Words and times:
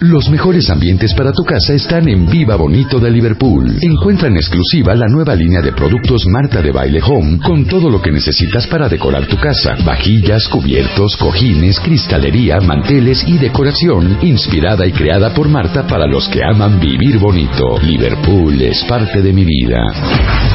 Los 0.00 0.30
mejores 0.30 0.70
ambientes 0.70 1.12
para 1.12 1.32
tu 1.32 1.42
casa 1.42 1.72
están 1.74 2.08
en 2.08 2.30
Viva 2.30 2.54
Bonito 2.54 3.00
de 3.00 3.10
Liverpool. 3.10 3.78
Encuentra 3.82 4.28
en 4.28 4.36
exclusiva 4.36 4.94
la 4.94 5.08
nueva 5.08 5.34
línea 5.34 5.60
de 5.60 5.72
productos 5.72 6.24
Marta 6.28 6.62
de 6.62 6.70
Baile 6.70 7.00
Home 7.02 7.40
con 7.40 7.66
todo 7.66 7.90
lo 7.90 8.00
que 8.00 8.12
necesitas 8.12 8.68
para 8.68 8.88
decorar 8.88 9.26
tu 9.26 9.36
casa. 9.38 9.76
Vajillas, 9.84 10.46
cubiertos, 10.46 11.16
cojines, 11.16 11.80
cristalería, 11.80 12.60
manteles 12.60 13.24
y 13.26 13.38
decoración 13.38 14.18
inspirada 14.22 14.86
y 14.86 14.92
creada 14.92 15.34
por 15.34 15.48
Marta 15.48 15.84
para 15.84 16.06
los 16.06 16.28
que 16.28 16.44
aman 16.44 16.78
vivir 16.78 17.18
bonito. 17.18 17.80
Liverpool 17.82 18.54
es 18.62 18.84
parte 18.84 19.20
de 19.20 19.32
mi 19.32 19.44
vida. 19.44 19.78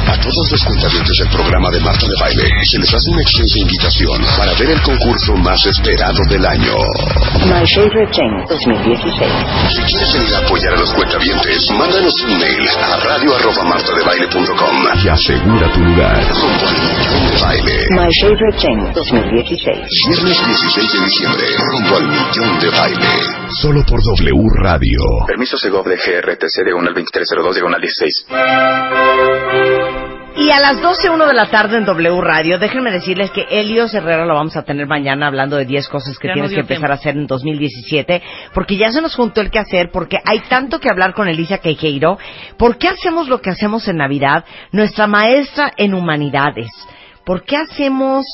A 0.08 0.16
todos 0.22 0.52
los 0.52 0.64
cuentavientes 0.64 1.18
del 1.18 1.28
programa 1.28 1.70
de 1.70 1.80
Marta 1.80 2.06
de 2.06 2.16
Baile 2.18 2.48
se 2.64 2.78
les 2.78 2.94
hace 2.94 3.10
una 3.10 3.20
extensa 3.20 3.58
invitación 3.58 4.22
para 4.38 4.54
ver 4.54 4.70
el 4.70 4.80
concurso 4.80 5.36
más 5.36 5.66
esperado 5.66 6.20
del 6.30 6.46
año. 6.46 6.76
My 7.44 7.66
Favorite 7.68 8.10
Thing 8.10 8.32
2016. 8.48 9.33
Si 9.74 9.82
quieres 9.82 10.12
venir 10.14 10.34
a 10.34 10.38
apoyar 10.38 10.74
a 10.74 10.76
los 10.76 10.92
cuentavientes, 10.92 11.70
mándanos 11.78 12.14
un 12.22 12.38
mail 12.38 12.68
a 12.68 12.96
radio 12.96 13.34
arroba 13.34 13.64
martadebaile.com 13.64 14.76
Y 15.04 15.08
asegura 15.08 15.72
tu 15.72 15.80
lugar. 15.80 16.24
Rumbo 16.28 16.66
al 16.68 16.74
millón 16.74 17.30
de 17.30 17.42
baile. 17.42 17.86
My 17.90 18.10
Favorite 18.20 18.58
Thing 18.58 18.92
2016. 18.94 20.06
Viernes 20.08 20.46
16 20.46 20.92
de 20.92 20.98
diciembre, 21.04 21.44
rumbo 21.58 21.96
al 21.96 22.08
millón 22.08 22.60
de 22.60 22.70
baile. 22.70 23.08
Solo 23.60 23.84
por 23.84 24.00
W 24.02 24.48
Radio. 24.62 25.00
Permiso 25.26 25.56
Segov 25.56 25.86
de 25.88 25.96
GRTC 25.96 26.64
de 26.64 26.74
1 26.74 26.88
al 26.88 26.94
2302 26.94 27.54
diagonal 27.54 27.80
16. 27.80 28.26
Y 30.36 30.50
a 30.50 30.58
las 30.58 30.78
12.01 30.78 31.28
de 31.28 31.34
la 31.34 31.46
tarde 31.46 31.78
en 31.78 31.84
W 31.84 32.20
Radio, 32.20 32.58
déjenme 32.58 32.90
decirles 32.90 33.30
que 33.30 33.46
Elio 33.50 33.86
Herrera 33.86 34.26
lo 34.26 34.34
vamos 34.34 34.56
a 34.56 34.62
tener 34.62 34.88
mañana 34.88 35.28
hablando 35.28 35.56
de 35.56 35.64
10 35.64 35.88
cosas 35.88 36.18
que 36.18 36.26
Ya 36.26 36.34
tienes 36.34 36.52
que 36.52 36.60
empezar 36.60 36.90
a 36.90 36.94
hacer 36.94 37.16
en 37.16 37.28
2017, 37.28 38.20
porque 38.52 38.76
ya 38.76 38.90
se 38.90 39.00
nos 39.00 39.14
juntó 39.14 39.40
el 39.40 39.50
que 39.50 39.60
hacer, 39.60 39.90
porque 39.92 40.18
hay 40.24 40.40
tanto 40.48 40.80
que 40.80 40.90
hablar 40.90 41.14
con 41.14 41.28
Elisa 41.28 41.58
Queijeiro. 41.58 42.18
¿Por 42.58 42.78
qué 42.78 42.88
hacemos 42.88 43.28
lo 43.28 43.40
que 43.40 43.50
hacemos 43.50 43.86
en 43.86 43.98
Navidad? 43.98 44.44
Nuestra 44.72 45.06
maestra 45.06 45.70
en 45.76 45.94
humanidades. 45.94 46.68
¿Por 47.24 47.44
qué 47.44 47.56
hacemos... 47.56 48.24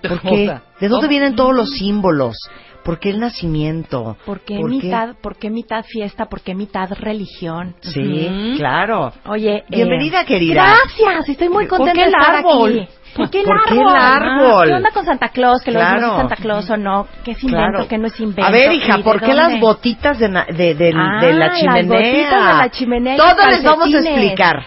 ¿Por 0.00 0.20
qué? 0.22 0.44
Otra. 0.44 0.62
¿De 0.80 0.88
dónde 0.88 1.08
vienen 1.08 1.36
todos 1.36 1.54
los 1.54 1.70
símbolos? 1.70 2.36
¿Por 2.84 2.98
qué 2.98 3.10
el 3.10 3.18
nacimiento? 3.20 4.16
¿Por 4.26 4.40
qué 4.40 4.56
¿Por 4.58 4.70
qué? 4.70 4.76
mitad, 4.76 5.14
por 5.22 5.36
qué 5.36 5.48
mitad 5.50 5.82
fiesta? 5.84 6.26
¿Por 6.26 6.42
qué 6.42 6.54
mitad 6.54 6.88
religión? 6.92 7.74
Sí, 7.80 8.00
Ujú. 8.28 8.58
claro. 8.58 9.10
Oye, 9.26 9.56
eh, 9.56 9.64
Bienvenida, 9.68 10.24
querida. 10.24 10.64
Gracias, 10.66 11.28
estoy 11.30 11.48
muy 11.48 11.66
¿Por 11.66 11.78
contenta 11.78 11.94
qué 12.02 12.04
el 12.06 12.12
de 12.12 12.18
estar 12.18 12.36
árbol? 12.36 12.70
aquí. 12.70 12.88
¿Por 13.16 13.30
qué 13.30 13.38
el 13.40 13.44
¿Por 13.46 13.64
qué 13.64 13.74
árbol? 13.74 13.88
el 13.88 13.96
árbol? 14.02 14.66
¿Qué 14.68 14.74
onda 14.74 14.90
con 14.92 15.04
Santa 15.06 15.28
Claus? 15.30 15.62
Que 15.62 15.70
lo 15.70 15.78
Claro. 15.80 15.94
decimos 15.96 16.16
Santa 16.18 16.36
Claus 16.36 16.70
o 16.70 16.76
no. 16.76 17.06
¿Qué 17.24 17.30
es 17.30 17.42
invento? 17.44 17.70
Claro. 17.70 17.88
¿Qué 17.88 17.98
no 17.98 18.06
es 18.08 18.20
invento? 18.20 18.44
A 18.44 18.50
ver, 18.50 18.72
hija, 18.72 18.98
¿Y 18.98 19.02
¿por 19.02 19.20
qué 19.22 19.32
las 19.32 19.58
botitas 19.60 20.18
de, 20.18 20.28
na- 20.28 20.46
de, 20.46 20.74
de- 20.74 20.92
Ah, 20.94 21.20
de 21.22 21.32
la 21.32 21.46
las 21.46 21.58
chimenea? 21.60 21.82
botitas 21.98 22.46
de 22.52 22.58
la 22.58 22.70
chimenea 22.70 23.16
Todo 23.16 23.46
les 23.48 23.62
vamos 23.64 23.94
a 23.94 23.98
explicar. 23.98 24.64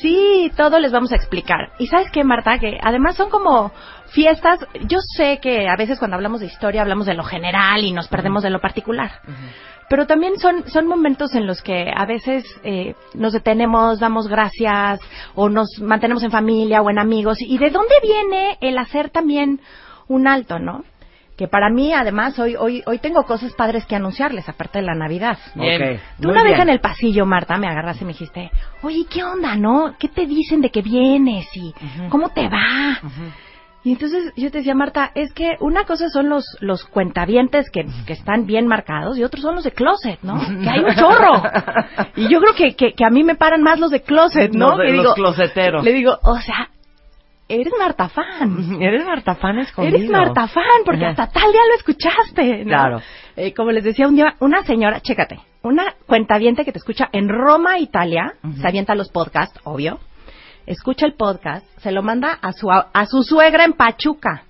Sí, 0.00 0.50
todo 0.56 0.78
les 0.80 0.92
vamos 0.92 1.12
a 1.12 1.16
explicar. 1.16 1.70
Y 1.78 1.86
sabes 1.86 2.10
qué, 2.10 2.24
Marta, 2.24 2.58
que 2.58 2.78
además 2.82 3.16
son 3.16 3.30
como 3.30 3.72
fiestas. 4.14 4.60
Yo 4.86 4.98
sé 5.16 5.38
que 5.42 5.68
a 5.68 5.76
veces 5.76 5.98
cuando 5.98 6.14
hablamos 6.16 6.40
de 6.40 6.46
historia 6.46 6.82
hablamos 6.82 7.06
de 7.06 7.14
lo 7.14 7.24
general 7.24 7.84
y 7.84 7.92
nos 7.92 8.08
perdemos 8.08 8.42
de 8.42 8.50
lo 8.50 8.60
particular. 8.60 9.10
Pero 9.90 10.06
también 10.06 10.38
son, 10.38 10.66
son 10.68 10.86
momentos 10.86 11.34
en 11.34 11.46
los 11.46 11.60
que 11.60 11.92
a 11.94 12.06
veces 12.06 12.44
eh, 12.62 12.94
nos 13.12 13.32
detenemos, 13.32 14.00
damos 14.00 14.28
gracias 14.28 15.00
o 15.34 15.48
nos 15.48 15.78
mantenemos 15.80 16.22
en 16.22 16.30
familia 16.30 16.80
o 16.80 16.88
en 16.88 16.98
amigos. 16.98 17.38
¿Y 17.40 17.58
de 17.58 17.70
dónde 17.70 17.94
viene 18.02 18.56
el 18.60 18.78
hacer 18.78 19.10
también 19.10 19.60
un 20.08 20.26
alto, 20.26 20.58
no? 20.58 20.84
Que 21.36 21.48
para 21.48 21.68
mí, 21.68 21.92
además, 21.92 22.38
hoy, 22.38 22.54
hoy, 22.54 22.82
hoy 22.86 23.00
tengo 23.00 23.24
cosas 23.24 23.52
padres 23.54 23.84
que 23.86 23.96
anunciarles, 23.96 24.48
aparte 24.48 24.78
de 24.78 24.84
la 24.84 24.94
Navidad. 24.94 25.36
Bien. 25.56 25.96
Ok, 25.96 26.00
Tú 26.20 26.30
una 26.30 26.44
vez 26.44 26.60
en 26.60 26.68
el 26.68 26.80
pasillo, 26.80 27.26
Marta, 27.26 27.56
me 27.58 27.66
agarraste 27.66 28.04
y 28.04 28.06
me 28.06 28.12
dijiste, 28.12 28.52
oye, 28.82 29.04
¿qué 29.12 29.24
onda, 29.24 29.56
no? 29.56 29.96
¿Qué 29.98 30.08
te 30.08 30.26
dicen 30.26 30.60
de 30.60 30.70
que 30.70 30.80
vienes 30.80 31.48
y 31.56 31.74
cómo 32.08 32.28
te 32.28 32.48
va? 32.48 33.00
Y 33.84 33.92
entonces 33.92 34.32
yo 34.34 34.50
te 34.50 34.58
decía, 34.58 34.74
Marta, 34.74 35.10
es 35.14 35.32
que 35.34 35.56
una 35.60 35.84
cosa 35.84 36.08
son 36.08 36.30
los, 36.30 36.44
los 36.60 36.84
cuentavientes 36.84 37.70
que, 37.70 37.84
que 38.06 38.14
están 38.14 38.46
bien 38.46 38.66
marcados 38.66 39.18
y 39.18 39.24
otros 39.24 39.42
son 39.42 39.56
los 39.56 39.64
de 39.64 39.72
closet, 39.72 40.18
¿no? 40.22 40.40
Que 40.62 40.70
hay 40.70 40.80
un 40.80 40.94
chorro. 40.94 41.42
Y 42.16 42.28
yo 42.28 42.40
creo 42.40 42.54
que, 42.54 42.74
que, 42.76 42.94
que 42.94 43.04
a 43.04 43.10
mí 43.10 43.22
me 43.24 43.34
paran 43.34 43.62
más 43.62 43.78
los 43.78 43.90
de 43.90 44.00
closet, 44.00 44.52
¿no? 44.54 44.76
De 44.78 44.86
Que 44.86 44.92
los 44.92 45.02
digo- 45.04 45.14
closeteros. 45.14 45.84
Le 45.84 45.92
digo, 45.92 46.18
o 46.22 46.36
sea, 46.38 46.70
eres 47.46 47.72
Marta 47.78 48.08
fan. 48.08 48.76
Eres 48.80 49.04
Marta 49.04 49.34
Fan 49.34 49.58
escondido. 49.58 49.98
Eres 49.98 50.10
Marta 50.10 50.48
fan, 50.48 50.64
porque 50.86 51.04
hasta 51.04 51.26
tal 51.28 51.52
día 51.52 51.60
lo 51.68 51.76
escuchaste, 51.76 52.64
¿no? 52.64 52.70
Claro. 52.70 53.02
Eh, 53.36 53.52
como 53.52 53.70
les 53.70 53.84
decía 53.84 54.08
un 54.08 54.14
día, 54.16 54.34
una 54.40 54.62
señora, 54.64 55.00
chécate, 55.00 55.40
una 55.62 55.92
cuentaviente 56.06 56.64
que 56.64 56.72
te 56.72 56.78
escucha 56.78 57.10
en 57.12 57.28
Roma, 57.28 57.78
Italia, 57.78 58.32
se 58.60 58.66
avienta 58.66 58.94
los 58.94 59.10
podcasts, 59.10 59.60
obvio, 59.64 59.98
escucha 60.66 61.06
el 61.06 61.14
podcast, 61.14 61.66
se 61.78 61.92
lo 61.92 62.02
manda 62.02 62.38
a 62.40 62.52
su, 62.52 62.70
a 62.70 63.06
su 63.06 63.22
suegra 63.22 63.64
en 63.64 63.72
Pachuca. 63.74 64.42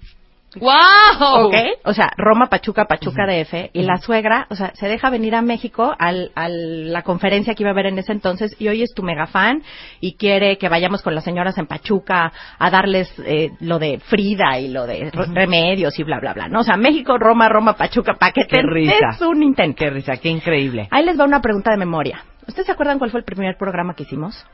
¡Wow! 0.60 1.47
¿Ok? 1.48 1.54
O 1.84 1.92
sea, 1.92 2.12
Roma, 2.16 2.47
Pachuca, 2.48 2.84
Pachuca 2.84 3.26
DF. 3.26 3.70
Y 3.72 3.82
la 3.82 3.97
suegra, 3.97 4.47
o 4.50 4.54
sea, 4.54 4.70
se 4.75 4.86
deja 4.86 5.10
venir 5.10 5.34
a 5.34 5.42
México 5.42 5.92
al, 5.98 6.30
a 6.36 6.48
la 6.48 7.02
conferencia 7.02 7.56
que 7.56 7.64
iba 7.64 7.70
a 7.70 7.72
haber 7.72 7.86
en 7.86 7.98
ese 7.98 8.12
entonces 8.12 8.54
y 8.60 8.69
hoy 8.69 8.82
es 8.82 8.94
tu 8.94 9.02
mega 9.02 9.26
fan 9.26 9.64
y 10.00 10.14
quiere 10.14 10.56
que 10.56 10.69
vayamos 10.69 11.02
con 11.02 11.12
las 11.14 11.25
señoras 11.25 11.58
en 11.58 11.66
Pachuca 11.66 12.32
a 12.56 12.70
darles 12.70 13.12
eh, 13.26 13.50
lo 13.58 13.81
de 13.81 13.98
Frida 13.98 14.60
y 14.60 14.69
lo 14.69 14.86
de 14.86 15.10
re- 15.10 15.26
remedios 15.34 15.98
y 15.98 16.04
bla, 16.04 16.20
bla, 16.20 16.32
bla. 16.34 16.46
¿no? 16.46 16.60
O 16.60 16.64
sea, 16.64 16.76
México, 16.76 17.19
Roma, 17.19 17.48
Roma, 17.48 17.72
Pachuca, 17.76 18.14
pa' 18.14 18.31
que 18.31 18.42
Qué 18.46 18.54
te 18.58 18.62
risa. 18.62 18.94
des 19.10 19.22
un 19.22 19.42
intento. 19.42 19.75
Qué 19.78 19.91
risa, 19.91 20.19
qué 20.19 20.28
increíble. 20.28 20.86
Ahí 20.92 21.04
les 21.04 21.19
va 21.19 21.25
una 21.25 21.41
pregunta 21.41 21.72
de 21.72 21.78
memoria. 21.78 22.22
¿Ustedes 22.46 22.66
se 22.66 22.72
acuerdan 22.72 23.00
cuál 23.00 23.10
fue 23.10 23.19
el 23.19 23.25
primer 23.26 23.56
programa 23.56 23.94
que 23.94 24.04
hicimos? 24.04 24.46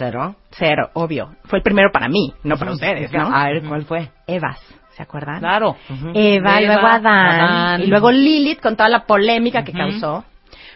¿Cero? 0.00 0.34
Cero, 0.52 0.88
obvio. 0.94 1.36
Fue 1.44 1.58
el 1.58 1.62
primero 1.62 1.90
para 1.92 2.08
mí, 2.08 2.32
no 2.42 2.56
para 2.56 2.72
ustedes, 2.72 3.12
¿no? 3.12 3.26
A 3.26 3.48
ver, 3.50 3.62
¿cuál 3.64 3.84
fue? 3.84 4.08
Evas, 4.26 4.58
¿se 4.96 5.02
acuerdan? 5.02 5.40
Claro. 5.40 5.76
Eva, 6.14 6.58
Eva, 6.58 6.60
luego 6.74 6.86
Adán, 6.86 7.40
Adán. 7.40 7.82
y 7.82 7.86
luego 7.86 8.10
Lilith 8.10 8.60
con 8.60 8.76
toda 8.76 8.88
la 8.88 9.04
polémica 9.04 9.62
que 9.62 9.72
causó. 9.72 10.24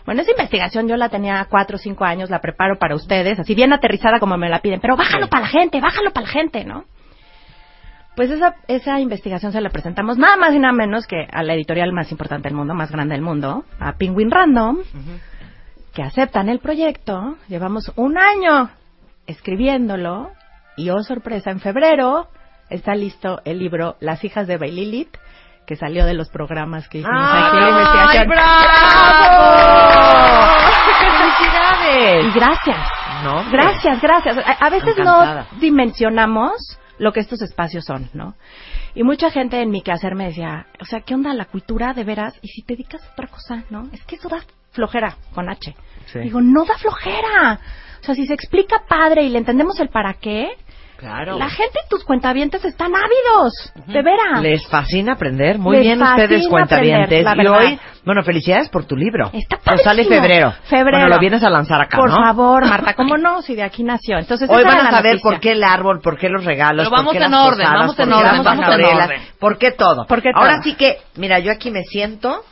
Bueno, 0.05 0.21
esa 0.21 0.33
investigación 0.33 0.89
yo 0.89 0.99
la 0.99 1.09
tenía 1.09 1.47
cuatro 1.49 1.77
o 1.77 1.79
cinco 1.79 2.05
años, 2.05 2.29
la 2.29 2.41
preparo 2.43 2.77
para 2.79 2.95
ustedes, 2.95 3.39
así 3.39 3.55
bien 3.55 3.73
aterrizada 3.73 4.21
como 4.21 4.37
me 4.37 4.51
la 4.51 4.59
piden, 4.59 4.79
pero 4.79 4.95
bájalo 4.95 5.29
para 5.29 5.45
la 5.45 5.49
gente, 5.49 5.81
bájalo 5.81 6.11
para 6.11 6.27
la 6.27 6.33
gente, 6.33 6.63
¿no? 6.67 6.85
Pues 8.15 8.31
esa, 8.31 8.57
esa 8.69 9.01
investigación 9.01 9.53
se 9.53 9.61
la 9.63 9.71
presentamos 9.71 10.19
nada 10.19 10.37
más 10.37 10.53
y 10.53 10.59
nada 10.59 10.75
menos 10.75 11.07
que 11.07 11.27
a 11.33 11.43
la 11.43 11.55
editorial 11.55 11.93
más 11.93 12.13
importante 12.13 12.49
del 12.49 12.57
mundo, 12.57 12.75
más 12.75 12.93
grande 12.93 13.15
del 13.15 13.23
mundo, 13.25 13.65
a 13.81 13.95
Penguin 13.95 14.31
Random, 14.31 14.81
que 15.95 16.03
aceptan 16.03 16.51
el 16.51 16.59
proyecto. 16.59 17.37
Llevamos 17.49 17.91
un 17.97 18.19
año 18.19 18.69
escribiéndolo 19.27 20.31
y, 20.77 20.91
oh 20.91 21.03
sorpresa, 21.03 21.51
en 21.51 21.61
febrero 21.61 22.29
está 22.71 22.95
listo 22.95 23.41
el 23.45 23.59
libro 23.59 23.97
Las 24.01 24.25
hijas 24.25 24.47
de 24.47 24.57
Baililith, 24.59 25.17
que 25.67 25.77
salió 25.77 26.05
de 26.05 26.15
los 26.15 26.29
programas 26.29 26.89
que 26.89 26.99
hicimos 26.99 27.31
aquí 27.33 27.57
en 27.57 27.69
investigación. 27.69 28.29
¡Felicidades! 31.09 32.25
Y 32.27 32.39
gracias. 32.39 32.89
No. 33.23 33.51
Gracias, 33.51 34.01
gracias. 34.03 34.39
A, 34.39 34.67
a 34.67 34.71
veces 34.71 34.97
Encantada. 34.99 35.47
no 35.53 35.59
dimensionamos 35.61 36.79
lo 36.99 37.13
que 37.13 37.21
estos 37.21 37.41
espacios 37.43 37.85
son, 37.85 38.11
¿no? 38.13 38.35
Y 38.95 39.03
mucha 39.03 39.31
gente 39.31 39.61
en 39.61 39.71
mi 39.71 39.83
quehacer 39.83 40.15
me 40.15 40.27
decía, 40.27 40.67
o 40.81 40.85
sea, 40.85 41.01
¿qué 41.01 41.15
onda 41.15 41.35
la 41.35 41.47
cultura 41.47 41.95
de 41.95 42.05
veras? 42.05 42.39
Y 42.43 42.49
si 42.49 42.63
te 42.63 42.75
dedicas 42.75 43.03
a 43.03 43.13
otra 43.13 43.27
cosa, 43.29 43.65
¿no? 43.71 43.89
Es 43.93 44.05
que 44.05 44.17
eso 44.17 44.29
da 44.29 44.41
flojera 44.73 45.17
con 45.35 45.49
H. 45.49 45.75
Sí. 46.07 46.19
Digo, 46.21 46.41
no 46.41 46.65
da 46.65 46.77
flojera. 46.79 47.59
O 48.05 48.07
sea, 48.07 48.15
si 48.15 48.27
se 48.27 48.35
explica 48.35 48.83
padre 48.87 49.23
y 49.23 49.31
le 49.31 49.39
entendemos 49.39 49.81
el 49.81 49.89
para 49.89 50.13
qué, 50.15 50.49
Claro. 50.99 51.39
la 51.39 51.49
gente 51.51 51.79
y 51.85 51.89
tus 51.89 52.05
cuentavientes 52.05 52.65
están 52.65 52.93
ávidos, 52.95 53.53
de 53.89 54.01
veras. 54.03 54.41
Les 54.43 54.67
fascina 54.69 55.15
aprender. 55.15 55.59
Muy 55.59 55.77
Les 55.77 55.85
bien 55.87 56.01
ustedes, 56.03 56.29
fascina 56.31 56.51
cuentavientes. 56.51 57.27
aprender, 57.27 57.45
Y 57.45 57.49
la 57.49 57.57
hoy, 57.59 57.65
verdad. 57.71 57.83
bueno, 58.05 58.23
felicidades 58.23 58.69
por 58.69 58.85
tu 58.87 58.95
libro. 58.97 59.31
Está 59.33 59.59
Pero 59.65 59.79
sale 59.79 60.05
padrísimo. 60.05 60.23
febrero. 60.23 60.53
Febrero. 60.65 60.91
Bueno, 60.99 61.09
lo 61.09 61.19
vienes 61.19 61.43
a 61.43 61.51
lanzar 61.51 61.81
acá, 61.83 61.97
Por 61.99 62.11
¿no? 62.11 62.17
favor, 62.17 62.67
Marta, 62.69 62.95
¿cómo 62.95 63.17
no? 63.19 63.43
Si 63.43 63.55
de 63.55 63.63
aquí 63.65 63.83
nació. 63.83 64.19
Entonces, 64.19 64.49
Hoy 64.49 64.63
van 64.65 64.87
a 64.87 64.91
saber 64.91 65.15
noticia. 65.15 65.31
por 65.31 65.41
qué 65.41 65.51
el 65.53 65.65
árbol, 65.65 66.01
por 66.01 66.17
qué 66.19 66.29
los 66.29 66.45
regalos, 66.45 66.87
Pero 66.87 66.91
por 66.91 66.99
vamos 66.99 67.13
qué 67.13 67.25
en 67.25 67.31
las 67.31 67.41
orden, 67.41 67.59
posadas, 67.59 67.81
vamos 67.81 67.97
por 67.97 68.03
en 68.05 68.09
qué 68.09 68.15
orden, 68.15 68.33
las 68.33 68.45
vamos 68.45 68.69
en 68.69 68.85
orden. 68.85 69.21
por 69.41 69.59
qué 69.59 69.71
todo. 69.73 70.07
¿Por 70.07 70.23
qué 70.23 70.31
Ahora 70.35 70.53
todo? 70.55 70.63
sí 70.63 70.75
que, 70.75 70.99
mira, 71.17 71.39
yo 71.41 71.51
aquí 71.53 71.71
me 71.71 71.83
siento 71.83 72.45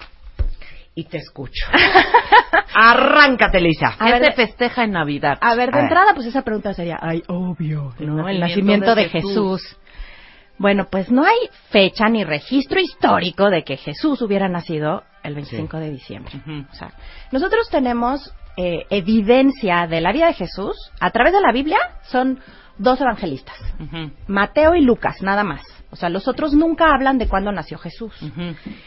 y 0.95 1.05
te 1.05 1.19
escucho. 1.19 1.67
Arráncate, 2.75 3.61
Lisa. 3.61 3.97
¿Qué 3.99 4.13
ver, 4.13 4.25
se 4.27 4.33
festeja 4.33 4.85
en 4.85 4.93
Navidad? 4.93 5.39
A 5.41 5.55
ver, 5.55 5.71
de 5.71 5.79
A 5.79 5.83
ver. 5.83 5.85
entrada, 5.85 6.15
pues 6.15 6.27
esa 6.27 6.43
pregunta 6.43 6.75
sería, 6.75 6.99
ay, 7.01 7.23
obvio, 7.29 7.95
El 7.99 8.07
¿no? 8.15 8.29
El 8.29 8.41
nacimiento 8.41 8.41
nacimiento 8.41 8.95
de 8.95 9.03
de 9.05 9.09
Jesús. 9.09 9.63
Jesús. 9.63 9.77
Bueno, 10.59 10.89
pues 10.91 11.11
no 11.11 11.25
hay 11.25 11.37
fecha 11.71 12.09
ni 12.09 12.25
registro 12.25 12.79
histórico 12.79 13.51
de 13.51 13.65
que 13.65 13.77
Jesús 13.77 14.23
hubiera 14.23 14.49
nacido 14.49 15.03
el 15.23 15.35
25 15.35 15.79
de 15.79 15.91
diciembre. 15.91 16.33
O 16.71 16.75
sea, 16.75 16.93
nosotros 17.33 17.69
tenemos 17.71 18.33
eh, 18.57 18.87
evidencia 18.91 19.87
de 19.87 20.01
la 20.01 20.13
vida 20.13 20.27
de 20.27 20.35
Jesús 20.35 20.77
a 21.01 21.11
través 21.11 21.33
de 21.33 21.41
la 21.41 21.53
Biblia, 21.53 21.79
son 22.03 22.39
dos 22.79 23.01
evangelistas, 23.01 23.57
Mateo 24.29 24.75
y 24.75 24.83
Lucas, 24.83 25.23
nada 25.23 25.43
más. 25.43 25.63
O 25.93 25.97
sea, 25.97 26.09
los 26.09 26.27
otros 26.27 26.55
nunca 26.55 26.95
hablan 26.95 27.19
de 27.19 27.29
cuándo 27.29 27.53
nació 27.53 27.77
Jesús. 27.79 28.15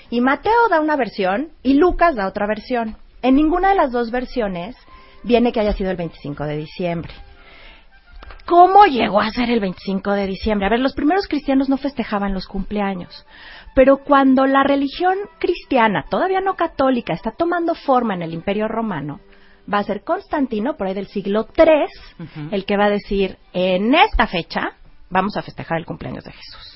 Y 0.09 0.21
Mateo 0.21 0.69
da 0.69 0.81
una 0.81 0.95
versión 0.95 1.49
y 1.61 1.75
Lucas 1.75 2.15
da 2.15 2.27
otra 2.27 2.47
versión. 2.47 2.97
En 3.21 3.35
ninguna 3.35 3.69
de 3.69 3.75
las 3.75 3.91
dos 3.91 4.09
versiones 4.11 4.75
viene 5.23 5.51
que 5.51 5.59
haya 5.59 5.73
sido 5.73 5.91
el 5.91 5.97
25 5.97 6.43
de 6.45 6.57
diciembre. 6.57 7.13
¿Cómo 8.45 8.85
llegó 8.85 9.21
a 9.21 9.29
ser 9.29 9.49
el 9.49 9.59
25 9.59 10.11
de 10.11 10.27
diciembre? 10.27 10.67
A 10.67 10.69
ver, 10.69 10.79
los 10.79 10.93
primeros 10.93 11.27
cristianos 11.27 11.69
no 11.69 11.77
festejaban 11.77 12.33
los 12.33 12.47
cumpleaños, 12.47 13.25
pero 13.73 13.97
cuando 13.97 14.45
la 14.45 14.63
religión 14.63 15.15
cristiana, 15.39 16.05
todavía 16.09 16.41
no 16.41 16.55
católica, 16.55 17.13
está 17.13 17.31
tomando 17.31 17.73
forma 17.73 18.13
en 18.13 18.21
el 18.21 18.33
Imperio 18.33 18.67
Romano, 18.67 19.19
va 19.71 19.79
a 19.79 19.83
ser 19.83 20.03
Constantino, 20.03 20.77
por 20.77 20.85
ahí 20.87 20.93
del 20.93 21.07
siglo 21.07 21.47
III, 21.57 22.47
el 22.51 22.65
que 22.65 22.77
va 22.77 22.85
a 22.85 22.91
decir, 22.91 23.37
en 23.51 23.95
esta 23.95 24.27
fecha 24.27 24.73
vamos 25.09 25.35
a 25.37 25.41
festejar 25.41 25.79
el 25.79 25.85
cumpleaños 25.85 26.23
de 26.23 26.31
Jesús. 26.31 26.74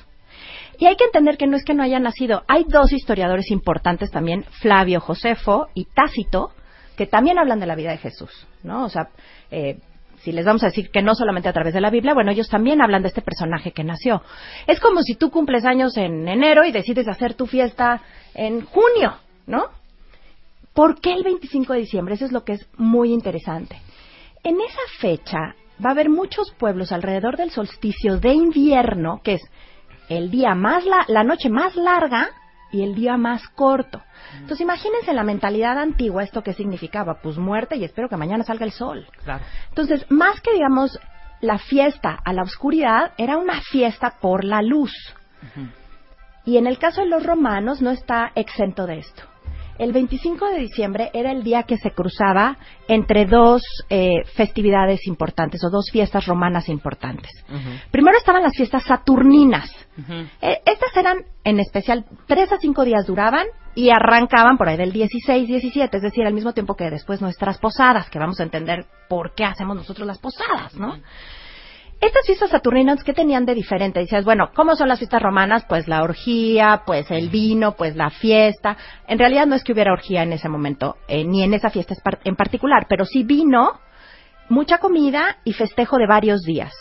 Y 0.80 0.88
hay 0.88 0.96
que 0.96 1.04
entender 1.04 1.38
que 1.38 1.46
no 1.46 1.58
es 1.58 1.66
que 1.66 1.74
no 1.74 1.84
haya 1.84 2.00
nacido. 2.00 2.44
Hay 2.48 2.64
dos 2.64 2.94
historiadores 2.94 3.52
importantes 3.52 4.10
también, 4.12 4.46
Flavio 4.62 5.02
Josefo 5.02 5.68
y 5.74 5.86
Tácito, 5.86 6.52
que 6.96 7.06
también 7.06 7.38
hablan 7.38 7.60
de 7.60 7.68
la 7.68 7.76
vida 7.76 7.92
de 7.92 7.98
Jesús, 7.98 8.48
¿no? 8.64 8.86
O 8.86 8.90
sea, 8.90 9.10
eh, 9.52 9.80
si 10.22 10.32
les 10.32 10.46
vamos 10.46 10.64
a 10.64 10.68
decir 10.68 10.90
que 10.90 11.02
no 11.02 11.16
solamente 11.16 11.50
a 11.50 11.54
través 11.54 11.74
de 11.74 11.82
la 11.82 11.90
Biblia, 11.90 12.14
bueno, 12.14 12.32
ellos 12.32 12.48
también 12.48 12.82
hablan 12.82 13.02
de 13.02 13.10
este 13.10 13.22
personaje 13.22 13.72
que 13.72 13.84
nació. 13.84 14.22
Es 14.68 14.80
como 14.80 15.02
si 15.02 15.16
tú 15.16 15.30
cumples 15.32 15.66
años 15.66 15.98
en 15.98 16.28
enero 16.28 16.66
y 16.66 16.72
decides 16.72 17.10
hacer 17.10 17.34
tu 17.34 17.46
fiesta 17.46 18.02
en 18.34 18.62
junio, 18.66 19.16
¿no? 19.48 19.66
¿Por 20.74 21.02
qué 21.02 21.12
el 21.12 21.24
25 21.24 21.74
de 21.74 21.80
diciembre? 21.80 22.16
Eso 22.16 22.26
es 22.26 22.32
lo 22.32 22.46
que 22.46 22.54
es 22.54 22.70
muy 22.78 23.12
interesante. 23.12 23.82
En 24.44 24.56
esa 24.62 24.82
fecha 25.00 25.56
va 25.84 25.90
a 25.90 25.92
haber 25.92 26.10
muchos 26.10 26.52
pueblos 26.52 26.94
alrededor 26.94 27.36
del 27.36 27.52
solsticio 27.52 28.18
de 28.18 28.34
invierno, 28.34 29.20
que 29.22 29.34
es 29.34 29.42
el 30.10 30.32
día 30.32 30.56
más 30.56 30.86
la, 30.86 31.06
la 31.08 31.24
noche 31.24 31.50
más 31.50 31.76
larga 31.76 32.30
y 32.72 32.84
el 32.84 32.96
día 32.96 33.18
más 33.18 33.48
corto. 33.50 34.02
Entonces 34.34 34.62
imagínense 34.62 35.14
la 35.14 35.24
mentalidad 35.24 35.78
antigua 35.80 36.24
esto 36.24 36.44
que 36.44 36.54
significaba, 36.54 37.20
pues 37.22 37.38
muerte 37.38 37.78
y 37.78 37.84
espero 37.84 38.10
que 38.10 38.18
mañana 38.18 38.44
salga 38.44 38.66
el 38.66 38.72
sol. 38.72 39.08
Claro. 39.24 39.44
Entonces, 39.70 40.06
más 40.10 40.40
que 40.42 40.54
digamos 40.54 41.00
la 41.42 41.58
fiesta 41.58 42.20
a 42.24 42.34
la 42.34 42.44
oscuridad, 42.44 43.14
era 43.18 43.38
una 43.38 43.62
fiesta 43.62 44.16
por 44.22 44.44
la 44.44 44.62
luz. 44.62 44.94
Y 46.46 46.58
en 46.58 46.68
el 46.68 46.78
caso 46.78 47.02
de 47.02 47.08
los 47.08 47.24
romanos 47.24 47.82
no 47.82 47.92
está 47.92 48.32
exento 48.36 48.86
de 48.86 49.00
esto. 49.00 49.24
El 49.80 49.94
25 49.94 50.46
de 50.50 50.60
diciembre 50.60 51.10
era 51.14 51.32
el 51.32 51.42
día 51.42 51.64
que 51.64 51.78
se 51.78 51.92
cruzaba 51.92 52.58
entre 52.90 53.26
dos 53.26 53.64
eh, 53.90 54.26
festividades 54.36 55.08
importantes 55.08 55.64
o 55.64 55.70
dos 55.70 55.90
fiestas 55.90 56.26
romanas 56.26 56.68
importantes. 56.68 57.32
Primero 57.90 58.18
estaban 58.18 58.44
las 58.44 58.56
fiestas 58.56 58.84
saturninas. 58.84 59.72
Eh, 60.42 60.62
estas 60.66 60.96
eran, 60.98 61.20
en 61.46 61.62
especial, 61.62 62.06
tres 62.28 62.52
a 62.52 62.58
cinco 62.58 62.84
días 62.84 63.06
duraban 63.08 63.48
y 63.74 63.90
arrancaban 63.90 64.58
por 64.58 64.68
ahí 64.68 64.76
del 64.76 64.92
16, 64.92 65.48
17, 65.48 65.96
es 65.96 66.04
decir, 66.04 66.26
al 66.26 66.34
mismo 66.34 66.52
tiempo 66.54 66.76
que 66.76 66.90
después 66.90 67.22
nuestras 67.22 67.58
posadas, 67.58 68.10
que 68.10 68.20
vamos 68.20 68.40
a 68.42 68.44
entender 68.44 68.86
por 69.08 69.34
qué 69.34 69.46
hacemos 69.46 69.78
nosotros 69.78 70.06
las 70.06 70.20
posadas, 70.20 70.76
¿no? 70.76 70.98
Estas 72.02 72.26
fiestas 72.26 72.52
saturninas, 72.52 73.04
¿qué 73.04 73.14
tenían 73.14 73.46
de 73.46 73.54
diferente? 73.54 74.00
Decías, 74.00 74.24
bueno, 74.24 74.52
¿cómo 74.56 74.76
son 74.78 74.88
las 74.88 75.00
fiestas 75.00 75.22
romanas? 75.22 75.66
Pues 75.68 75.90
la 75.90 76.02
orgía, 76.02 76.84
pues 76.86 77.12
el 77.12 77.30
vino, 77.30 77.74
pues 77.74 77.98
la 77.98 78.10
fiesta. 78.10 78.78
En 79.06 79.20
realidad 79.20 79.48
no 79.48 79.56
es 79.56 79.66
que 79.66 79.74
hubiera 79.74 79.92
orgía 79.92 80.24
en 80.24 80.32
ese 80.32 80.48
momento, 80.48 80.96
eh, 81.10 81.26
ni 81.26 81.44
en 81.44 81.54
esa 81.54 81.70
fiesta 81.70 81.96
en 82.24 82.38
particular, 82.38 82.86
pero 82.88 83.04
sí 83.04 83.24
vino, 83.24 83.82
mucha 84.48 84.78
comida 84.78 85.40
y 85.44 85.52
festejo 85.52 85.98
de 85.98 86.08
varios 86.08 86.44
días. 86.44 86.72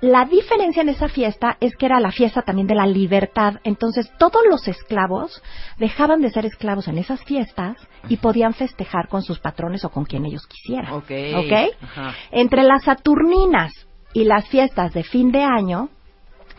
La 0.00 0.24
diferencia 0.24 0.80
en 0.80 0.88
esa 0.88 1.08
fiesta 1.08 1.58
es 1.60 1.76
que 1.76 1.84
era 1.84 2.00
la 2.00 2.10
fiesta 2.10 2.40
también 2.40 2.66
de 2.66 2.74
la 2.74 2.86
libertad. 2.86 3.56
Entonces 3.64 4.10
todos 4.18 4.42
los 4.48 4.66
esclavos 4.66 5.42
dejaban 5.78 6.22
de 6.22 6.30
ser 6.30 6.46
esclavos 6.46 6.88
en 6.88 6.96
esas 6.96 7.22
fiestas 7.24 7.76
y 8.08 8.16
podían 8.16 8.54
festejar 8.54 9.08
con 9.08 9.22
sus 9.22 9.40
patrones 9.40 9.84
o 9.84 9.90
con 9.90 10.04
quien 10.04 10.24
ellos 10.24 10.46
quisieran. 10.46 10.92
Ok. 10.92 11.10
¿Ok? 11.36 11.74
Ajá. 11.82 12.14
Entre 12.32 12.62
las 12.62 12.84
Saturninas 12.84 13.72
y 14.14 14.24
las 14.24 14.48
fiestas 14.48 14.94
de 14.94 15.02
fin 15.02 15.30
de 15.30 15.42
año, 15.42 15.90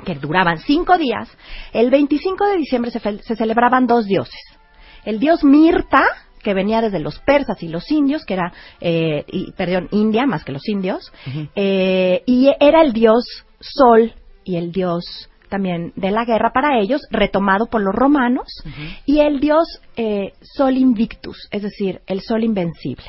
que 0.06 0.14
duraban 0.16 0.60
cinco 0.60 0.98
días, 0.98 1.30
el 1.74 1.90
25 1.90 2.46
de 2.46 2.58
diciembre 2.58 2.92
se, 2.92 3.00
se 3.00 3.36
celebraban 3.36 3.88
dos 3.88 4.06
dioses. 4.06 4.40
El 5.06 5.20
dios 5.20 5.44
Mirta, 5.44 6.04
que 6.44 6.54
venía 6.54 6.82
desde 6.82 7.00
los 7.00 7.18
persas 7.20 7.64
y 7.64 7.70
los 7.70 7.90
indios, 7.92 8.24
que 8.26 8.34
era, 8.36 8.54
eh, 8.82 9.24
y- 9.28 9.52
perdón, 9.54 9.88
India 9.92 10.26
más 10.28 10.44
que 10.44 10.52
los 10.52 10.68
indios, 10.68 11.12
eh, 11.56 12.22
y 12.28 12.52
era 12.60 12.82
el 12.82 12.94
dios 12.94 13.24
Sol 13.60 14.14
y 14.44 14.58
el 14.58 14.72
dios 14.72 15.04
también 15.50 15.94
de 15.96 16.12
la 16.12 16.26
guerra 16.26 16.52
para 16.54 16.80
ellos, 16.80 17.02
retomado 17.10 17.68
por 17.68 17.82
los 17.82 17.96
romanos, 17.96 18.48
y 19.06 19.20
el 19.22 19.40
dios 19.40 19.80
eh, 19.96 20.34
Sol 20.42 20.76
Invictus, 20.78 21.48
es 21.52 21.62
decir, 21.64 22.02
el 22.08 22.20
Sol 22.22 22.44
Invencible. 22.44 23.06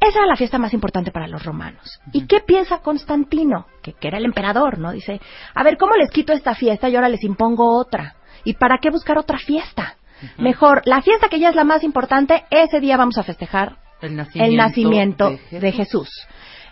Esa 0.00 0.18
era 0.18 0.26
la 0.26 0.36
fiesta 0.36 0.58
más 0.58 0.72
importante 0.72 1.10
para 1.10 1.26
los 1.26 1.44
romanos. 1.44 2.00
¿Y 2.12 2.26
qué 2.26 2.40
piensa 2.40 2.78
Constantino? 2.78 3.66
Que, 3.82 3.94
que 3.94 4.08
era 4.08 4.18
el 4.18 4.24
emperador, 4.24 4.78
¿no? 4.78 4.92
Dice, 4.92 5.20
a 5.54 5.64
ver, 5.64 5.76
¿cómo 5.76 5.96
les 5.96 6.10
quito 6.10 6.32
esta 6.32 6.54
fiesta 6.54 6.88
y 6.88 6.94
ahora 6.94 7.08
les 7.08 7.24
impongo 7.24 7.76
otra? 7.76 8.14
¿Y 8.44 8.54
para 8.54 8.78
qué 8.78 8.90
buscar 8.90 9.18
otra 9.18 9.38
fiesta? 9.38 9.96
Mejor, 10.36 10.82
la 10.84 11.02
fiesta 11.02 11.28
que 11.28 11.38
ya 11.38 11.50
es 11.50 11.54
la 11.54 11.64
más 11.64 11.82
importante, 11.84 12.44
ese 12.50 12.80
día 12.80 12.96
vamos 12.96 13.18
a 13.18 13.22
festejar 13.22 13.76
El 14.00 14.16
nacimiento, 14.16 14.50
el 14.50 14.56
nacimiento 14.56 15.30
de 15.50 15.60
de 15.60 15.72
Jesús. 15.72 16.08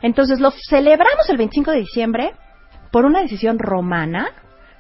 Entonces 0.03 0.41
lo 0.41 0.53
celebramos 0.69 1.29
el 1.29 1.37
25 1.37 1.71
de 1.71 1.79
diciembre 1.79 2.33
por 2.91 3.05
una 3.05 3.21
decisión 3.21 3.59
romana 3.59 4.31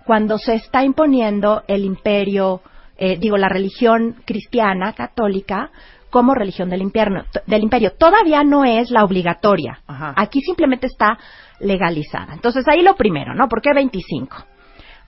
cuando 0.04 0.38
se 0.38 0.54
está 0.54 0.84
imponiendo 0.84 1.64
el 1.66 1.84
imperio, 1.84 2.62
eh, 2.96 3.18
digo, 3.18 3.36
la 3.36 3.48
religión 3.48 4.22
cristiana 4.24 4.92
católica 4.92 5.70
como 6.16 6.32
religión 6.34 6.70
del, 6.70 6.80
impierno- 6.80 7.26
del 7.46 7.62
imperio. 7.62 7.90
Todavía 7.98 8.42
no 8.42 8.64
es 8.64 8.90
la 8.90 9.04
obligatoria. 9.04 9.80
Ajá. 9.86 10.14
Aquí 10.16 10.40
simplemente 10.40 10.86
está 10.86 11.18
legalizada. 11.60 12.32
Entonces 12.32 12.66
ahí 12.68 12.80
lo 12.80 12.94
primero, 12.96 13.34
¿no? 13.34 13.48
¿Por 13.50 13.60
qué 13.60 13.74
25? 13.74 14.34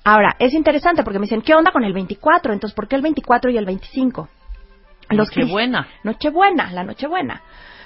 Ahora, 0.04 0.36
es 0.38 0.52
interesante 0.52 1.02
porque 1.02 1.18
me 1.18 1.22
dicen, 1.24 1.40
¿qué 1.40 1.54
onda 1.54 1.70
con 1.72 1.82
el 1.82 1.94
24? 1.94 2.52
Entonces, 2.52 2.74
¿por 2.76 2.88
qué 2.88 2.96
el 2.96 3.00
24 3.00 3.50
y 3.50 3.56
el 3.56 3.64
25? 3.64 4.28
Los 5.08 5.30
cris- 5.30 5.44
Nochebuena. 5.44 5.88
Nochebuena, 6.04 6.72
la 6.72 6.84
Nochebuena. 6.84 7.40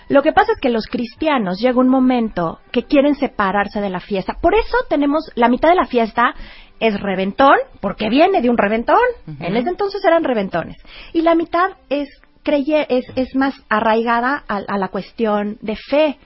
Lo 0.08 0.20
que 0.24 0.32
pasa 0.32 0.50
es 0.54 0.58
que 0.60 0.68
los 0.68 0.86
cristianos 0.86 1.60
llega 1.60 1.78
un 1.78 1.88
momento 1.88 2.58
que 2.72 2.82
quieren 2.82 3.14
separarse 3.14 3.80
de 3.80 3.88
la 3.88 4.00
fiesta. 4.00 4.34
Por 4.42 4.56
eso 4.56 4.76
tenemos 4.90 5.30
la 5.36 5.48
mitad 5.48 5.68
de 5.68 5.76
la 5.76 5.86
fiesta 5.86 6.34
es 6.80 7.00
reventón, 7.00 7.54
porque 7.80 8.08
viene 8.08 8.42
de 8.42 8.50
un 8.50 8.58
reventón. 8.58 8.98
En 9.38 9.56
ese 9.56 9.68
entonces 9.68 10.04
eran 10.04 10.24
reventones. 10.24 10.76
Y 11.12 11.22
la 11.22 11.36
mitad 11.36 11.70
es 11.88 12.08
creye 12.42 12.86
es, 12.88 13.04
es 13.16 13.34
más 13.34 13.54
arraigada 13.68 14.44
a, 14.48 14.56
a 14.56 14.78
la 14.78 14.88
cuestión 14.88 15.58
de 15.60 15.76
fe. 15.76 16.18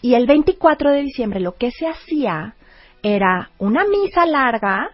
Y 0.00 0.14
el 0.14 0.26
24 0.26 0.90
de 0.90 1.02
diciembre 1.02 1.38
lo 1.38 1.56
que 1.56 1.70
se 1.70 1.86
hacía 1.86 2.54
era 3.02 3.50
una 3.58 3.84
misa 3.84 4.24
larga, 4.24 4.88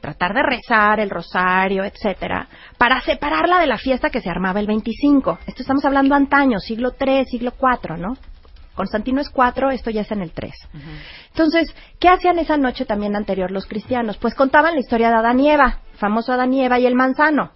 tratar 0.00 0.34
de 0.34 0.42
rezar 0.42 1.00
el 1.00 1.10
rosario, 1.10 1.84
etcétera, 1.84 2.48
para 2.76 3.00
separarla 3.00 3.60
de 3.60 3.66
la 3.66 3.78
fiesta 3.78 4.10
que 4.10 4.20
se 4.20 4.30
armaba 4.30 4.60
el 4.60 4.66
25. 4.66 5.38
Esto 5.46 5.62
estamos 5.62 5.84
hablando 5.84 6.14
antaño, 6.14 6.58
siglo 6.58 6.94
III, 6.98 7.24
siglo 7.26 7.52
IV, 7.60 7.98
¿no? 7.98 8.16
Constantino 8.74 9.20
es 9.20 9.28
4, 9.30 9.70
esto 9.70 9.90
ya 9.90 10.02
es 10.02 10.12
en 10.12 10.22
el 10.22 10.30
3. 10.30 10.52
Entonces, 11.30 11.74
¿qué 11.98 12.08
hacían 12.08 12.38
esa 12.38 12.56
noche 12.56 12.84
también 12.84 13.16
anterior 13.16 13.50
los 13.50 13.66
cristianos? 13.66 14.18
Pues 14.18 14.36
contaban 14.36 14.74
la 14.74 14.80
historia 14.80 15.08
de 15.10 15.16
Adán 15.16 15.40
y 15.40 15.50
Eva, 15.50 15.80
famoso 15.94 16.32
Adán 16.32 16.54
y 16.54 16.64
Eva 16.64 16.78
y 16.78 16.86
el 16.86 16.94
manzano. 16.94 17.50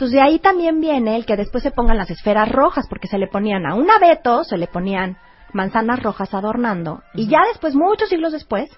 Entonces, 0.00 0.18
de 0.18 0.26
ahí 0.26 0.38
también 0.38 0.80
viene 0.80 1.14
el 1.14 1.26
que 1.26 1.36
después 1.36 1.62
se 1.62 1.72
pongan 1.72 1.98
las 1.98 2.10
esferas 2.10 2.48
rojas, 2.48 2.86
porque 2.88 3.06
se 3.06 3.18
le 3.18 3.26
ponían 3.26 3.66
a 3.66 3.74
un 3.74 3.90
abeto, 3.90 4.44
se 4.44 4.56
le 4.56 4.66
ponían 4.66 5.18
manzanas 5.52 6.02
rojas 6.02 6.32
adornando, 6.32 7.02
y 7.12 7.28
ya 7.28 7.40
después, 7.52 7.74
muchos 7.74 8.08
siglos 8.08 8.32
después, 8.32 8.70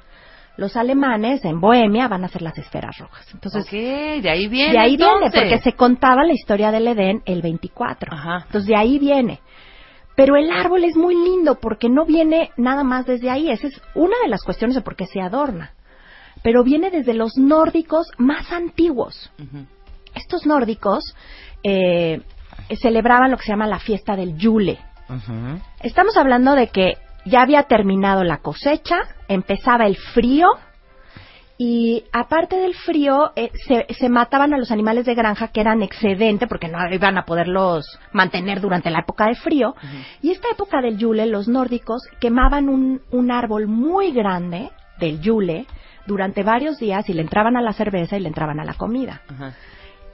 los 0.57 0.77
alemanes 0.77 1.45
en 1.45 1.61
Bohemia 1.61 2.09
van 2.09 2.25
a 2.25 2.27
hacer 2.27 2.43
las 2.43 2.59
esferas 2.59 2.99
rojas. 2.99 3.25
Entonces, 3.33 3.71
de 3.71 4.29
ahí 4.29 4.49
viene. 4.49 4.73
de 4.73 4.79
ahí 4.81 4.97
viene, 4.97 5.31
porque 5.33 5.61
se 5.61 5.75
contaba 5.75 6.25
la 6.25 6.33
historia 6.33 6.73
del 6.73 6.89
Edén 6.89 7.23
el 7.25 7.41
24. 7.41 8.13
Ajá. 8.13 8.43
Entonces, 8.47 8.67
de 8.67 8.77
ahí 8.77 8.99
viene. 8.99 9.39
Pero 10.17 10.35
el 10.35 10.51
árbol 10.51 10.83
es 10.83 10.97
muy 10.97 11.15
lindo 11.15 11.61
porque 11.61 11.89
no 11.89 12.05
viene 12.05 12.51
nada 12.57 12.83
más 12.83 13.07
desde 13.07 13.31
ahí. 13.31 13.49
Esa 13.49 13.69
es 13.69 13.81
una 13.95 14.17
de 14.25 14.29
las 14.29 14.43
cuestiones 14.43 14.75
de 14.75 14.83
por 14.83 14.97
qué 14.97 15.07
se 15.07 15.21
adorna. 15.21 15.71
Pero 16.43 16.65
viene 16.65 16.91
desde 16.91 17.15
los 17.15 17.37
nórdicos 17.37 18.09
más 18.19 18.51
antiguos. 18.51 19.31
Estos 20.15 20.47
nórdicos, 20.47 21.15
eh, 21.63 22.21
celebraban 22.81 23.31
lo 23.31 23.37
que 23.37 23.45
se 23.45 23.53
llama 23.53 23.67
la 23.67 23.79
fiesta 23.79 24.17
del 24.17 24.37
Yule. 24.37 24.79
Estamos 25.83 26.17
hablando 26.17 26.55
de 26.55 26.69
que 26.69 26.97
ya 27.25 27.43
había 27.43 27.65
terminado 27.65 28.25
la 28.25 28.39
cosecha, 28.39 29.01
empezaba 29.29 29.87
el 29.87 29.97
frío 29.97 30.47
y 31.59 32.05
aparte 32.13 32.57
del 32.57 32.75
frío 32.75 33.33
eh, 33.37 33.51
se, 33.67 33.87
se 33.93 34.09
mataban 34.09 34.55
a 34.55 34.59
los 34.59 34.71
animales 34.71 35.05
de 35.05 35.15
granja 35.15 35.49
que 35.49 35.61
eran 35.61 35.83
excedente 35.83 36.47
porque 36.47 36.69
no 36.69 36.79
iban 36.91 37.19
a 37.19 37.25
poderlos 37.25 37.85
mantener 38.13 38.61
durante 38.61 38.91
la 38.91 39.01
época 39.01 39.27
de 39.27 39.35
frío. 39.35 39.75
Y 40.23 40.31
esta 40.31 40.49
época 40.51 40.81
del 40.81 40.97
Yule, 40.97 41.27
los 41.27 41.47
nórdicos 41.47 42.03
quemaban 42.19 42.69
un, 42.69 43.03
un 43.11 43.31
árbol 43.31 43.69
muy 43.69 44.13
grande 44.13 44.71
del 44.99 45.21
Yule 45.21 45.67
durante 46.07 46.43
varios 46.43 46.79
días 46.79 47.09
y 47.09 47.13
le 47.13 47.23
entraban 47.23 47.57
a 47.57 47.63
la 47.63 47.73
cerveza 47.73 48.17
y 48.17 48.21
le 48.21 48.29
entraban 48.29 48.59
a 48.59 48.65
la 48.65 48.75
comida. 48.75 49.21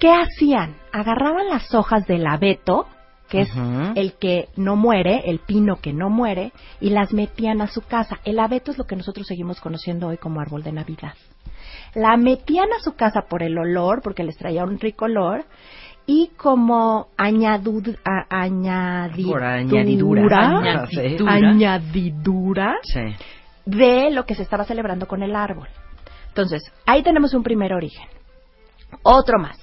¿Qué 0.01 0.11
hacían? 0.13 0.77
Agarraban 0.93 1.49
las 1.49 1.75
hojas 1.75 2.07
del 2.07 2.27
abeto, 2.27 2.87
que 3.29 3.43
es 3.43 3.51
el 3.95 4.15
que 4.15 4.49
no 4.57 4.75
muere, 4.77 5.23
el 5.27 5.41
pino 5.41 5.77
que 5.77 5.93
no 5.93 6.09
muere, 6.09 6.53
y 6.81 6.91
las 6.91 7.13
metían 7.13 7.61
a 7.61 7.67
su 7.67 7.83
casa. 7.83 8.19
El 8.25 8.39
abeto 8.39 8.71
es 8.71 8.79
lo 8.79 8.85
que 8.85 8.97
nosotros 8.97 9.27
seguimos 9.27 9.61
conociendo 9.61 10.09
hoy 10.09 10.17
como 10.17 10.41
árbol 10.41 10.63
de 10.63 10.73
Navidad. 10.73 11.13
La 11.95 12.17
metían 12.17 12.69
a 12.73 12.81
su 12.83 12.95
casa 12.95 13.23
por 13.29 13.43
el 13.43 13.59
olor, 13.59 14.01
porque 14.03 14.25
les 14.25 14.37
traía 14.37 14.65
un 14.65 14.79
rico 14.79 15.05
olor, 15.07 15.45
y 16.07 16.31
como 16.39 17.09
añadud, 17.19 17.97
a- 18.05 18.25
añadidura, 18.31 19.55
añadidura. 19.57 20.49
Añadidura. 20.59 21.35
añadidura 21.35 22.75
Sí. 22.83 23.01
de 23.67 24.11
lo 24.11 24.25
que 24.25 24.35
se 24.35 24.43
estaba 24.43 24.65
celebrando 24.65 25.07
con 25.07 25.23
el 25.23 25.37
árbol. 25.37 25.69
Entonces, 26.29 26.63
ahí 26.87 27.03
tenemos 27.03 27.35
un 27.35 27.43
primer 27.43 27.75
origen. 27.75 28.07
Otro 29.03 29.39
más. 29.39 29.59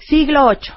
Siglo 0.00 0.48
VIII. 0.48 0.72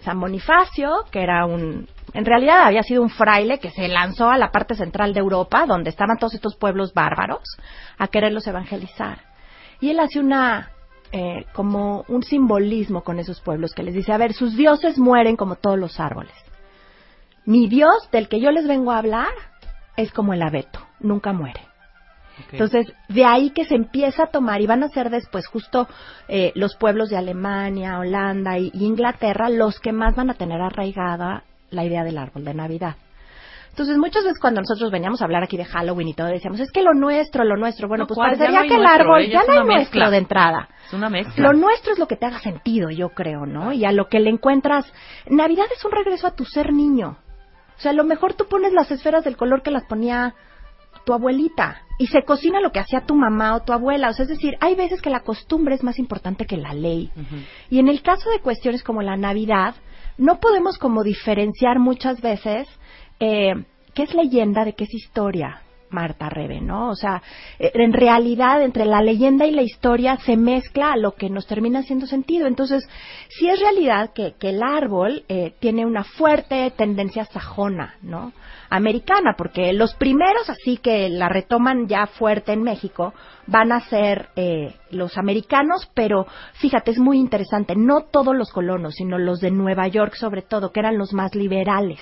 San 0.00 0.18
Bonifacio, 0.18 1.04
que 1.10 1.22
era 1.22 1.44
un... 1.44 1.86
En 2.14 2.24
realidad 2.24 2.62
había 2.64 2.82
sido 2.82 3.02
un 3.02 3.10
fraile 3.10 3.58
que 3.58 3.70
se 3.70 3.86
lanzó 3.88 4.30
a 4.30 4.38
la 4.38 4.50
parte 4.50 4.74
central 4.74 5.12
de 5.12 5.20
Europa, 5.20 5.66
donde 5.66 5.90
estaban 5.90 6.16
todos 6.18 6.34
estos 6.34 6.56
pueblos 6.56 6.94
bárbaros, 6.94 7.42
a 7.98 8.08
quererlos 8.08 8.46
evangelizar. 8.46 9.18
Y 9.80 9.90
él 9.90 10.00
hace 10.00 10.18
una... 10.18 10.70
eh, 11.12 11.44
como 11.52 12.04
un 12.08 12.22
simbolismo 12.22 13.02
con 13.02 13.18
esos 13.18 13.40
pueblos 13.40 13.74
que 13.74 13.82
les 13.82 13.94
dice, 13.94 14.12
a 14.12 14.18
ver, 14.18 14.32
sus 14.32 14.56
dioses 14.56 14.98
mueren 14.98 15.36
como 15.36 15.56
todos 15.56 15.78
los 15.78 16.00
árboles. 16.00 16.32
Mi 17.44 17.68
Dios, 17.68 18.08
del 18.10 18.28
que 18.28 18.40
yo 18.40 18.50
les 18.50 18.66
vengo 18.66 18.92
a 18.92 18.98
hablar, 18.98 19.32
es 19.96 20.12
como 20.12 20.32
el 20.32 20.42
abeto, 20.42 20.80
nunca 21.00 21.32
muere. 21.32 21.69
Entonces, 22.52 22.86
de 23.08 23.24
ahí 23.24 23.50
que 23.50 23.64
se 23.64 23.74
empieza 23.74 24.24
a 24.24 24.26
tomar, 24.28 24.60
y 24.60 24.66
van 24.66 24.82
a 24.82 24.88
ser 24.88 25.10
después 25.10 25.46
justo 25.46 25.88
eh, 26.28 26.52
los 26.54 26.76
pueblos 26.76 27.10
de 27.10 27.16
Alemania, 27.16 27.98
Holanda 27.98 28.58
y, 28.58 28.70
y 28.74 28.84
Inglaterra 28.84 29.48
los 29.48 29.78
que 29.80 29.92
más 29.92 30.14
van 30.16 30.30
a 30.30 30.34
tener 30.34 30.60
arraigada 30.60 31.44
la 31.70 31.84
idea 31.84 32.04
del 32.04 32.18
árbol 32.18 32.44
de 32.44 32.54
Navidad. 32.54 32.96
Entonces, 33.70 33.96
muchas 33.98 34.24
veces 34.24 34.40
cuando 34.40 34.60
nosotros 34.60 34.90
veníamos 34.90 35.22
a 35.22 35.24
hablar 35.24 35.44
aquí 35.44 35.56
de 35.56 35.64
Halloween 35.64 36.08
y 36.08 36.14
todo, 36.14 36.26
decíamos, 36.26 36.58
es 36.58 36.72
que 36.72 36.82
lo 36.82 36.92
nuestro, 36.92 37.44
lo 37.44 37.56
nuestro, 37.56 37.86
bueno, 37.86 38.02
No, 38.02 38.08
pues 38.08 38.18
parecería 38.18 38.62
no 38.62 38.68
que 38.68 38.74
el 38.74 38.82
nuestro, 38.82 39.02
árbol 39.04 39.22
¿eh? 39.22 39.30
Ya 39.30 39.40
es 39.40 39.46
no 39.46 39.52
hay 39.52 39.58
una 39.60 39.66
nuestro 39.74 39.98
mezcla. 40.00 40.10
de 40.10 40.16
entrada. 40.18 40.68
Es 40.86 40.92
una 40.92 41.08
mezcla. 41.08 41.44
Lo 41.46 41.52
nuestro 41.52 41.92
es 41.92 41.98
lo 42.00 42.08
que 42.08 42.16
te 42.16 42.26
haga 42.26 42.40
sentido, 42.40 42.90
yo 42.90 43.10
creo, 43.10 43.46
¿no? 43.46 43.72
Y 43.72 43.84
a 43.84 43.92
lo 43.92 44.08
que 44.08 44.18
le 44.18 44.28
encuentras. 44.30 44.92
Navidad 45.28 45.66
es 45.74 45.84
un 45.84 45.92
regreso 45.92 46.26
a 46.26 46.34
tu 46.34 46.44
ser 46.44 46.72
niño. 46.72 47.16
O 47.78 47.80
sea, 47.80 47.92
a 47.92 47.94
lo 47.94 48.02
mejor 48.04 48.34
tú 48.34 48.46
pones 48.48 48.72
las 48.72 48.90
esferas 48.90 49.24
del 49.24 49.36
color 49.36 49.62
que 49.62 49.70
las 49.70 49.84
ponía 49.84 50.34
tu 51.06 51.14
abuelita 51.14 51.80
y 52.00 52.06
se 52.06 52.22
cocina 52.22 52.62
lo 52.62 52.72
que 52.72 52.80
hacía 52.80 53.02
tu 53.02 53.14
mamá 53.14 53.54
o 53.54 53.60
tu 53.60 53.74
abuela. 53.74 54.08
O 54.08 54.14
sea, 54.14 54.22
es 54.22 54.30
decir, 54.30 54.56
hay 54.60 54.74
veces 54.74 55.02
que 55.02 55.10
la 55.10 55.20
costumbre 55.20 55.74
es 55.74 55.82
más 55.82 55.98
importante 55.98 56.46
que 56.46 56.56
la 56.56 56.72
ley. 56.72 57.10
Y 57.68 57.78
en 57.78 57.88
el 57.88 58.00
caso 58.00 58.30
de 58.30 58.40
cuestiones 58.40 58.82
como 58.82 59.02
la 59.02 59.18
Navidad, 59.18 59.74
no 60.16 60.40
podemos 60.40 60.78
como 60.78 61.04
diferenciar 61.04 61.78
muchas 61.78 62.22
veces 62.22 62.66
eh, 63.20 63.52
qué 63.92 64.04
es 64.04 64.14
leyenda 64.14 64.64
de 64.64 64.72
qué 64.72 64.84
es 64.84 64.94
historia, 64.94 65.60
Marta 65.90 66.30
Rebe, 66.30 66.62
¿no? 66.62 66.88
O 66.88 66.96
sea, 66.96 67.22
eh, 67.58 67.70
en 67.74 67.92
realidad 67.92 68.62
entre 68.62 68.86
la 68.86 69.02
leyenda 69.02 69.44
y 69.44 69.50
la 69.50 69.60
historia 69.60 70.16
se 70.24 70.38
mezcla 70.38 70.92
a 70.92 70.96
lo 70.96 71.16
que 71.16 71.28
nos 71.28 71.46
termina 71.46 71.80
haciendo 71.80 72.06
sentido. 72.06 72.46
Entonces, 72.46 72.88
sí 73.28 73.46
es 73.46 73.60
realidad 73.60 74.14
que, 74.14 74.36
que 74.40 74.48
el 74.48 74.62
árbol 74.62 75.24
eh, 75.28 75.52
tiene 75.60 75.84
una 75.84 76.04
fuerte 76.04 76.72
tendencia 76.74 77.26
sajona, 77.26 77.96
¿no? 78.00 78.32
Americana, 78.70 79.34
porque 79.36 79.72
los 79.72 79.94
primeros 79.94 80.48
así 80.48 80.76
que 80.76 81.08
la 81.08 81.28
retoman 81.28 81.88
ya 81.88 82.06
fuerte 82.06 82.52
en 82.52 82.62
México 82.62 83.12
van 83.48 83.72
a 83.72 83.80
ser 83.80 84.28
eh, 84.36 84.76
los 84.90 85.18
americanos, 85.18 85.90
pero 85.92 86.26
fíjate, 86.54 86.92
es 86.92 86.98
muy 86.98 87.18
interesante, 87.18 87.74
no 87.76 88.02
todos 88.02 88.34
los 88.34 88.52
colonos, 88.52 88.94
sino 88.94 89.18
los 89.18 89.40
de 89.40 89.50
Nueva 89.50 89.88
York 89.88 90.14
sobre 90.14 90.42
todo, 90.42 90.70
que 90.70 90.78
eran 90.78 90.98
los 90.98 91.12
más 91.12 91.34
liberales. 91.34 92.00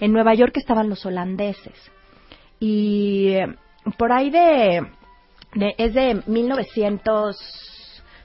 En 0.00 0.12
Nueva 0.12 0.32
York 0.34 0.56
estaban 0.56 0.88
los 0.88 1.04
holandeses. 1.04 1.74
Y 2.58 3.32
eh, 3.34 3.54
por 3.98 4.12
ahí 4.12 4.30
de, 4.30 4.86
es 5.76 5.92
de 5.92 6.22
1900 6.26 7.36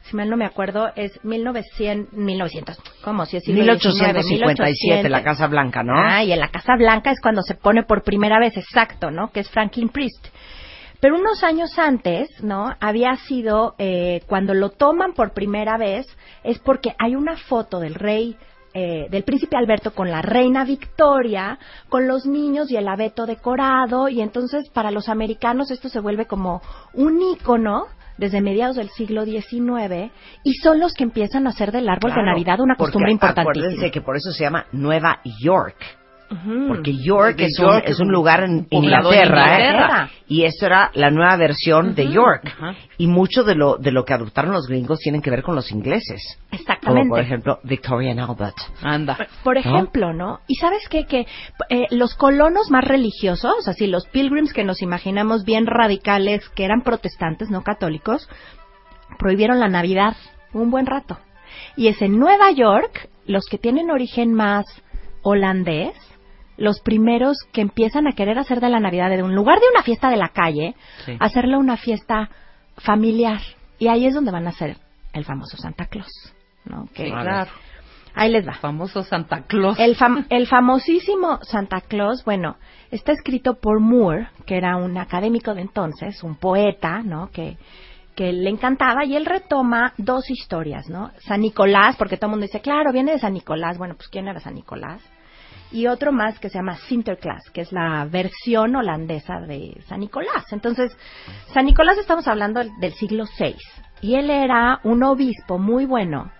si 0.05 0.15
mal 0.15 0.29
no 0.29 0.37
me 0.37 0.45
acuerdo, 0.45 0.91
es 0.95 1.23
1900, 1.23 2.13
1900, 2.13 2.79
¿cómo? 3.03 3.25
Si 3.25 3.37
es 3.37 3.43
siglo 3.43 3.73
XIX, 3.73 3.95
1857, 3.95 5.09
la 5.09 5.23
Casa 5.23 5.47
Blanca, 5.47 5.81
¿no? 5.81 5.93
Ah, 5.97 6.23
y 6.23 6.31
en 6.31 6.39
la 6.39 6.49
Casa 6.49 6.75
Blanca 6.77 7.09
es 7.09 7.19
cuando 7.19 7.41
se 7.41 7.55
pone 7.55 7.83
por 7.83 8.03
primera 8.03 8.39
vez, 8.39 8.55
exacto, 8.55 9.09
¿no? 9.09 9.31
Que 9.31 9.39
es 9.39 9.49
Franklin 9.49 9.89
Priest. 9.89 10.27
Pero 10.99 11.15
unos 11.15 11.43
años 11.43 11.77
antes, 11.79 12.29
¿no? 12.43 12.71
Había 12.79 13.15
sido, 13.15 13.73
eh, 13.79 14.21
cuando 14.27 14.53
lo 14.53 14.69
toman 14.69 15.13
por 15.13 15.33
primera 15.33 15.77
vez, 15.77 16.07
es 16.43 16.59
porque 16.59 16.93
hay 16.99 17.15
una 17.15 17.35
foto 17.35 17.79
del 17.79 17.95
rey, 17.95 18.37
eh, 18.75 19.07
del 19.09 19.23
príncipe 19.23 19.57
Alberto 19.57 19.91
con 19.93 20.11
la 20.11 20.21
reina 20.21 20.65
Victoria, 20.65 21.57
con 21.89 22.07
los 22.07 22.27
niños 22.27 22.69
y 22.69 22.77
el 22.77 22.87
abeto 22.87 23.25
decorado, 23.25 24.07
y 24.07 24.21
entonces 24.21 24.69
para 24.69 24.91
los 24.91 25.09
americanos 25.09 25.71
esto 25.71 25.89
se 25.89 25.99
vuelve 25.99 26.27
como 26.27 26.61
un 26.93 27.21
ícono 27.21 27.87
desde 28.17 28.41
mediados 28.41 28.75
del 28.75 28.89
siglo 28.89 29.25
XIX, 29.25 30.11
y 30.43 30.53
son 30.55 30.79
los 30.79 30.93
que 30.93 31.03
empiezan 31.03 31.47
a 31.47 31.49
hacer 31.49 31.71
del 31.71 31.89
árbol 31.89 32.13
de 32.13 32.23
Navidad 32.23 32.59
una 32.59 32.75
costumbre 32.75 33.11
importantísima. 33.11 33.65
Acuérdense 33.67 33.91
que 33.91 34.01
por 34.01 34.15
eso 34.15 34.31
se 34.31 34.43
llama 34.43 34.65
Nueva 34.71 35.19
York. 35.39 35.77
Porque 36.67 36.93
York 36.97 37.35
es 37.39 37.59
un, 37.59 37.65
York, 37.65 37.83
es 37.87 37.99
un 37.99 38.11
lugar 38.11 38.43
en 38.43 38.67
Inglaterra, 38.69 40.05
¿eh? 40.05 40.09
Y 40.27 40.43
esto 40.43 40.65
era 40.65 40.91
la 40.93 41.11
nueva 41.11 41.35
versión 41.37 41.95
de 41.95 42.11
York. 42.11 42.55
Y 42.97 43.07
mucho 43.07 43.43
de 43.43 43.55
lo, 43.55 43.77
de 43.77 43.91
lo 43.91 44.05
que 44.05 44.13
adoptaron 44.13 44.53
los 44.53 44.67
gringos 44.67 44.99
tienen 44.99 45.21
que 45.21 45.29
ver 45.29 45.43
con 45.43 45.55
los 45.55 45.71
ingleses. 45.71 46.37
Como 46.49 46.59
Exactamente. 46.59 47.09
por 47.09 47.19
ejemplo 47.19 47.59
Victoria 47.63 48.11
and 48.11 48.19
Albert. 48.19 48.55
Anda. 48.81 49.17
Por 49.43 49.57
ejemplo, 49.57 50.13
¿no? 50.13 50.39
Y 50.47 50.55
sabes 50.55 50.87
qué? 50.89 51.05
Que 51.05 51.27
eh, 51.69 51.85
los 51.91 52.15
colonos 52.15 52.69
más 52.71 52.83
religiosos, 52.83 53.67
así 53.67 53.87
los 53.87 54.07
pilgrims 54.07 54.53
que 54.53 54.63
nos 54.63 54.81
imaginamos 54.81 55.45
bien 55.45 55.67
radicales, 55.67 56.47
que 56.49 56.65
eran 56.65 56.81
protestantes, 56.81 57.49
no 57.49 57.63
católicos, 57.63 58.27
prohibieron 59.17 59.59
la 59.59 59.67
Navidad 59.67 60.15
un 60.53 60.71
buen 60.71 60.85
rato. 60.85 61.19
Y 61.75 61.87
es 61.87 62.01
en 62.01 62.19
Nueva 62.19 62.51
York, 62.51 63.09
los 63.25 63.45
que 63.45 63.57
tienen 63.57 63.91
origen 63.91 64.33
más 64.33 64.65
holandés, 65.21 65.93
los 66.57 66.79
primeros 66.81 67.37
que 67.51 67.61
empiezan 67.61 68.07
a 68.07 68.13
querer 68.13 68.37
hacer 68.39 68.59
de 68.61 68.69
la 68.69 68.79
Navidad, 68.79 69.09
de 69.09 69.23
un 69.23 69.35
lugar 69.35 69.59
de 69.59 69.65
una 69.73 69.83
fiesta 69.83 70.09
de 70.09 70.17
la 70.17 70.29
calle, 70.29 70.75
Sí. 71.05 71.17
hacerla 71.19 71.57
una 71.57 71.77
fiesta 71.77 72.29
familiar. 72.77 73.41
Y 73.79 73.87
ahí 73.87 74.05
es 74.05 74.13
donde 74.13 74.31
van 74.31 74.45
a 74.47 74.49
hacer 74.51 74.77
el 75.13 75.25
famoso 75.25 75.57
Santa 75.57 75.85
Claus, 75.85 76.33
¿no? 76.65 76.87
Que 76.93 77.05
Sí, 77.05 77.11
claro. 77.11 77.51
Ahí 78.17 78.31
les 78.31 78.47
va. 78.47 78.53
Famoso 78.53 79.03
Santa 79.03 79.41
Claus. 79.43 79.77
El, 79.77 79.97
fam- 79.97 80.25
el 80.29 80.47
famosísimo 80.47 81.39
Santa 81.41 81.81
Claus, 81.81 82.23
bueno, 82.23 82.55
está 82.89 83.11
escrito 83.11 83.55
por 83.59 83.81
Moore, 83.81 84.29
que 84.45 84.55
era 84.55 84.77
un 84.77 84.97
académico 84.97 85.53
de 85.53 85.61
entonces, 85.61 86.23
un 86.23 86.35
poeta, 86.37 87.01
¿no? 87.03 87.29
Que, 87.31 87.57
que 88.15 88.31
le 88.31 88.49
encantaba 88.49 89.03
y 89.03 89.17
él 89.17 89.25
retoma 89.25 89.93
dos 89.97 90.29
historias, 90.29 90.87
¿no? 90.89 91.11
San 91.27 91.41
Nicolás, 91.41 91.97
porque 91.97 92.15
todo 92.15 92.27
el 92.27 92.31
mundo 92.31 92.45
dice, 92.45 92.61
claro, 92.61 92.93
viene 92.93 93.11
de 93.11 93.19
San 93.19 93.33
Nicolás. 93.33 93.77
Bueno, 93.77 93.95
pues 93.95 94.07
¿quién 94.07 94.29
era 94.29 94.39
San 94.39 94.55
Nicolás? 94.55 95.01
Y 95.71 95.87
otro 95.87 96.11
más 96.11 96.39
que 96.39 96.49
se 96.49 96.57
llama 96.57 96.75
Sinterklaas, 96.87 97.49
que 97.51 97.61
es 97.61 97.71
la 97.71 98.05
versión 98.05 98.75
holandesa 98.75 99.39
de 99.41 99.81
San 99.87 99.99
Nicolás. 99.99 100.45
Entonces, 100.51 100.95
San 101.53 101.65
Nicolás 101.65 101.97
estamos 101.97 102.27
hablando 102.27 102.61
del, 102.79 102.93
siglo 102.93 103.25
VI. 103.37 103.55
Y 104.01 104.15
él 104.15 104.29
era 104.29 104.79
un 104.83 105.03
obispo 105.03 105.57
muy 105.57 105.85
bueno 105.85 106.31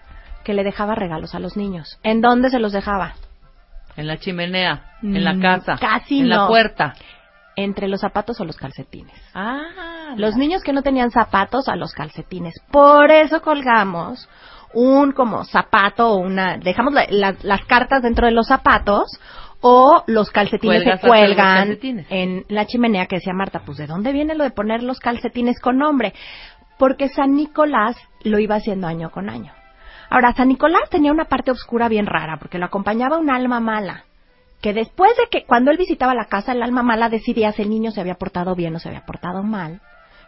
que 0.44 0.53
le 0.53 0.63
dejaba 0.63 0.96
regalos 0.96 1.34
a 1.36 1.39
los 1.39 1.58
niños. 1.58 2.00
¿En 2.03 2.22
dónde 2.22 2.50
se 2.50 2.60
los 2.60 2.72
dejaba? 2.72 3.15
En 3.98 4.08
la 4.08 4.17
chimenea, 4.17 4.98
en 5.01 5.24
la 5.24 5.34
Mm, 5.34 5.41
casa, 5.41 5.77
casi 5.79 6.20
en 6.20 6.29
la 6.29 6.48
puerta. 6.48 6.94
Entre 7.55 7.88
los 7.88 8.01
zapatos 8.01 8.39
o 8.41 8.46
los 8.46 8.58
calcetines. 8.58 9.15
Ah, 9.34 10.13
Los 10.17 10.36
niños 10.36 10.62
que 10.62 10.74
no 10.74 10.84
tenían 10.84 11.10
zapatos 11.12 11.67
a 11.67 11.75
los 11.75 11.94
calcetines. 11.94 12.53
Por 12.72 13.10
eso 13.12 13.41
colgamos 13.41 14.29
un 14.75 15.12
como 15.13 15.44
zapato 15.46 16.10
o 16.10 16.17
una... 16.17 16.58
Dejamos 16.58 16.94
la- 16.94 17.08
la- 17.10 17.36
las 17.41 17.65
cartas 17.65 18.03
dentro 18.03 18.27
de 18.27 18.34
los 18.34 18.48
zapatos 18.48 19.20
o 19.62 20.03
los 20.05 20.29
calcetines 20.29 20.84
Cuelgas 20.84 21.01
se 21.01 21.08
cuelgan 21.08 21.58
calcetines. 21.58 22.05
en 22.10 22.46
la 22.50 22.65
chimenea 22.67 23.08
que 23.08 23.15
decía 23.15 23.34
Marta, 23.34 23.62
pues 23.65 23.77
¿de 23.79 23.88
dónde 23.88 24.12
viene 24.12 24.36
lo 24.36 24.44
de 24.44 24.51
poner 24.51 24.84
los 24.84 25.00
calcetines 25.00 25.60
con 25.60 25.77
nombre? 25.77 26.13
Porque 26.77 27.10
San 27.10 27.36
Nicolás 27.36 27.96
lo 28.24 28.38
iba 28.38 28.55
haciendo 28.55 28.86
año 28.86 29.10
con 29.10 29.29
año. 29.29 29.53
Ahora, 30.10 30.34
San 30.34 30.50
Nicolás 30.50 30.89
tenía 30.91 31.12
una 31.12 31.25
parte 31.25 31.50
oscura 31.51 31.88
bien 31.88 32.05
rara, 32.05 32.38
porque 32.38 32.60
lo 32.60 32.65
acompañaba 32.65 33.17
un 33.17 33.29
alma 33.32 33.60
mala. 33.60 34.03
Que 34.62 34.74
después 34.74 35.12
de 35.17 35.24
que, 35.32 35.46
cuando 35.46 35.72
él 35.72 35.77
visitaba 35.77 36.13
la 36.13 36.25
casa, 36.25 36.51
el 36.51 36.62
alma 36.62 36.84
mala 36.84 37.10
decidía 37.10 37.51
si 37.53 37.62
el 37.63 37.70
niño 37.70 37.91
se 37.91 38.01
había 38.01 38.15
portado 38.15 38.55
bien 38.55 38.75
o 38.75 38.79
se 38.79 38.89
había 38.89 39.05
portado 39.05 39.41
mal. 39.41 39.82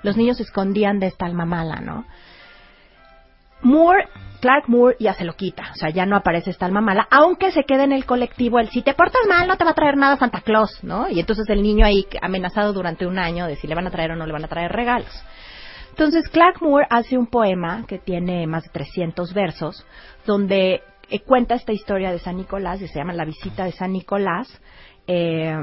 Los 0.03 0.15
niños 0.17 0.37
se 0.37 0.43
escondían 0.43 0.99
de 0.99 1.07
esta 1.07 1.25
alma 1.25 1.45
mala, 1.45 1.75
¿no? 1.81 2.05
Moore, 3.61 4.07
Clark 4.39 4.69
Moore 4.69 4.95
ya 4.99 5.13
se 5.13 5.25
lo 5.25 5.33
quita, 5.33 5.71
o 5.71 5.75
sea, 5.75 5.89
ya 5.89 6.05
no 6.05 6.15
aparece 6.15 6.51
esta 6.51 6.65
alma 6.65 6.81
mala, 6.81 7.07
aunque 7.09 7.51
se 7.51 7.63
quede 7.63 7.83
en 7.83 7.91
el 7.91 8.05
colectivo 8.05 8.59
el 8.59 8.69
si 8.69 8.81
te 8.81 8.93
portas 8.93 9.21
mal 9.27 9.47
no 9.47 9.57
te 9.57 9.63
va 9.63 9.71
a 9.71 9.75
traer 9.75 9.97
nada 9.97 10.17
Santa 10.17 10.41
Claus, 10.41 10.83
¿no? 10.83 11.09
Y 11.09 11.19
entonces 11.19 11.49
el 11.49 11.63
niño 11.63 11.85
ahí 11.85 12.05
amenazado 12.21 12.73
durante 12.73 13.07
un 13.07 13.17
año 13.17 13.47
de 13.47 13.55
si 13.55 13.67
le 13.67 13.75
van 13.75 13.87
a 13.87 13.91
traer 13.91 14.11
o 14.11 14.15
no 14.15 14.25
le 14.25 14.33
van 14.33 14.45
a 14.45 14.47
traer 14.47 14.71
regalos. 14.71 15.11
Entonces 15.89 16.29
Clark 16.29 16.61
Moore 16.61 16.85
hace 16.89 17.17
un 17.17 17.27
poema 17.27 17.85
que 17.87 17.97
tiene 17.97 18.45
más 18.45 18.63
de 18.63 18.69
300 18.69 19.33
versos, 19.33 19.83
donde 20.27 20.83
eh, 21.09 21.19
cuenta 21.21 21.55
esta 21.55 21.73
historia 21.73 22.11
de 22.11 22.19
San 22.19 22.37
Nicolás, 22.37 22.81
y 22.81 22.87
se 22.87 22.99
llama 22.99 23.13
La 23.13 23.25
visita 23.25 23.65
de 23.65 23.71
San 23.71 23.93
Nicolás, 23.93 24.47
eh, 25.07 25.57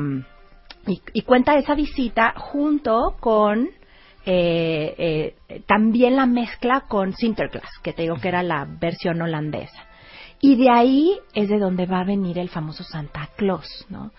y 0.86 1.22
cuenta 1.22 1.56
esa 1.56 1.74
visita 1.74 2.34
junto 2.36 3.16
con 3.20 3.70
eh, 4.26 5.34
eh, 5.48 5.62
también 5.66 6.16
la 6.16 6.26
mezcla 6.26 6.82
con 6.88 7.12
Sinterklaas, 7.12 7.78
que 7.82 7.92
te 7.92 8.02
digo 8.02 8.16
que 8.16 8.28
era 8.28 8.42
la 8.42 8.66
versión 8.66 9.20
holandesa. 9.20 9.86
Y 10.40 10.56
de 10.56 10.70
ahí 10.70 11.18
es 11.32 11.48
de 11.48 11.58
donde 11.58 11.86
va 11.86 12.00
a 12.00 12.04
venir 12.04 12.38
el 12.38 12.48
famoso 12.48 12.84
Santa 12.84 13.28
Claus, 13.36 13.86
¿no? 13.88 14.10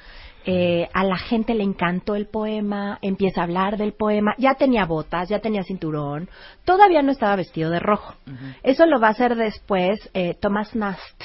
Eh, 0.48 0.88
a 0.94 1.04
la 1.04 1.18
gente 1.18 1.56
le 1.56 1.64
encantó 1.64 2.16
el 2.16 2.28
poema, 2.28 3.00
empieza 3.02 3.42
a 3.42 3.46
hablar 3.46 3.78
del 3.78 3.94
poema, 3.94 4.36
ya 4.38 4.54
tenía 4.54 4.86
botas, 4.86 5.28
ya 5.28 5.40
tenía 5.40 5.64
cinturón, 5.64 6.30
todavía 6.66 7.02
no 7.02 7.12
estaba 7.12 7.36
vestido 7.36 7.72
de 7.72 7.80
rojo. 7.80 8.14
Eso 8.62 8.86
lo 8.86 9.00
va 9.00 9.08
a 9.08 9.12
hacer 9.12 9.36
después 9.36 10.10
eh, 10.14 10.36
Thomas 10.40 10.76
Nast. 10.76 11.24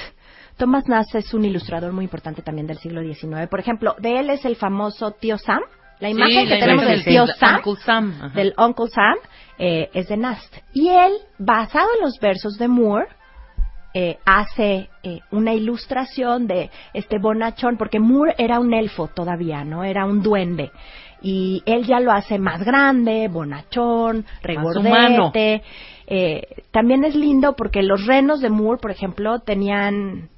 Thomas 0.57 0.87
Nast 0.87 1.13
es 1.13 1.35
un 1.35 1.45
ilustrador 1.45 1.93
muy 1.93 2.05
importante 2.05 2.41
también 2.41 2.65
del 2.65 2.79
siglo 2.79 3.01
XIX. 3.01 3.47
Por 3.47 3.59
ejemplo, 3.59 3.95
de 3.99 4.19
él 4.19 4.31
es 4.31 4.43
el 4.43 4.55
famoso 4.55 5.11
tío 5.11 5.37
Sam. 5.37 5.61
La 6.01 6.09
imagen 6.09 6.41
Sí, 6.41 6.43
que 6.49 6.55
la 6.55 6.59
tenemos 6.59 6.83
imagen 6.83 7.03
del 7.03 7.05
tío 7.05 7.27
Sam, 7.27 7.55
Uncle 7.55 7.83
Sam, 7.85 8.13
ajá. 8.17 8.29
del 8.35 8.53
Uncle 8.57 8.87
Sam, 8.89 9.15
eh, 9.57 9.89
es 9.93 10.07
de 10.09 10.17
Nast. 10.17 10.57
Y 10.73 10.89
él, 10.89 11.13
basado 11.37 11.87
en 11.95 12.01
los 12.01 12.19
versos 12.19 12.57
de 12.57 12.67
Moore, 12.67 13.07
eh, 13.93 14.17
hace 14.25 14.89
eh, 15.03 15.19
una 15.31 15.53
ilustración 15.53 16.47
de 16.47 16.69
este 16.93 17.19
bonachón, 17.19 17.75
porque 17.77 17.99
Moore 17.99 18.35
era 18.37 18.57
un 18.59 18.73
elfo 18.73 19.07
todavía, 19.07 19.65
¿no? 19.65 19.83
Era 19.83 20.05
un 20.05 20.23
duende. 20.23 20.71
Y 21.21 21.61
él 21.65 21.85
ya 21.85 21.99
lo 21.99 22.11
hace 22.11 22.39
más 22.39 22.63
grande, 22.63 23.27
bonachón, 23.27 24.25
regordete. 24.41 25.61
Eh, 26.07 26.63
también 26.71 27.03
es 27.03 27.15
lindo 27.15 27.55
porque 27.55 27.83
los 27.83 28.05
renos 28.05 28.39
de 28.39 28.49
Moore, 28.49 28.79
por 28.81 28.91
ejemplo, 28.91 29.39
tenían 29.39 30.29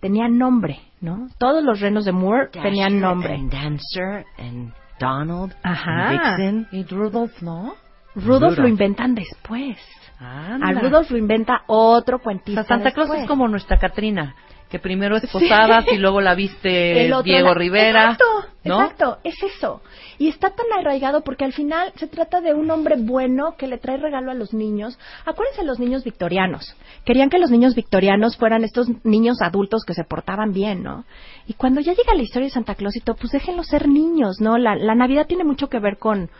tenían 0.00 0.36
nombre, 0.38 0.80
¿no? 1.00 1.28
Todos 1.38 1.62
los 1.62 1.80
renos 1.80 2.04
de 2.04 2.12
Moore 2.12 2.48
tenían 2.52 3.00
nombre. 3.00 3.34
And 3.34 3.52
Dancer, 3.52 4.24
and 4.38 4.72
Donald, 4.98 5.54
Ajá. 5.62 6.10
Vixen. 6.12 6.68
Y 6.72 6.84
Rudolph, 6.84 7.40
¿no? 7.42 7.74
Rudolph 8.14 8.26
Rudolph. 8.26 8.58
lo 8.58 8.68
inventan 8.68 9.14
después. 9.14 9.76
Anda. 10.20 10.68
A 10.68 10.72
Rudolph 10.72 11.10
lo 11.10 11.18
inventa 11.18 11.62
otro 11.66 12.16
O 12.16 12.20
cuentista. 12.20 12.62
sea, 12.62 12.76
Santa 12.76 12.92
Claus 12.92 13.08
después. 13.08 13.22
es 13.22 13.28
como 13.28 13.48
nuestra 13.48 13.78
Catrina, 13.78 14.34
que 14.74 14.80
primero 14.80 15.16
es 15.16 15.30
Posadas 15.30 15.84
y 15.92 15.98
luego 15.98 16.20
la 16.20 16.34
viste 16.34 17.08
Diego 17.24 17.48
la- 17.50 17.54
Rivera. 17.54 18.02
Exacto, 18.10 18.24
¿no? 18.64 18.82
exacto, 18.82 19.18
es 19.22 19.36
eso. 19.40 19.82
Y 20.18 20.26
está 20.26 20.50
tan 20.50 20.66
arraigado 20.76 21.22
porque 21.22 21.44
al 21.44 21.52
final 21.52 21.92
se 21.94 22.08
trata 22.08 22.40
de 22.40 22.54
un 22.54 22.68
hombre 22.72 22.96
bueno 22.98 23.54
que 23.56 23.68
le 23.68 23.78
trae 23.78 23.98
regalo 23.98 24.32
a 24.32 24.34
los 24.34 24.52
niños. 24.52 24.98
Acuérdense 25.24 25.62
los 25.62 25.78
niños 25.78 26.02
victorianos. 26.02 26.74
Querían 27.04 27.30
que 27.30 27.38
los 27.38 27.52
niños 27.52 27.76
victorianos 27.76 28.36
fueran 28.36 28.64
estos 28.64 28.88
niños 29.04 29.36
adultos 29.42 29.84
que 29.86 29.94
se 29.94 30.02
portaban 30.02 30.52
bien, 30.52 30.82
¿no? 30.82 31.04
Y 31.46 31.52
cuando 31.54 31.80
ya 31.80 31.92
llega 31.92 32.12
la 32.16 32.22
historia 32.22 32.48
de 32.48 32.52
Santa 32.54 32.74
Claus 32.74 32.96
y 32.96 33.00
todo, 33.00 33.14
pues 33.14 33.30
déjenlos 33.30 33.68
ser 33.68 33.86
niños, 33.86 34.40
¿no? 34.40 34.58
La, 34.58 34.74
la 34.74 34.96
Navidad 34.96 35.26
tiene 35.28 35.44
mucho 35.44 35.68
que 35.68 35.78
ver 35.78 35.98
con 35.98 36.30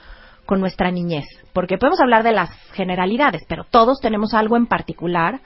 con 0.45 0.61
nuestra 0.61 0.91
niñez, 0.91 1.25
porque 1.55 1.79
podemos 1.79 2.01
hablar 2.01 2.23
de 2.23 2.33
las 2.33 2.51
generalidades, 2.73 3.43
pero 3.49 3.65
todos 3.65 3.99
tenemos 4.03 4.35
algo 4.35 4.59
en 4.59 4.67
particular 4.67 5.41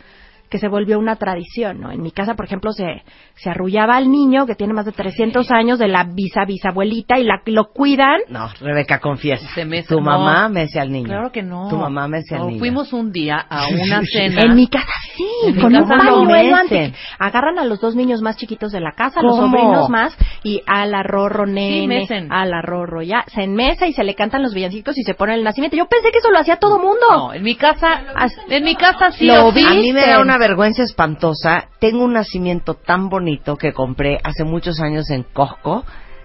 que 0.50 0.58
se 0.58 0.68
volvió 0.68 0.98
una 0.98 1.16
tradición, 1.16 1.80
¿no? 1.80 1.90
En 1.90 2.02
mi 2.02 2.10
casa, 2.10 2.34
por 2.34 2.46
ejemplo, 2.46 2.72
se, 2.72 3.02
se 3.36 3.50
arrullaba 3.50 3.96
al 3.96 4.10
niño 4.10 4.46
que 4.46 4.54
tiene 4.54 4.72
más 4.72 4.86
de 4.86 4.92
300 4.92 5.50
años 5.50 5.78
de 5.78 5.88
la 5.88 6.04
bisa 6.04 6.44
bisabuelita 6.46 7.18
y 7.18 7.24
la, 7.24 7.42
lo 7.46 7.70
cuidan. 7.72 8.20
No, 8.28 8.48
Rebeca, 8.60 8.98
confiesa. 9.00 9.46
Tu 9.88 9.96
no. 9.96 10.00
mamá 10.02 10.48
mece 10.48 10.80
al 10.80 10.90
niño. 10.90 11.06
Claro 11.08 11.32
que 11.32 11.42
no. 11.42 11.68
Tu 11.68 11.76
mamá 11.76 12.08
mece 12.08 12.34
al 12.34 12.40
No, 12.42 12.46
niño. 12.48 12.58
Fuimos 12.58 12.92
un 12.92 13.12
día 13.12 13.36
a 13.48 13.66
una 13.68 14.02
cena. 14.02 14.42
En 14.42 14.54
mi 14.54 14.68
casa 14.68 14.86
sí, 15.16 15.26
En 15.46 15.56
mi 15.56 15.60
con 15.62 15.74
un 15.74 15.82
casa 15.82 16.04
lo 16.04 16.24
pañuelo 16.24 16.56
antes. 16.56 16.94
Agarran 17.18 17.58
a 17.58 17.64
los 17.64 17.80
dos 17.80 17.94
niños 17.94 18.22
más 18.22 18.36
chiquitos 18.36 18.72
de 18.72 18.80
la 18.80 18.92
casa, 18.92 19.20
los 19.22 19.36
sobrinos 19.36 19.88
más, 19.88 20.16
y 20.42 20.62
a 20.66 20.86
la 20.86 21.02
rorro 21.02 21.46
nene, 21.46 21.86
mecen. 22.00 22.32
a 22.32 22.44
la 22.46 22.62
rorro 22.62 23.02
ya, 23.02 23.24
se 23.28 23.42
enmesa 23.42 23.86
y 23.86 23.92
se 23.92 24.04
le 24.04 24.14
cantan 24.14 24.42
los 24.42 24.54
villancicos 24.54 24.96
y 24.98 25.02
se 25.02 25.14
pone 25.14 25.34
el 25.34 25.44
nacimiento. 25.44 25.76
Yo 25.76 25.86
pensé 25.86 26.10
que 26.10 26.18
eso 26.18 26.30
lo 26.30 26.38
hacía 26.38 26.56
todo 26.56 26.78
mundo. 26.78 27.06
No, 27.10 27.32
en 27.34 27.42
mi 27.42 27.54
casa, 27.56 28.02
en 28.48 28.64
mi 28.64 28.74
casa 28.76 29.10
sí 29.12 29.26
Lo 29.26 29.50
sí. 29.52 29.56
vi. 29.60 29.64
A 29.66 29.70
mí 29.74 29.92
me 29.92 30.00
da 30.00 30.06
Visten. 30.06 30.22
Una 30.38 30.46
vergüenza 30.48 30.82
espantosa. 30.82 31.68
Tengo 31.80 32.04
un 32.04 32.12
nacimiento 32.14 32.74
tan 32.74 33.08
bonito 33.08 33.56
que 33.56 33.72
compré 33.72 34.18
hace 34.22 34.44
muchos 34.44 34.80
años 34.80 35.10
en 35.10 35.24
Costco. 35.24 35.84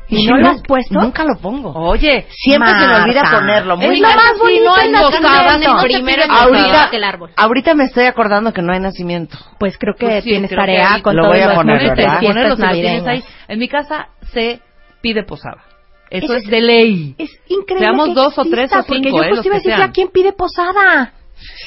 ¿Y 0.10 0.28
no 0.28 0.38
lo 0.38 0.50
has 0.50 0.62
puesto? 0.62 1.00
Nunca 1.00 1.24
lo 1.24 1.38
pongo. 1.42 1.72
Oye, 1.74 2.28
Siempre 2.30 2.70
se 2.72 2.76
me 2.76 2.88
Marta. 2.88 3.04
olvida 3.04 3.22
ponerlo. 3.32 3.78
Muy 3.78 3.96
Es 3.96 4.00
lo 4.02 4.08
más 4.10 4.34
bonito 4.38 4.64
no 4.66 4.76
el 4.76 4.82
hay 4.82 4.92
nacimiento. 4.92 5.82
Primero 5.82 6.22
el 6.24 6.28
nada. 6.28 6.44
ahorita, 6.44 6.90
que 6.92 6.98
el 6.98 7.04
árbol. 7.06 7.30
ahorita 7.36 7.74
me 7.74 7.84
estoy 7.86 8.06
acordando 8.06 8.54
que 8.54 8.62
no 8.62 8.74
hay 8.74 8.80
nacimiento. 8.82 9.38
Pues 9.60 9.78
creo 9.78 9.96
que 9.96 10.06
Pues 10.06 10.24
sí, 10.24 10.30
tienes 10.32 10.50
creo 10.52 10.62
que 10.62 10.72
tarea 10.74 10.94
ahí 10.96 11.02
con 11.02 11.16
lo 11.16 11.28
voy 11.28 11.40
a 11.40 11.54
poner, 11.56 11.80
fiestas 11.80 12.20
Ponerlo 12.22 12.56
si 12.58 12.62
lo 12.62 12.68
ahí. 13.10 13.24
En 13.48 13.60
mi 13.60 13.68
casa 13.70 14.10
se 14.34 14.60
pide 15.02 15.24
posada. 15.24 15.64
Eso, 16.10 16.26
Eso 16.26 16.36
es 16.36 16.44
es- 16.44 16.50
de 16.50 16.62
ley. 16.62 17.16
Es 17.18 17.32
increíble 17.48 17.86
Seamos 17.88 18.10
que 18.10 18.14
dos 18.14 18.38
o 18.38 18.44
tres 18.46 18.72
o 18.74 18.84
cinco, 18.84 18.88
porque 18.88 19.10
yo 19.10 19.24
eh, 19.24 19.28
pues 19.30 19.38
los 19.38 19.46
iba 19.46 19.56
a 19.56 19.60
que 19.62 19.70
decir. 19.70 19.84
¿a 19.84 19.92
quién 19.92 20.10
pide 20.10 20.34
posada? 20.34 21.14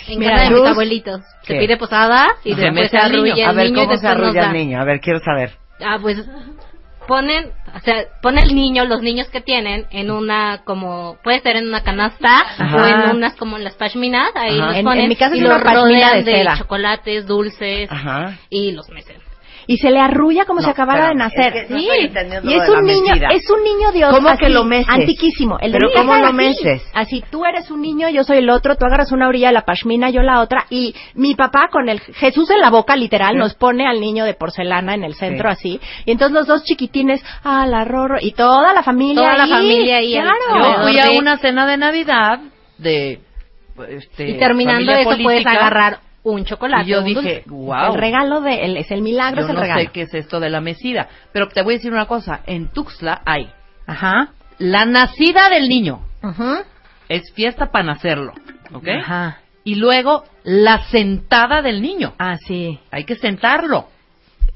En 0.09 0.19
Mira, 0.19 0.33
casa 0.37 0.45
de 0.55 0.61
mis 0.61 0.71
abuelitos. 0.71 1.21
¿qué? 1.47 1.55
Se 1.55 1.59
pide 1.61 1.77
posada 1.77 2.27
y 2.45 2.51
Se 2.55 2.61
después 2.61 2.73
mece 2.75 2.89
se 2.91 2.99
al 2.99 3.13
niño. 3.13 3.23
arrulla 3.33 3.47
A 3.47 3.51
el 3.51 3.57
ver, 3.57 3.67
niño 3.67 3.85
¿cómo 3.87 3.97
se 3.99 4.09
arrulla 4.09 4.47
el 4.47 4.53
niño? 4.53 4.81
A 4.81 4.85
ver, 4.85 5.01
quiero 5.01 5.21
saber. 5.21 5.53
Ah, 5.85 5.99
pues 6.01 6.19
ponen, 7.07 7.53
o 7.75 7.79
sea, 7.81 8.05
pone 8.21 8.43
el 8.43 8.55
niño, 8.55 8.85
los 8.85 9.01
niños 9.01 9.29
que 9.29 9.41
tienen, 9.41 9.87
en 9.91 10.11
una 10.11 10.63
como, 10.65 11.19
puede 11.23 11.41
ser 11.41 11.57
en 11.57 11.69
una 11.69 11.83
canasta 11.85 12.41
Ajá. 12.59 12.77
o 12.77 12.85
en 12.87 13.17
unas 13.17 13.37
como 13.37 13.57
en 13.57 13.63
las 13.65 13.75
pashminas, 13.77 14.31
ahí 14.35 14.59
los 14.59 14.75
En- 14.75 14.85
ponen 14.85 15.03
en 15.05 15.09
mi 15.11 15.17
casa 15.17 15.37
y 15.37 15.41
los 15.41 15.61
rodean 15.61 16.25
de 16.25 16.33
de, 16.33 16.49
chocolates, 16.59 17.27
dulces 17.27 17.91
Ajá. 17.93 18.37
y 18.51 18.73
los 18.73 18.89
mecen. 18.89 19.17
Y 19.69 19.79
se 19.79 19.91
le 19.91 19.99
arrulla 20.01 20.45
como 20.45 20.61
No, 20.61 20.65
si 20.67 20.71
acabara 20.71 21.09
de 21.09 21.15
nacer. 21.17 21.57
es 21.57 21.67
que 21.67 21.73
no 21.75 21.79
sí. 21.81 21.89
y 21.91 22.05
es 22.05 22.13
de 22.15 22.23
la 22.49 22.79
un 22.79 22.85
niño, 22.85 23.15
es 23.31 23.51
un 23.51 23.63
niño 23.65 23.93
Dios. 23.93 24.15
¿Cómo 24.15 24.29
así, 24.29 24.39
que 24.39 24.49
lo 24.49 24.65
meces? 24.65 24.89
Antiquísimo. 24.89 25.59
El 25.61 25.73
de 25.73 25.79
¿Pero 25.79 25.93
cómo 25.95 26.17
lo 26.17 26.33
meces? 26.33 26.83
Así, 26.95 27.25
tú 27.31 27.45
eres 27.45 27.71
un 27.71 27.81
niño, 27.83 28.09
yo 28.09 28.23
soy 28.25 28.39
el 28.39 28.49
otro, 28.51 28.77
tú 28.77 28.87
agarras 28.87 29.11
una 29.13 29.27
orilla 29.29 29.49
de 29.49 29.55
la 29.55 29.63
pashmina, 29.63 30.11
yo 30.11 30.23
la 30.23 30.41
otra, 30.41 30.67
y 30.71 30.95
mi 31.15 31.35
papá 31.35 31.69
con 31.71 31.89
el 31.89 32.01
Jesús 32.01 32.49
en 32.51 32.61
la 32.61 32.71
boca, 32.71 32.95
literal, 32.97 33.33
Sí. 33.33 33.39
nos 33.39 33.55
pone 33.55 33.87
al 33.87 34.01
niño 34.01 34.25
de 34.25 34.35
porcelana 34.35 34.95
en 34.95 35.03
el 35.05 35.15
centro 35.15 35.49
Sí. 35.51 35.79
así, 35.79 35.81
y 36.05 36.13
entonces 36.13 36.35
los 36.35 36.47
dos 36.47 36.63
chiquitines, 36.65 37.25
ah, 37.43 37.67
la 37.67 37.85
rorro, 37.85 38.19
y 38.21 38.33
toda 38.33 38.73
la 38.73 38.83
familia 38.83 39.23
Toda 39.23 39.37
la 39.37 39.45
ahí, 39.45 39.51
familia 39.51 39.97
ahí 39.97 40.13
claro. 40.13 40.37
Yo 40.79 40.83
fui 40.85 40.99
a 40.99 41.07
de- 41.11 41.19
una 41.19 41.39
cena 41.39 41.67
de 41.67 41.77
Navidad 41.77 42.39
de 42.79 43.21
este, 43.89 44.31
Y 44.31 44.39
terminando 44.39 44.93
eso 44.93 45.05
puedes 45.05 45.23
política, 45.23 45.51
agarrar 45.51 45.99
un 46.33 46.45
chocolate. 46.45 46.85
y 46.85 46.89
yo 46.89 47.03
dije, 47.03 47.43
wow. 47.47 47.93
El 47.93 48.01
regalo 48.01 48.41
de, 48.41 48.65
el- 48.65 48.77
es 48.77 48.91
el 48.91 49.03
milagro, 49.03 49.41
Yo 49.43 49.45
es 49.45 49.51
el 49.51 49.55
no 49.57 49.63
regalo. 49.63 49.81
sé 49.83 49.87
qué 49.89 50.03
es 50.03 50.15
esto 50.15 50.41
de 50.41 50.51
la 50.51 50.61
mesida, 50.61 51.09
pero 51.33 51.49
te 51.49 51.63
voy 51.63 51.75
a 51.75 51.77
decir 51.79 51.93
una 51.93 52.07
cosa, 52.07 52.41
en 52.47 52.69
Tuxtla 52.69 53.23
hay 53.25 53.51
Ajá. 53.87 54.31
la 54.59 54.85
nacida 54.87 55.49
del 55.49 55.69
niño, 55.69 56.01
Ajá. 56.23 56.65
es 57.09 57.33
fiesta 57.35 57.71
para 57.71 57.85
nacerlo, 57.85 58.33
¿ok? 58.73 58.89
Ajá. 59.01 59.39
Y 59.65 59.77
luego 59.77 60.25
la 60.45 60.83
sentada 60.91 61.63
del 61.63 61.81
niño, 61.83 62.15
Ah, 62.19 62.37
sí. 62.47 62.79
hay 62.91 63.05
que 63.05 63.17
sentarlo. 63.17 63.89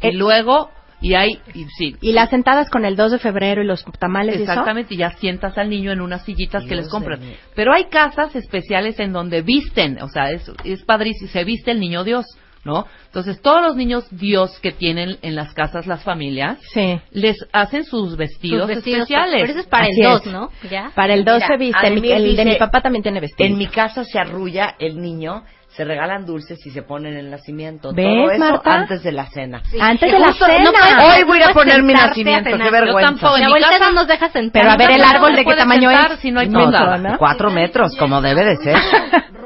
Eh, 0.01 0.09
y 0.09 0.13
luego, 0.17 0.71
y 1.01 1.15
hay, 1.15 1.31
y 1.55 1.65
sí, 1.79 1.97
Y 2.01 2.13
las 2.13 2.31
sentadas 2.31 2.69
con 2.71 2.85
el 2.85 2.97
2 2.97 3.13
de 3.13 3.19
febrero 3.19 3.63
y 3.63 3.67
los 3.67 3.85
tamales 3.99 4.35
y 4.39 4.43
eso. 4.43 4.53
Exactamente, 4.53 4.95
y 4.95 4.99
ya 4.99 5.11
sientas 5.13 5.57
al 5.59 5.71
niño 5.71 5.93
en 5.93 6.01
unas 6.01 6.25
sillitas 6.25 6.63
que 6.65 6.71
Dios 6.75 6.81
les 6.85 6.89
compran. 6.89 7.21
de. 7.21 7.37
Pero 7.55 7.73
hay 7.73 7.85
casas 7.85 8.35
especiales 8.37 8.99
en 9.01 9.13
donde 9.13 9.43
visten, 9.43 10.01
o 10.03 10.09
sea, 10.09 10.31
es, 10.31 10.51
es 10.65 10.83
padrísimo, 10.85 11.31
se 11.31 11.45
viste 11.45 11.71
el 11.71 11.81
niño 11.81 12.05
Dios, 12.05 12.27
¿no? 12.65 12.87
Entonces, 13.07 13.41
todos 13.41 13.63
los 13.63 13.75
niños 13.77 14.07
Dios 14.11 14.59
que 14.61 14.71
tienen 14.73 15.17
en 15.23 15.35
las 15.35 15.53
casas 15.55 15.87
las 15.87 16.05
familias, 16.05 16.59
Sí. 16.75 17.01
les 17.11 17.37
hacen 17.53 17.85
sus 17.85 18.17
vestidos, 18.17 18.67
Sus 18.67 18.77
vestidos, 18.77 19.01
especiales. 19.01 19.41
Pero 19.41 19.51
eso 19.53 19.61
es 19.61 19.67
para 19.67 19.85
Así 19.85 20.01
el 20.01 20.07
2, 20.07 20.27
es. 20.27 20.33
¿no? 20.33 20.51
¿Ya? 20.71 20.93
Para 20.95 21.15
el 21.15 21.25
2 21.25 21.35
Mira, 21.37 21.47
se 21.47 21.57
viste. 21.57 21.87
el 21.87 22.03
de 22.03 22.19
dice- 22.29 22.45
mi 22.45 22.57
papá 22.57 22.83
también 22.83 23.03
tiene 23.03 23.21
vestido. 23.21 23.49
En 23.49 23.57
mi 23.57 23.67
casa 23.67 24.05
se 24.05 24.19
arrulla 24.19 24.75
el 24.79 25.01
niño, 25.01 25.43
se 25.81 25.85
regalan 25.87 26.27
dulces 26.27 26.59
y 26.66 26.71
se 26.71 26.83
ponen 26.83 27.16
el 27.16 27.31
nacimiento. 27.31 27.90
¿Ves, 27.95 28.05
Todo 28.07 28.31
eso 28.33 28.38
Marta? 28.38 28.75
antes 28.81 29.03
de 29.03 29.12
la 29.12 29.25
cena. 29.31 29.62
Antes 29.81 30.12
de 30.12 30.19
la 30.19 30.27
justo 30.27 30.45
cena. 30.45 30.59
no 30.64 30.73
puedes- 30.73 31.16
Hoy 31.16 31.25
voy 31.25 31.43
a 31.43 31.55
poner 31.55 31.83
mi 31.83 31.95
nacimiento, 31.95 32.51
qué 32.51 32.71
vergüenza. 32.71 33.01
Yo 33.01 33.01
tampoco, 33.01 33.37
en 33.37 33.40
Mi 33.40 33.40
mi 33.40 33.47
abuelita 33.47 33.71
casa 33.71 33.85
no 33.87 33.93
nos 33.95 34.07
deja 34.07 34.29
sentar. 34.29 34.61
Pero 34.62 34.71
a 34.73 34.77
ver, 34.77 34.90
el 34.90 34.99
No 35.01 35.09
árbol 35.09 35.35
de 35.37 35.45
qué 35.47 35.55
tamaño 35.57 35.88
sentar 35.90 36.12
es. 36.12 36.19
si 36.21 36.31
no 36.31 36.40
hay 36.40 36.49
No, 36.51 36.66
posada. 36.66 36.99
¿no? 36.99 37.16
Cuatro 37.16 37.51
metros, 37.51 37.97
como 37.97 38.21
debe 38.21 38.45
de 38.45 38.57
ser. 38.59 38.77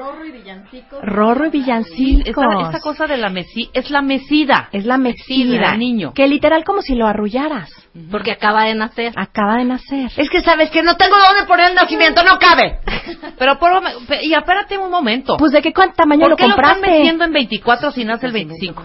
Rorro 1.03 1.47
y 1.47 1.51
villancicos. 1.51 2.45
Esta, 2.45 2.67
esta 2.67 2.81
cosa 2.81 3.07
de 3.07 3.17
la 3.17 3.31
mesi 3.31 3.71
es 3.73 3.91
la 3.91 4.03
mesida. 4.03 4.69
Es 4.73 4.85
la 4.85 4.99
mesida. 4.99 5.71
del 5.71 5.79
niño. 5.79 6.13
Que 6.15 6.27
literal 6.27 6.65
como 6.65 6.83
si 6.83 6.95
lo 6.95 7.07
arrullaras. 7.07 7.71
Porque 8.11 8.33
acaba 8.33 8.65
de 8.65 8.75
nacer. 8.75 9.13
Acaba 9.17 9.57
de 9.57 9.65
nacer. 9.65 10.11
Es 10.17 10.29
que 10.29 10.41
sabes 10.43 10.71
que 10.71 10.83
no 10.83 10.97
tengo 10.97 11.17
dónde 11.17 11.47
poner 11.47 11.71
el 11.71 11.75
nacimiento, 11.77 12.23
no 12.25 12.39
cabe. 12.39 12.81
Pero 13.39 13.59
por, 13.59 13.83
y 14.23 14.35
espérate 14.35 14.77
un 14.79 14.91
momento. 14.91 15.37
Pues 15.37 15.53
de 15.53 15.63
qué 15.63 15.73
cuánto 15.73 15.95
tamaño 15.97 16.23
¿Por 16.23 16.31
lo 16.31 16.37
qué 16.37 16.49
lo 16.49 16.55
compraste. 16.55 16.79
están 16.81 16.91
metiendo 16.91 17.25
en 17.25 17.33
24 17.33 17.93
si 17.93 18.05
nace 18.05 18.27
el 18.27 18.33
25? 18.33 18.83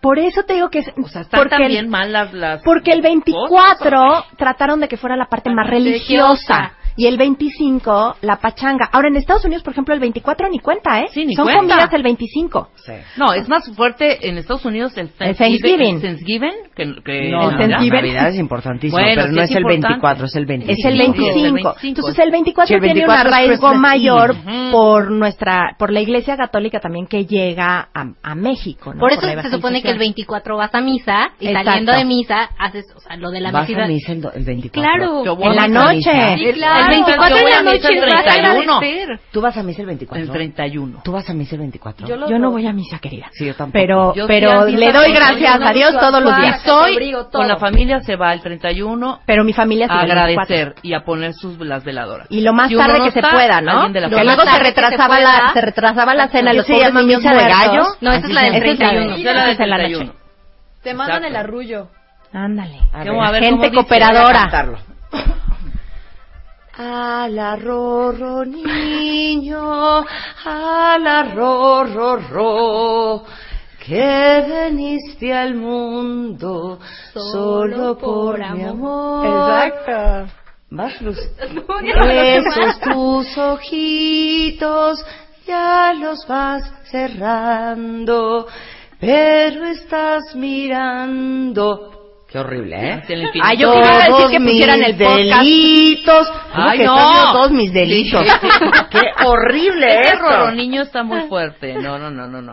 Por 0.00 0.18
eso 0.18 0.44
te 0.44 0.54
digo 0.54 0.70
que 0.70 0.78
es 0.78 0.88
O 0.96 1.08
sea, 1.08 1.22
están 1.22 1.40
porque 1.40 1.50
también 1.56 1.84
el, 1.84 1.88
mal 1.88 2.10
las, 2.10 2.32
las 2.32 2.62
porque 2.62 2.92
el 2.92 3.00
cosas. 3.00 3.12
24 3.12 4.24
trataron 4.38 4.80
de 4.80 4.88
que 4.88 4.96
fuera 4.96 5.16
la 5.16 5.26
parte 5.26 5.50
más 5.50 5.68
religiosa. 5.68 6.72
Y 7.00 7.06
el 7.06 7.16
25, 7.16 8.16
la 8.20 8.36
pachanga. 8.36 8.90
Ahora, 8.92 9.08
en 9.08 9.16
Estados 9.16 9.42
Unidos, 9.46 9.62
por 9.62 9.72
ejemplo, 9.72 9.94
el 9.94 10.00
24 10.00 10.50
ni 10.50 10.58
cuenta, 10.58 11.00
¿eh? 11.00 11.06
Sí, 11.10 11.24
ni 11.24 11.34
Son 11.34 11.46
cuenta. 11.46 11.60
comidas 11.60 11.92
el 11.94 12.02
25. 12.02 12.68
No, 13.16 13.32
es 13.32 13.48
más 13.48 13.70
fuerte 13.74 14.28
en 14.28 14.36
Estados 14.36 14.66
Unidos 14.66 14.92
el 14.98 15.10
El 15.18 15.34
Thanksgiving, 15.34 16.00
Thanksgiving. 16.00 16.00
Thanksgiving 16.02 16.54
que, 16.76 17.02
que 17.02 17.30
No, 17.30 17.48
El 17.50 17.56
Thanksgiving. 17.56 17.90
Navidad 17.94 18.28
es 18.28 18.36
importantísimo, 18.38 19.00
Bueno, 19.00 19.12
pero 19.14 19.28
sí 19.28 19.34
no 19.34 19.42
es 19.42 19.50
es 19.50 19.56
el 19.56 19.62
importante. 19.62 19.88
24, 19.88 20.26
es 20.26 20.34
el 20.36 20.44
25. 20.46 20.72
Es 20.78 20.84
el 20.84 20.92
Sí, 20.92 20.98
25. 20.98 21.30
es 21.30 21.36
el 21.36 21.52
25. 21.52 21.86
Entonces 21.88 22.18
el 22.24 22.30
24 22.30 22.68
Sí, 22.68 22.74
el 22.74 22.80
tiene 22.80 22.94
24 23.06 23.22
un 23.22 23.26
es 23.28 23.32
arraigo 23.34 23.74
mayor 23.80 24.30
Eve. 24.46 24.70
Por 24.70 25.10
nuestra, 25.10 25.76
por 25.78 25.90
la 25.92 26.00
Iglesia 26.02 26.36
Católica 26.36 26.80
también 26.80 27.06
que 27.06 27.24
llega 27.24 27.88
a, 27.94 28.04
a 28.22 28.34
México, 28.34 28.92
¿no? 28.92 29.00
Por 29.00 29.12
eso 29.12 29.22
la 29.22 29.42
se 29.42 29.48
supone 29.50 29.80
que 29.80 29.88
el 29.88 29.96
evangelización. 29.96 29.98
24 29.98 30.56
vas 30.58 30.74
a 30.74 30.80
misa 30.82 31.30
y 31.40 31.46
Exacto. 31.48 31.70
saliendo 31.70 31.92
de 31.92 32.04
misa 32.04 32.50
haces, 32.58 32.84
o 32.94 33.00
sea, 33.00 33.16
lo 33.16 33.30
de 33.30 33.40
la 33.40 33.52
Vas 33.52 33.62
mesida. 33.68 33.84
a 33.84 33.88
misa 33.88 34.12
el, 34.12 34.20
do- 34.20 34.32
el 34.34 34.44
24. 34.44 34.82
Claro. 35.24 35.40
En 35.40 35.56
la 35.56 35.66
misa. 35.68 35.84
noche. 35.86 36.36
Sí, 36.36 36.52
claro. 36.52 36.89
El 36.90 37.04
24 37.04 37.36
Yo 37.36 37.42
voy 37.42 37.52
a 37.52 37.54
la 37.56 37.62
misa 37.62 37.72
noche 37.88 37.88
el 37.98 38.00
vas 38.00 38.14
a 38.20 38.22
31. 38.30 38.48
agradecer. 38.76 39.20
¿Tú 39.30 39.40
vas 39.40 39.56
a 39.56 39.62
misa 39.62 39.80
el 39.80 39.86
24? 39.86 40.22
El 40.24 40.30
31. 40.30 41.00
¿Tú 41.04 41.12
vas 41.12 41.30
a 41.30 41.34
misa 41.34 41.54
el 41.54 41.60
24? 41.60 42.06
Yo, 42.06 42.38
no 42.38 42.50
voy 42.50 42.66
a 42.66 42.72
misa, 42.72 42.98
querida. 42.98 43.26
Sí, 43.32 43.46
yo 43.46 43.54
tampoco. 43.54 43.72
Pero, 43.80 44.14
Yo 44.14 44.26
pero 44.26 44.50
a 44.50 44.64
le 44.64 44.92
doy 44.92 45.12
gracias 45.12 45.58
31, 45.58 45.66
a 45.66 45.72
Dios 45.72 45.92
todos 45.98 46.22
los 46.22 46.36
días. 46.36 46.62
Soy 46.62 47.14
con 47.32 47.48
la 47.48 47.56
familia 47.56 48.00
se 48.00 48.16
va 48.16 48.32
el 48.32 48.40
31 48.40 49.20
Pero 49.26 49.44
mi 49.44 49.52
familia 49.52 49.86
a 49.86 49.94
va 49.96 50.02
el 50.02 50.08
24. 50.08 50.42
agradecer 50.54 50.74
y 50.82 50.94
a 50.94 51.00
poner 51.04 51.32
sus 51.34 51.58
las 51.60 51.84
veladoras. 51.84 52.26
Y 52.30 52.40
lo 52.40 52.52
más 52.52 52.68
Si 52.68 52.76
tarde 52.76 52.98
no 52.98 53.04
que 53.04 53.10
se 53.12 53.20
pueda, 53.22 53.60
¿no? 53.60 53.92
que 53.92 54.24
luego 54.24 54.42
se 54.42 54.50
se 54.50 54.58
retrasaba 54.58 55.20
la, 55.20 55.50
se 55.52 55.60
retrasaba 55.60 56.14
la 56.14 56.28
cena, 56.28 56.50
¿Qué 56.50 56.56
los 56.58 56.66
se 56.66 56.72
pobres 56.74 56.94
niños 56.94 57.18
misa 57.22 57.34
de 57.34 57.48
gallo? 57.48 57.82
No, 58.00 58.12
esa 58.12 58.26
es 58.26 58.32
la 58.34 58.42
del 58.42 58.54
Esa 58.54 58.64
es 58.72 58.78
la 58.78 58.88
de- 58.88 58.96
31. 58.96 59.14
Esa 59.16 59.30
es 59.30 59.34
la 59.36 59.42
del 59.44 59.50
Esa 59.50 59.50
es 59.52 59.60
en 59.60 59.70
la 59.70 59.76
noche. 59.78 59.88
31. 59.94 60.20
Te 60.82 60.94
mandan 60.94 61.24
el 61.24 61.36
arrullo. 61.36 61.88
Ándale. 62.32 62.78
A 62.92 62.98
ver, 63.04 63.08
A 63.20 63.30
ver, 63.32 63.42
Gente 63.44 63.72
cooperadora. 63.72 64.48
Al 66.82 67.38
arrorro 67.38 68.42
niño, 68.42 70.02
al 70.46 71.06
arrorro 71.06 72.16
ro, 72.16 73.24
que 73.84 74.44
veniste 74.48 75.30
al 75.30 75.56
mundo 75.56 76.78
solo 77.12 77.98
por 77.98 78.38
mi 78.54 78.64
amor. 78.64 79.26
Exacto. 79.26 80.32
Vas, 80.70 81.02
Luz. 81.02 81.18
Esos 82.08 82.80
tus 82.80 83.36
ojitos 83.36 85.04
ya 85.46 85.92
los 85.92 86.26
vas 86.26 86.62
cerrando, 86.90 88.46
pero 88.98 89.66
estás 89.66 90.34
mirando. 90.34 91.89
Qué 92.30 92.38
horrible, 92.38 92.76
¿eh? 92.76 93.02
Ah, 93.42 93.54
yo 93.54 93.72
quería 93.72 93.92
decir 94.08 94.30
que 94.30 94.38
pusieran 94.40 94.82
el 94.84 94.96
podcast. 94.96 95.42
delitos. 95.42 96.28
¿Cómo 96.54 96.68
Ay, 96.68 96.78
que 96.78 96.84
no. 96.84 97.32
todos 97.32 97.50
mis 97.50 97.72
delitos. 97.72 98.24
Qué 98.90 99.26
horrible 99.26 100.00
Ese 100.00 100.12
esto. 100.12 100.52
niño 100.52 100.82
está 100.82 101.02
muy 101.02 101.22
fuerte. 101.22 101.74
No, 101.74 101.98
no, 101.98 102.08
no, 102.08 102.28
no, 102.28 102.40
no. 102.40 102.52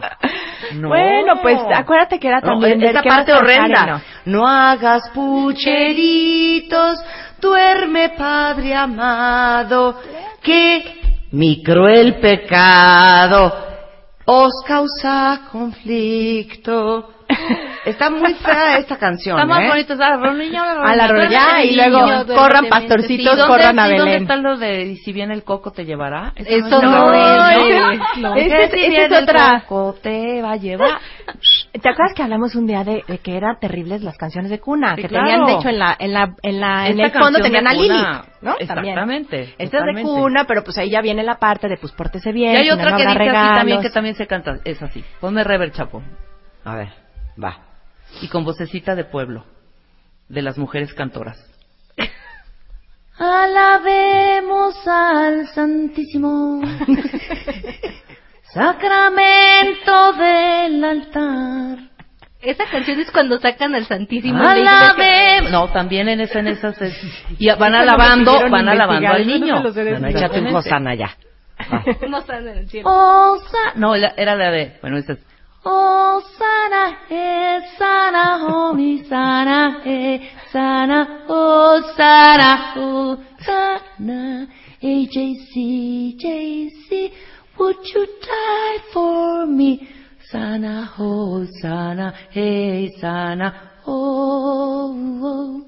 No. 0.74 0.88
Bueno, 0.88 1.36
pues 1.44 1.60
acuérdate 1.76 2.20
que 2.20 2.28
era 2.28 2.40
No, 2.42 2.60
también 2.60 2.82
parte 2.82 3.08
vas 3.08 3.30
a 3.30 3.38
horrenda. 3.38 4.02
No 4.26 4.48
hagas 4.48 5.12
pucheritos, 5.13 6.98
duerme 7.40 8.10
Padre 8.18 8.74
amado, 8.74 10.02
que 10.42 11.02
mi 11.32 11.62
cruel 11.62 12.16
pecado 12.16 13.54
os 14.26 14.54
causa 14.68 15.42
conflicto. 15.52 17.13
Está 17.86 18.10
muy 18.10 18.34
fea 18.34 18.78
esta 18.80 18.97
canción, 18.97 19.38
Está 19.39 19.47
más 19.47 19.62
¿eh? 19.63 19.67
bonito, 19.69 19.93
A 19.93 20.95
la 20.95 21.08
niño. 21.13 21.39
y 21.63 21.76
luego 21.76 22.26
corran 22.36 22.65
pastorcitos, 22.67 23.34
¿Y 23.34 23.38
dónde- 23.38 23.47
corran 23.47 23.80
a 23.80 23.88
y 23.88 23.91
¿Dónde 23.91 24.04
Belén. 24.12 24.21
está 24.23 24.36
lo 24.36 24.58
de 24.58 24.84
y 24.88 24.95
si 24.97 25.13
viene 25.13 25.34
el 25.34 25.43
coco 25.43 25.71
te 25.71 25.86
llevará? 25.86 26.34
Eso 26.36 26.82
no, 26.82 26.91
no 26.91 27.13
es, 27.13 27.58
es- 27.93 28.17
no. 28.21 28.36
es- 28.36 28.71
si 28.71 28.80
es 28.84 28.89
viene 28.89 29.06
el 29.06 29.23
otra. 29.23 29.62
coco 29.67 29.95
te 30.02 30.41
va 30.41 30.52
a 30.52 30.56
llevar. 30.58 31.00
¿Te 31.71 31.89
acuerdas 31.89 32.13
que 32.13 32.23
hablamos 32.23 32.56
un 32.56 32.65
día 32.67 32.84
de, 32.84 33.04
de 33.08 33.19
que 33.19 33.38
eran 33.38 33.58
terribles 33.60 34.02
las 34.04 34.17
canciones 34.17 34.52
de 34.52 34.60
cuna? 34.60 34.95
Sí, 34.95 35.04
que 35.04 35.08
claro. 35.08 35.26
tenían, 35.28 35.45
de 35.45 35.54
hecho, 35.54 35.69
en 35.69 35.80
la, 35.80 35.95
en 35.97 36.13
la, 36.13 36.34
en 36.43 36.60
la, 36.60 36.88
en 36.88 37.00
Esta 37.00 37.17
el 37.19 37.23
fondo 37.23 37.39
tenían 37.39 37.67
a 37.67 37.73
Lili. 37.73 38.04
¿no? 38.41 38.56
Exactamente. 38.60 39.56
Esta 39.58 39.78
es 39.80 39.95
de 39.95 40.02
cuna, 40.02 40.43
pero 40.45 40.63
pues 40.63 40.78
ahí 40.78 40.89
ya 40.89 41.02
viene 41.02 41.23
la 41.23 41.36
parte 41.36 41.69
de 41.69 41.78
pues 41.78 41.93
pórtese 41.93 42.32
bien. 42.34 42.54
Y 42.54 42.58
hay 42.58 42.69
otra 42.71 42.97
que 42.97 43.06
dice 43.06 43.30
así 43.30 43.54
también 43.56 43.82
que 43.82 43.89
también 43.89 44.15
se 44.15 44.28
canta, 44.28 44.58
es 44.65 44.82
así. 44.82 45.04
Ponme 45.21 45.43
rever 45.43 45.71
chapo 45.71 46.02
A 46.65 46.76
ver, 46.76 46.89
va. 47.41 47.60
y 48.21 48.28
con 48.30 48.43
vocecita 48.45 48.95
de 48.95 49.04
pueblo 49.06 49.45
de 50.30 50.41
las 50.41 50.58
mujeres 50.58 50.93
cantoras. 50.93 51.38
Alabemos 53.17 54.76
al 54.88 55.47
Santísimo 55.47 56.62
Sacramento 58.54 60.13
del 60.13 60.84
altar. 60.84 61.80
Esa 62.41 62.65
canción 62.69 63.00
es 63.00 63.12
cuando 63.12 63.39
sacan 63.39 63.73
al 63.76 63.86
Santísimo. 63.86 64.38
Alabemos. 64.41 65.52
No, 65.52 65.67
también 65.69 66.08
en 66.10 66.21
esa 66.21 66.39
en 66.39 66.47
esas 66.47 66.80
es- 66.82 66.95
y 67.39 67.47
van 67.50 67.58
Eso 67.58 67.69
no 67.69 67.78
alabando, 67.78 68.32
van 68.50 68.69
alabando 68.69 69.10
al 69.10 69.28
no 69.28 69.34
niño. 69.34 69.58
he 69.67 69.71
Bueno, 69.89 70.08
échate 70.08 70.39
un 70.39 70.52
Josana 70.52 70.95
ya. 70.95 71.17
Va. 71.71 71.84
No 72.08 72.23
en 72.32 72.47
el 72.50 72.69
cielo. 72.69 72.89
Osa, 72.89 73.58
No, 73.76 73.95
era 73.95 74.13
era 74.15 74.36
la 74.36 74.52
de, 74.52 74.78
bueno, 74.82 74.97
esa 74.97 75.17
eh, 77.10 77.62
sana, 77.77 78.39
homie, 78.39 79.03
sana, 79.06 79.82
eh, 79.86 80.19
sana, 80.51 81.25
oh, 81.27 81.82
sana, 81.95 82.73
oh, 82.77 83.17
sana. 83.45 84.47
Hey, 84.80 85.08
JC, 85.08 86.15
JC, 86.17 87.12
would 87.58 87.77
you 87.93 88.06
die 88.21 88.77
for 88.93 89.45
me? 89.45 89.88
Sana, 90.32 90.91
oh, 90.99 91.45
sana, 91.62 92.13
hey, 92.32 92.91
sana, 92.99 93.53
oh, 93.86 94.93
oh. 95.23 95.62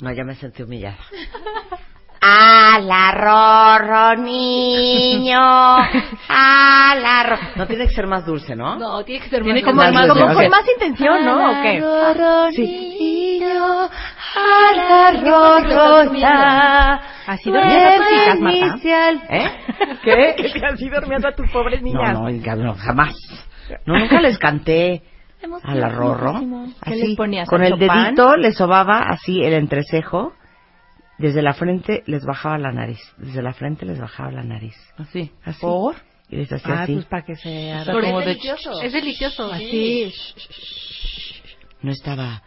No, 0.00 0.10
ya 0.10 0.24
me 0.24 0.34
sentí 0.34 0.62
humillada. 0.62 0.96
Al 2.20 2.90
arrorro 2.90 4.16
niño, 4.22 5.38
al 6.28 7.04
arro. 7.06 7.36
No 7.56 7.66
tiene 7.66 7.86
que 7.86 7.94
ser 7.94 8.06
más 8.06 8.26
dulce, 8.26 8.56
¿no? 8.56 8.76
No, 8.76 9.04
tiene 9.04 9.22
que 9.24 9.30
ser 9.30 9.42
Tiene 9.42 9.60
más 9.60 9.64
que 9.64 9.70
Como, 9.70 9.82
ser 9.82 9.92
más 9.92 10.08
como 10.08 10.20
dulce. 10.20 10.34
con 10.34 10.44
Ok. 10.46 10.50
más 10.50 10.64
intención, 10.74 11.24
¿no? 11.24 11.50
¿O 11.50 11.62
qué? 11.62 11.78
Arrorro 11.78 12.50
Sí. 12.52 13.38
niño, 13.40 13.88
al 14.36 15.16
arrorro 15.16 16.14
ya. 16.14 17.00
Así 17.26 17.50
dormías 17.50 17.94
a 17.94 17.96
tus 17.98 18.12
hijas, 18.12 18.40
Marta. 18.40 18.78
¿Eh? 19.30 19.50
¿Qué? 20.04 20.62
Así 20.72 20.88
dormiendo 20.88 21.28
a 21.28 21.32
tus 21.32 21.48
pobres 21.50 21.82
No, 21.82 21.86
niñas. 21.88 22.18
no, 22.18 22.30
hija, 22.30 22.56
no, 22.56 22.74
jamás. 22.74 23.14
No, 23.86 23.98
nunca 23.98 24.20
les 24.20 24.38
canté 24.38 25.02
al 25.62 25.84
arrorro. 25.84 26.40
¿Qué 26.82 26.90
Así, 26.90 27.06
les 27.08 27.16
ponías? 27.16 27.48
con 27.48 27.62
el 27.62 27.78
dedito 27.78 28.36
les 28.36 28.56
sobaba 28.56 28.98
así 29.08 29.42
el 29.44 29.52
entrecejo. 29.52 30.32
Desde 31.18 31.42
la 31.42 31.52
frente 31.54 32.02
les 32.06 32.24
bajaba 32.24 32.58
la 32.58 32.72
nariz. 32.72 33.00
Desde 33.16 33.42
la 33.42 33.52
frente 33.52 33.84
les 33.84 33.98
bajaba 34.00 34.30
la 34.30 34.42
nariz. 34.44 34.76
así. 34.98 35.30
Así. 35.44 35.60
¿Por? 35.60 35.96
Y 36.30 36.36
les 36.36 36.52
hacía 36.52 36.74
Ah, 36.74 36.82
así. 36.82 36.94
pues 36.94 37.06
para 37.06 37.22
que 37.24 37.34
se 37.36 37.74
como 37.86 38.20
es 38.20 38.26
de- 38.26 38.30
delicioso. 38.32 38.82
Es 38.82 38.92
delicioso. 38.92 39.52
Así. 39.52 40.12
No 41.82 41.90
estaba. 41.92 42.42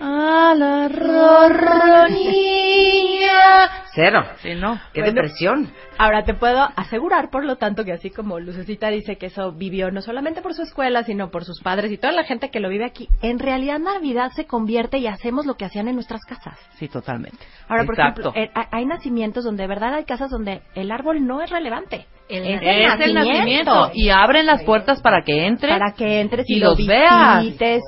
Al 0.00 0.62
arrorro 0.62 2.08
niña. 2.10 3.84
Cero. 3.94 4.24
Sí, 4.42 4.54
no. 4.54 4.80
Qué 4.92 5.00
Bueno. 5.00 5.14
depresión. 5.14 5.72
Ahora 5.98 6.24
te 6.24 6.34
puedo 6.34 6.68
asegurar, 6.76 7.30
por 7.30 7.44
lo 7.44 7.56
tanto, 7.56 7.84
que 7.84 7.92
así 7.92 8.10
como 8.10 8.38
Lucecita 8.40 8.88
dice 8.88 9.16
que 9.16 9.26
eso 9.26 9.52
vivió 9.52 9.90
no 9.90 10.00
solamente 10.00 10.42
por 10.42 10.54
su 10.54 10.62
escuela, 10.62 11.02
sino 11.02 11.30
por 11.30 11.44
sus 11.44 11.60
padres 11.60 11.90
y 11.92 11.98
toda 11.98 12.12
la 12.12 12.24
gente 12.24 12.50
que 12.50 12.60
lo 12.60 12.68
vive 12.68 12.84
aquí, 12.84 13.08
en 13.20 13.38
realidad 13.38 13.78
Navidad 13.78 14.30
se 14.34 14.46
convierte 14.46 14.98
y 14.98 15.06
hacemos 15.08 15.44
lo 15.46 15.54
que 15.54 15.64
hacían 15.64 15.88
en 15.88 15.94
nuestras 15.96 16.24
casas. 16.24 16.58
Sí, 16.78 16.88
totalmente. 16.88 17.38
Ahora, 17.68 17.84
por 17.84 17.94
Exacto. 17.94 18.30
ejemplo, 18.30 18.42
eh, 18.62 18.66
hay- 18.70 18.86
nacimientos 18.86 19.44
donde 19.44 19.64
de 19.64 19.66
verdad 19.68 19.94
hay 19.94 20.04
casas 20.04 20.30
donde 20.30 20.62
el 20.74 20.90
árbol 20.90 21.26
no 21.26 21.42
es 21.42 21.50
relevante. 21.50 22.06
El 22.28 22.44
Es 22.44 22.60
Es 22.62 23.00
el 23.06 23.14
nacimiento. 23.14 23.90
Y 23.94 24.10
abren 24.10 24.44
las 24.46 24.62
puertas 24.62 25.00
para 25.00 25.22
que 25.22 25.46
entre. 25.46 25.70
para 25.70 25.92
que 25.92 26.20
entres 26.20 26.44
y, 26.48 26.56
y 26.56 26.60
lo 26.60 26.70
los 26.70 26.86
veas. 26.86 27.44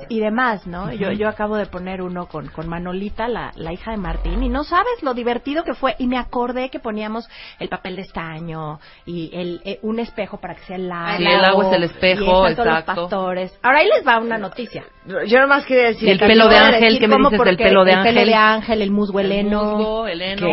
y 0.09 0.19
demás, 0.19 0.65
¿no? 0.65 0.91
Yo 0.93 1.11
yo 1.11 1.27
acabo 1.29 1.57
de 1.57 1.67
poner 1.67 2.01
uno 2.01 2.25
con, 2.27 2.47
con 2.47 2.67
Manolita, 2.67 3.27
la, 3.27 3.51
la 3.55 3.71
hija 3.71 3.91
de 3.91 3.97
Martín, 3.97 4.41
y 4.43 4.49
no 4.49 4.63
sabes 4.63 5.01
lo 5.03 5.13
divertido 5.13 5.63
que 5.63 5.73
fue. 5.75 5.95
Y 5.99 6.07
me 6.07 6.17
acordé 6.17 6.69
que 6.69 6.79
poníamos 6.79 7.27
el 7.59 7.69
papel 7.69 7.95
de 7.95 8.00
estaño 8.01 8.79
y 9.05 9.29
el, 9.33 9.61
eh, 9.65 9.79
un 9.83 9.99
espejo 9.99 10.39
para 10.39 10.55
que 10.55 10.61
sea 10.63 10.75
el 10.75 10.89
lago. 10.89 11.17
Sí, 11.17 11.23
el 11.25 11.45
agua 11.45 11.67
es 11.67 11.73
el 11.73 11.83
espejo, 11.83 12.23
y 12.23 12.25
todos 12.55 12.57
los 12.57 12.59
exacto. 12.79 12.95
pastores. 13.01 13.59
Ahora 13.63 13.79
ahí 13.79 13.87
les 13.95 14.05
va 14.07 14.19
una 14.19 14.37
noticia. 14.37 14.83
Yo 15.27 15.39
nomás 15.39 15.65
quería 15.65 15.87
decir... 15.87 16.09
El 16.09 16.19
que 16.19 16.27
pelo 16.27 16.47
de 16.47 16.57
ángel, 16.57 16.99
¿qué 16.99 17.07
me 17.07 17.17
dices 17.17 17.39
del 17.43 17.57
pelo 17.57 17.83
de 17.85 17.91
el 17.93 17.97
pelo 18.03 18.09
ángel? 18.09 18.25
de 18.27 18.33
ángel, 18.35 18.81
el 18.81 18.91
musgo 18.91 19.19
El 19.19 19.31
heleno. 19.31 19.63
musgo, 19.63 20.07
el 20.07 20.21
heno. 20.21 20.47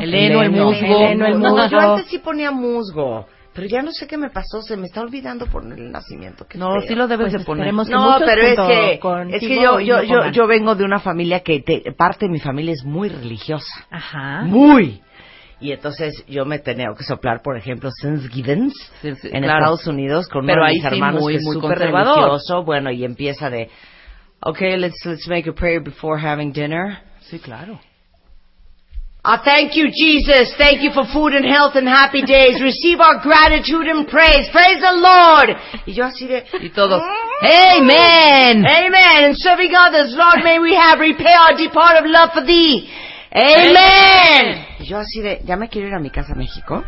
El 0.00 0.14
heno, 0.14 0.42
el 0.42 0.50
musgo. 0.50 1.06
El 1.08 1.18
No, 1.18 1.38
musgo. 1.38 1.68
yo 1.68 1.78
antes 1.80 2.06
sí 2.06 2.18
ponía 2.18 2.50
musgo. 2.50 3.26
Pero 3.54 3.66
ya 3.66 3.82
no 3.82 3.90
sé 3.90 4.06
qué 4.06 4.16
me 4.16 4.30
pasó, 4.30 4.62
se 4.62 4.76
me 4.76 4.86
está 4.86 5.00
olvidando 5.00 5.46
por 5.46 5.64
el 5.64 5.90
nacimiento. 5.90 6.46
qué 6.48 6.58
No, 6.58 6.74
feo. 6.74 6.80
sí 6.86 6.94
lo 6.94 7.08
debes 7.08 7.30
Pues 7.32 7.40
de 7.40 7.44
poner. 7.44 7.74
No, 7.74 8.18
pero 8.24 8.42
es 8.42 8.56
que, 8.56 9.00
es 9.34 9.40
que 9.40 9.60
yo, 9.60 9.80
yo, 9.80 10.00
yo, 10.04 10.30
yo 10.30 10.46
vengo 10.46 10.76
de 10.76 10.84
una 10.84 11.00
familia 11.00 11.40
que 11.40 11.58
te- 11.60 11.82
parte 11.96 12.26
de 12.26 12.30
mi 12.32 12.38
familia 12.38 12.72
es 12.74 12.84
muy 12.84 13.08
religiosa. 13.08 13.66
Ajá. 13.90 14.42
Muy. 14.42 15.00
Y 15.60 15.72
entonces 15.72 16.24
yo 16.28 16.44
me 16.44 16.60
tenía 16.60 16.86
que 16.96 17.02
soplar, 17.04 17.42
por 17.42 17.56
ejemplo, 17.56 17.90
Thanksgiving 18.00 18.70
Sí, 19.02 19.14
sí, 19.16 19.28
en 19.32 19.42
claro. 19.42 19.58
Estados 19.58 19.86
Unidos 19.88 20.28
con 20.28 20.46
Pero 20.46 20.60
uno 20.60 20.64
de 20.64 20.70
ahí 20.70 20.74
mis 20.76 20.82
sí, 20.82 20.88
hermanos 20.88 21.20
muy, 21.20 21.32
que 21.32 21.38
es 21.38 21.44
muy 21.44 21.54
súper 21.54 21.78
religioso. 21.78 22.62
Bueno, 22.62 22.90
y 22.92 23.04
empieza 23.04 23.50
de, 23.50 23.68
okay, 24.40 24.76
let's, 24.76 25.04
let's 25.04 25.26
make 25.26 25.48
a 25.48 25.52
prayer 25.52 25.82
before 25.82 26.20
having 26.20 26.52
dinner. 26.52 26.98
Sí, 27.22 27.38
claro. 27.40 27.80
I 29.24 29.36
thank 29.44 29.74
you, 29.74 29.90
Jesus. 29.90 30.54
Thank 30.56 30.80
you 30.80 30.90
for 30.94 31.04
food 31.12 31.34
and 31.34 31.44
health 31.44 31.74
and 31.74 31.88
happy 31.88 32.22
days. 32.22 32.62
Receive 32.62 33.00
our 33.00 33.18
gratitude 33.20 33.86
and 33.86 34.06
praise. 34.06 34.48
Praise 34.52 34.80
the 34.80 34.94
Lord. 34.94 35.50
Y 35.86 35.92
yo 35.92 36.04
así 36.04 36.26
de... 36.26 36.44
Y 36.62 36.70
todos, 36.70 37.02
Amen. 37.42 38.64
Amen. 38.64 39.24
And 39.24 39.34
serving 39.36 39.74
others, 39.74 40.14
Lord, 40.16 40.44
may 40.44 40.58
we 40.58 40.74
have 40.74 41.00
repay 41.00 41.34
our 41.34 41.52
of 41.52 42.06
love 42.06 42.30
for 42.32 42.46
thee. 42.46 42.88
Amen. 43.32 44.66
Y 44.80 44.84
yo 44.86 44.98
así 44.98 45.20
de, 45.20 45.40
ya 45.44 45.56
me 45.56 45.68
quiero 45.68 45.88
ir 45.88 45.94
a 45.94 45.98
mi 46.00 46.10
casa 46.10 46.32
a 46.32 46.36
México. 46.36 46.84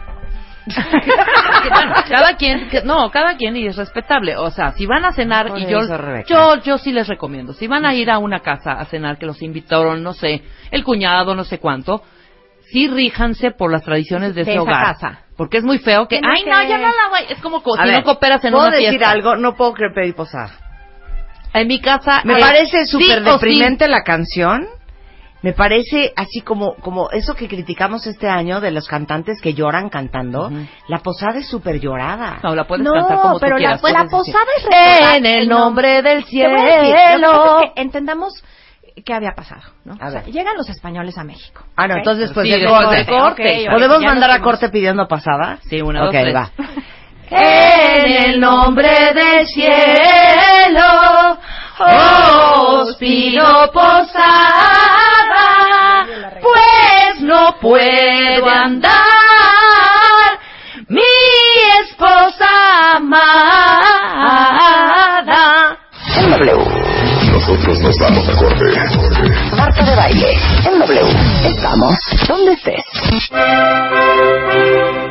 bueno, 0.66 1.94
cada 2.08 2.36
quien, 2.36 2.68
que- 2.68 2.82
no, 2.82 3.10
cada 3.10 3.36
quien 3.36 3.56
y 3.56 3.66
es 3.66 3.76
respetable. 3.76 4.36
O 4.36 4.50
sea, 4.50 4.72
si 4.72 4.86
van 4.86 5.04
a 5.04 5.12
cenar 5.12 5.48
Por 5.48 5.58
y 5.58 5.66
yo, 5.66 5.80
eso, 5.80 5.96
Rebeca. 5.96 6.26
yo, 6.28 6.56
yo 6.62 6.78
sí 6.78 6.92
les 6.92 7.08
recomiendo. 7.08 7.52
Si 7.52 7.66
van 7.66 7.84
a 7.86 7.94
ir 7.94 8.10
a 8.10 8.18
una 8.18 8.40
casa 8.40 8.72
a 8.72 8.84
cenar 8.86 9.18
que 9.18 9.26
los 9.26 9.42
invitaron, 9.42 10.02
no 10.02 10.12
sé, 10.12 10.42
el 10.70 10.84
cuñado, 10.84 11.34
no 11.34 11.44
sé 11.44 11.58
cuánto, 11.58 12.02
sí 12.70 12.88
ríjanse 12.88 13.50
por 13.52 13.72
las 13.72 13.82
tradiciones 13.82 14.34
de, 14.34 14.42
De 14.44 14.50
ese 14.50 14.52
esa 14.52 14.62
hogar. 14.62 14.84
casa. 14.84 15.20
Porque 15.36 15.58
es 15.58 15.64
muy 15.64 15.78
feo 15.78 16.06
que, 16.06 16.18
Tiene 16.18 16.28
ay, 16.36 16.44
que- 16.44 16.50
no, 16.50 16.62
ya 16.62 16.76
no 16.78 16.88
la 16.88 17.08
voy. 17.10 17.20
Es 17.30 17.38
como 17.40 17.62
co- 17.62 17.74
A 17.78 17.82
si 17.82 17.88
ver, 17.88 17.98
no 17.98 18.04
cooperas 18.04 18.44
en 18.44 18.52
¿Puedo 18.52 18.66
una 18.68 18.76
decir 18.76 18.90
fiesta. 18.90 19.10
algo? 19.10 19.36
No 19.36 19.54
puedo 19.56 19.72
creer 19.72 19.92
pedir 19.94 20.14
posada. 20.14 20.50
En 21.52 21.66
mi 21.66 21.80
casa 21.80 22.20
Me 22.24 22.38
parece 22.38 22.84
sí 22.86 22.92
súper 22.92 23.22
o 23.22 23.24
sí. 23.24 23.32
deprimente 23.32 23.88
la 23.88 24.02
canción. 24.02 24.68
Me 25.42 25.52
parece 25.54 26.12
así 26.16 26.42
como, 26.42 26.74
como 26.76 27.10
eso 27.10 27.34
que 27.34 27.48
criticamos 27.48 28.06
este 28.06 28.28
año 28.28 28.60
de 28.60 28.70
los 28.70 28.86
cantantes 28.86 29.40
que 29.40 29.54
lloran 29.54 29.88
cantando. 29.88 30.50
La 30.88 30.98
posada 30.98 31.38
es 31.38 31.48
súper 31.48 31.80
llorada. 31.80 32.40
No, 32.42 32.54
la 32.54 32.64
puedes 32.64 32.84
no, 32.84 32.92
cantar 32.92 33.20
como 33.22 33.34
tú 33.34 33.40
pero 33.40 33.56
la, 33.56 33.58
quieras. 33.58 33.76
la 33.76 33.80
puedes 33.80 33.96
decir. 34.02 34.10
posada 34.34 34.46
es 34.58 34.64
recordar 34.64 35.16
En 35.16 35.26
el 35.26 35.48
nombre 35.48 36.02
del 36.02 36.24
Te 36.26 36.46
voy 36.48 36.60
a 36.60 36.64
decir, 36.64 36.80
lo 36.82 36.82
que 36.82 36.92
pasa 36.92 37.08
cielo. 37.08 37.60
es 37.60 37.72
que 37.74 37.80
entendamos 37.82 38.44
qué 39.02 39.14
había 39.14 39.32
pasado, 39.34 39.62
¿no? 39.86 39.94
A 39.98 40.08
O 40.08 40.10
sea, 40.10 40.20
ver. 40.22 40.30
llegan 40.30 40.56
los 40.58 40.68
españoles 40.68 41.16
a 41.16 41.24
México. 41.24 41.64
Ah, 41.74 41.88
no, 41.88 41.96
entonces 41.96 42.24
después 42.28 42.44
Sí, 42.44 42.50
del 42.52 42.60
después 42.60 42.84
corte. 42.84 43.06
corte. 43.06 43.66
¿Podemos 43.72 44.00
mandar 44.02 44.30
a 44.30 44.40
corte 44.42 44.68
pidiendo 44.68 45.08
pasada? 45.08 45.58
Sí, 45.70 45.80
una, 45.80 46.00
dos, 46.00 46.08
Ok, 46.10 46.16
tres. 46.20 46.34
va. 46.36 46.50
En 47.32 48.12
el 48.24 48.40
nombre 48.40 48.90
del 49.14 49.46
cielo, 49.46 51.38
os 51.78 52.96
pido 52.96 53.70
posada, 53.72 54.98
pues 56.70 57.20
no 57.22 57.56
puedo 57.60 58.48
andar, 58.48 58.90
mi 60.88 61.00
esposa 61.82 62.96
amada. 62.96 63.40
W. 66.16 66.52
Nosotros 67.32 67.80
nos 67.80 67.96
vamos 67.98 68.28
a 68.28 68.36
corte. 68.36 68.64
Marta 69.70 69.84
de 69.84 69.94
baile. 69.94 70.32
En 70.66 70.80
W. 70.80 71.00
Estamos 71.44 71.96
donde 72.26 72.54
estés. 72.54 72.84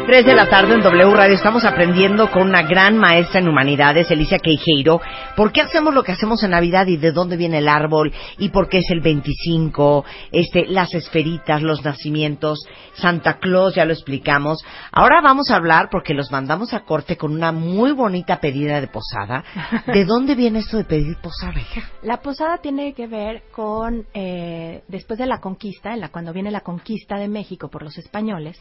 3 0.09 0.25
de 0.25 0.33
la 0.33 0.49
tarde 0.49 0.73
en 0.73 0.81
W 0.81 1.13
Radio 1.13 1.35
estamos 1.35 1.63
aprendiendo 1.65 2.31
con 2.31 2.49
una 2.49 2.63
gran 2.63 2.97
maestra 2.97 3.41
en 3.41 3.47
humanidades, 3.47 4.09
Alicia 4.09 4.39
Queijeiro, 4.39 4.99
por 5.35 5.51
qué 5.51 5.61
hacemos 5.61 5.93
lo 5.93 6.01
que 6.01 6.13
hacemos 6.13 6.41
en 6.41 6.49
Navidad 6.49 6.87
y 6.87 6.97
de 6.97 7.11
dónde 7.11 7.37
viene 7.37 7.59
el 7.59 7.67
árbol 7.69 8.11
y 8.39 8.49
por 8.49 8.69
qué 8.69 8.79
es 8.79 8.89
el 8.89 9.01
25, 9.01 10.03
este, 10.31 10.65
las 10.65 10.95
esferitas, 10.95 11.61
los 11.61 11.85
nacimientos, 11.85 12.57
Santa 12.95 13.37
Claus, 13.37 13.75
ya 13.75 13.85
lo 13.85 13.93
explicamos. 13.93 14.65
Ahora 14.91 15.21
vamos 15.21 15.51
a 15.51 15.57
hablar, 15.57 15.89
porque 15.91 16.15
los 16.15 16.31
mandamos 16.31 16.73
a 16.73 16.79
corte 16.79 17.15
con 17.15 17.31
una 17.31 17.51
muy 17.51 17.91
bonita 17.91 18.39
pedida 18.39 18.81
de 18.81 18.87
posada. 18.87 19.43
¿De 19.93 20.05
dónde 20.05 20.33
viene 20.33 20.57
esto 20.57 20.77
de 20.77 20.85
pedir 20.85 21.17
posada, 21.17 21.59
hija? 21.59 21.87
La 22.01 22.19
posada 22.19 22.57
tiene 22.57 22.93
que 22.93 23.05
ver 23.05 23.43
con, 23.51 24.07
eh, 24.15 24.48
después 24.87 25.19
de 25.19 25.25
la 25.25 25.39
conquista, 25.39 25.95
cuando 26.11 26.33
viene 26.33 26.51
la 26.51 26.61
conquista 26.61 27.17
de 27.17 27.27
México 27.27 27.69
por 27.69 27.83
los 27.83 27.97
españoles, 27.97 28.59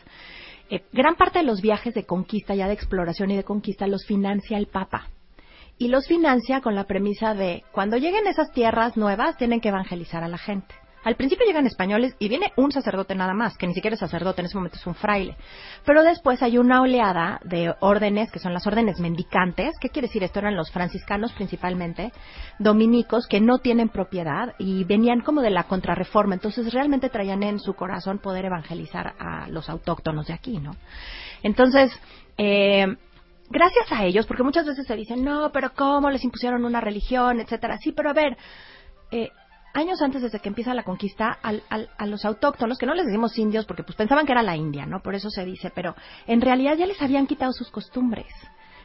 eh, 0.70 0.82
gran 0.92 1.14
parte 1.14 1.38
de 1.38 1.44
los 1.44 1.60
viajes 1.62 1.94
de 1.94 2.04
conquista, 2.04 2.54
ya 2.54 2.66
de 2.66 2.74
exploración 2.74 3.30
y 3.30 3.36
de 3.36 3.44
conquista, 3.44 3.86
los 3.86 4.04
financia 4.06 4.58
el 4.58 4.66
Papa. 4.66 5.08
Y 5.78 5.88
los 5.88 6.06
financia 6.06 6.60
con 6.60 6.74
la 6.74 6.84
premisa 6.84 7.34
de, 7.34 7.64
cuando 7.72 7.96
lleguen 7.96 8.26
esas 8.26 8.52
tierras 8.52 8.96
nuevas, 8.96 9.36
tienen 9.36 9.60
que 9.60 9.68
evangelizar 9.68 10.24
a 10.24 10.28
la 10.28 10.38
gente. 10.38 10.74
Al 11.04 11.16
principio 11.16 11.46
llegan 11.46 11.66
españoles 11.66 12.16
y 12.18 12.28
viene 12.28 12.52
un 12.56 12.72
sacerdote 12.72 13.14
nada 13.14 13.34
más, 13.34 13.56
que 13.56 13.66
ni 13.66 13.74
siquiera 13.74 13.94
es 13.94 14.00
sacerdote, 14.00 14.40
en 14.40 14.46
ese 14.46 14.56
momento 14.56 14.78
es 14.78 14.86
un 14.86 14.94
fraile. 14.94 15.36
Pero 15.84 16.02
después 16.02 16.42
hay 16.42 16.58
una 16.58 16.80
oleada 16.80 17.40
de 17.44 17.74
órdenes, 17.80 18.30
que 18.30 18.38
son 18.38 18.52
las 18.52 18.66
órdenes 18.66 18.98
mendicantes. 18.98 19.74
¿Qué 19.80 19.90
quiere 19.90 20.08
decir 20.08 20.22
esto? 20.24 20.40
Eran 20.40 20.56
los 20.56 20.70
franciscanos 20.70 21.32
principalmente, 21.32 22.12
dominicos, 22.58 23.26
que 23.26 23.40
no 23.40 23.58
tienen 23.58 23.88
propiedad 23.88 24.54
y 24.58 24.84
venían 24.84 25.20
como 25.20 25.40
de 25.40 25.50
la 25.50 25.64
contrarreforma. 25.64 26.34
Entonces 26.34 26.72
realmente 26.72 27.08
traían 27.08 27.42
en 27.42 27.60
su 27.60 27.74
corazón 27.74 28.18
poder 28.18 28.46
evangelizar 28.46 29.14
a 29.18 29.48
los 29.48 29.68
autóctonos 29.68 30.26
de 30.26 30.34
aquí, 30.34 30.58
¿no? 30.58 30.72
Entonces, 31.42 31.92
eh, 32.36 32.86
gracias 33.50 33.90
a 33.92 34.04
ellos, 34.04 34.26
porque 34.26 34.42
muchas 34.42 34.66
veces 34.66 34.86
se 34.86 34.96
dicen, 34.96 35.24
no, 35.24 35.50
pero 35.52 35.72
¿cómo 35.74 36.10
les 36.10 36.24
impusieron 36.24 36.64
una 36.64 36.80
religión, 36.80 37.40
etcétera? 37.40 37.78
Sí, 37.78 37.92
pero 37.92 38.10
a 38.10 38.14
ver, 38.14 38.36
eh, 39.10 39.30
años 39.78 40.02
antes 40.02 40.20
desde 40.20 40.40
que 40.40 40.48
empieza 40.48 40.74
la 40.74 40.82
conquista, 40.82 41.38
al, 41.42 41.62
al- 41.70 41.88
a 41.96 42.06
los 42.06 42.24
autóctonos, 42.24 42.76
que 42.76 42.84
no 42.86 42.94
les 42.94 43.06
decimos 43.06 43.38
indios 43.38 43.64
porque 43.64 43.82
pues 43.82 43.96
pensaban 43.96 44.26
que 44.26 44.32
era 44.32 44.42
la 44.42 44.56
India, 44.56 44.84
¿no? 44.84 45.00
Por 45.00 45.14
eso 45.14 45.30
se 45.30 45.44
dice, 45.44 45.70
pero 45.74 45.94
en 46.26 46.40
realidad 46.40 46.76
ya 46.76 46.86
les 46.86 47.00
habían 47.00 47.26
quitado 47.26 47.52
sus 47.52 47.70
costumbres. 47.70 48.26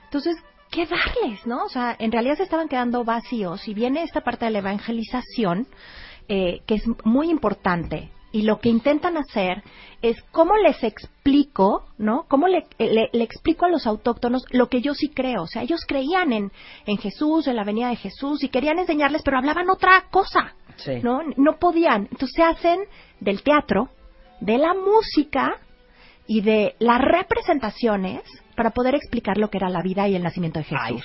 Entonces, 0.05 0.37
¿qué 0.71 0.85
darles, 0.85 1.45
no? 1.45 1.65
O 1.65 1.69
sea, 1.69 1.95
en 1.99 2.11
realidad 2.11 2.37
se 2.37 2.43
estaban 2.43 2.69
quedando 2.69 3.03
vacíos 3.03 3.67
y 3.67 3.73
viene 3.73 4.03
esta 4.03 4.21
parte 4.21 4.45
de 4.45 4.51
la 4.51 4.59
evangelización, 4.59 5.67
eh, 6.29 6.61
que 6.65 6.75
es 6.75 6.83
muy 7.03 7.29
importante. 7.29 8.11
Y 8.31 8.41
lo 8.41 8.59
que 8.59 8.69
intentan 8.69 9.15
hacer 9.17 9.61
es 10.01 10.19
cómo 10.31 10.57
les 10.57 10.83
explico, 10.83 11.85
¿no? 11.99 12.25
Cómo 12.27 12.47
le, 12.47 12.65
le- 12.79 13.09
explico 13.23 13.65
a 13.65 13.69
los 13.69 13.85
autóctonos 13.85 14.43
lo 14.49 14.69
que 14.69 14.81
yo 14.81 14.95
sí 14.95 15.09
creo. 15.09 15.43
O 15.43 15.47
sea, 15.47 15.61
ellos 15.61 15.81
creían 15.87 16.33
en, 16.33 16.51
en 16.87 16.97
Jesús, 16.97 17.45
en 17.45 17.55
la 17.55 17.63
venida 17.63 17.89
de 17.89 17.95
Jesús, 17.95 18.43
y 18.43 18.49
querían 18.49 18.79
enseñarles, 18.79 19.21
pero 19.23 19.37
hablaban 19.37 19.69
otra 19.69 20.05
cosa. 20.09 20.55
Sí. 20.77 20.99
¿no? 21.01 21.21
No 21.37 21.57
podían. 21.57 22.07
Entonces 22.11 22.31
se 22.35 22.43
hacen 22.43 22.79
del 23.19 23.43
teatro, 23.43 23.89
de 24.39 24.57
la 24.57 24.73
música 24.73 25.55
y 26.27 26.41
de 26.41 26.75
las 26.79 27.01
representaciones 27.01 28.21
para 28.55 28.71
poder 28.71 28.95
explicar 28.95 29.37
lo 29.37 29.49
que 29.49 29.57
era 29.57 29.69
la 29.69 29.81
vida 29.81 30.07
y 30.07 30.15
el 30.15 30.23
nacimiento 30.23 30.59
de 30.59 30.65
Jesús. 30.65 31.03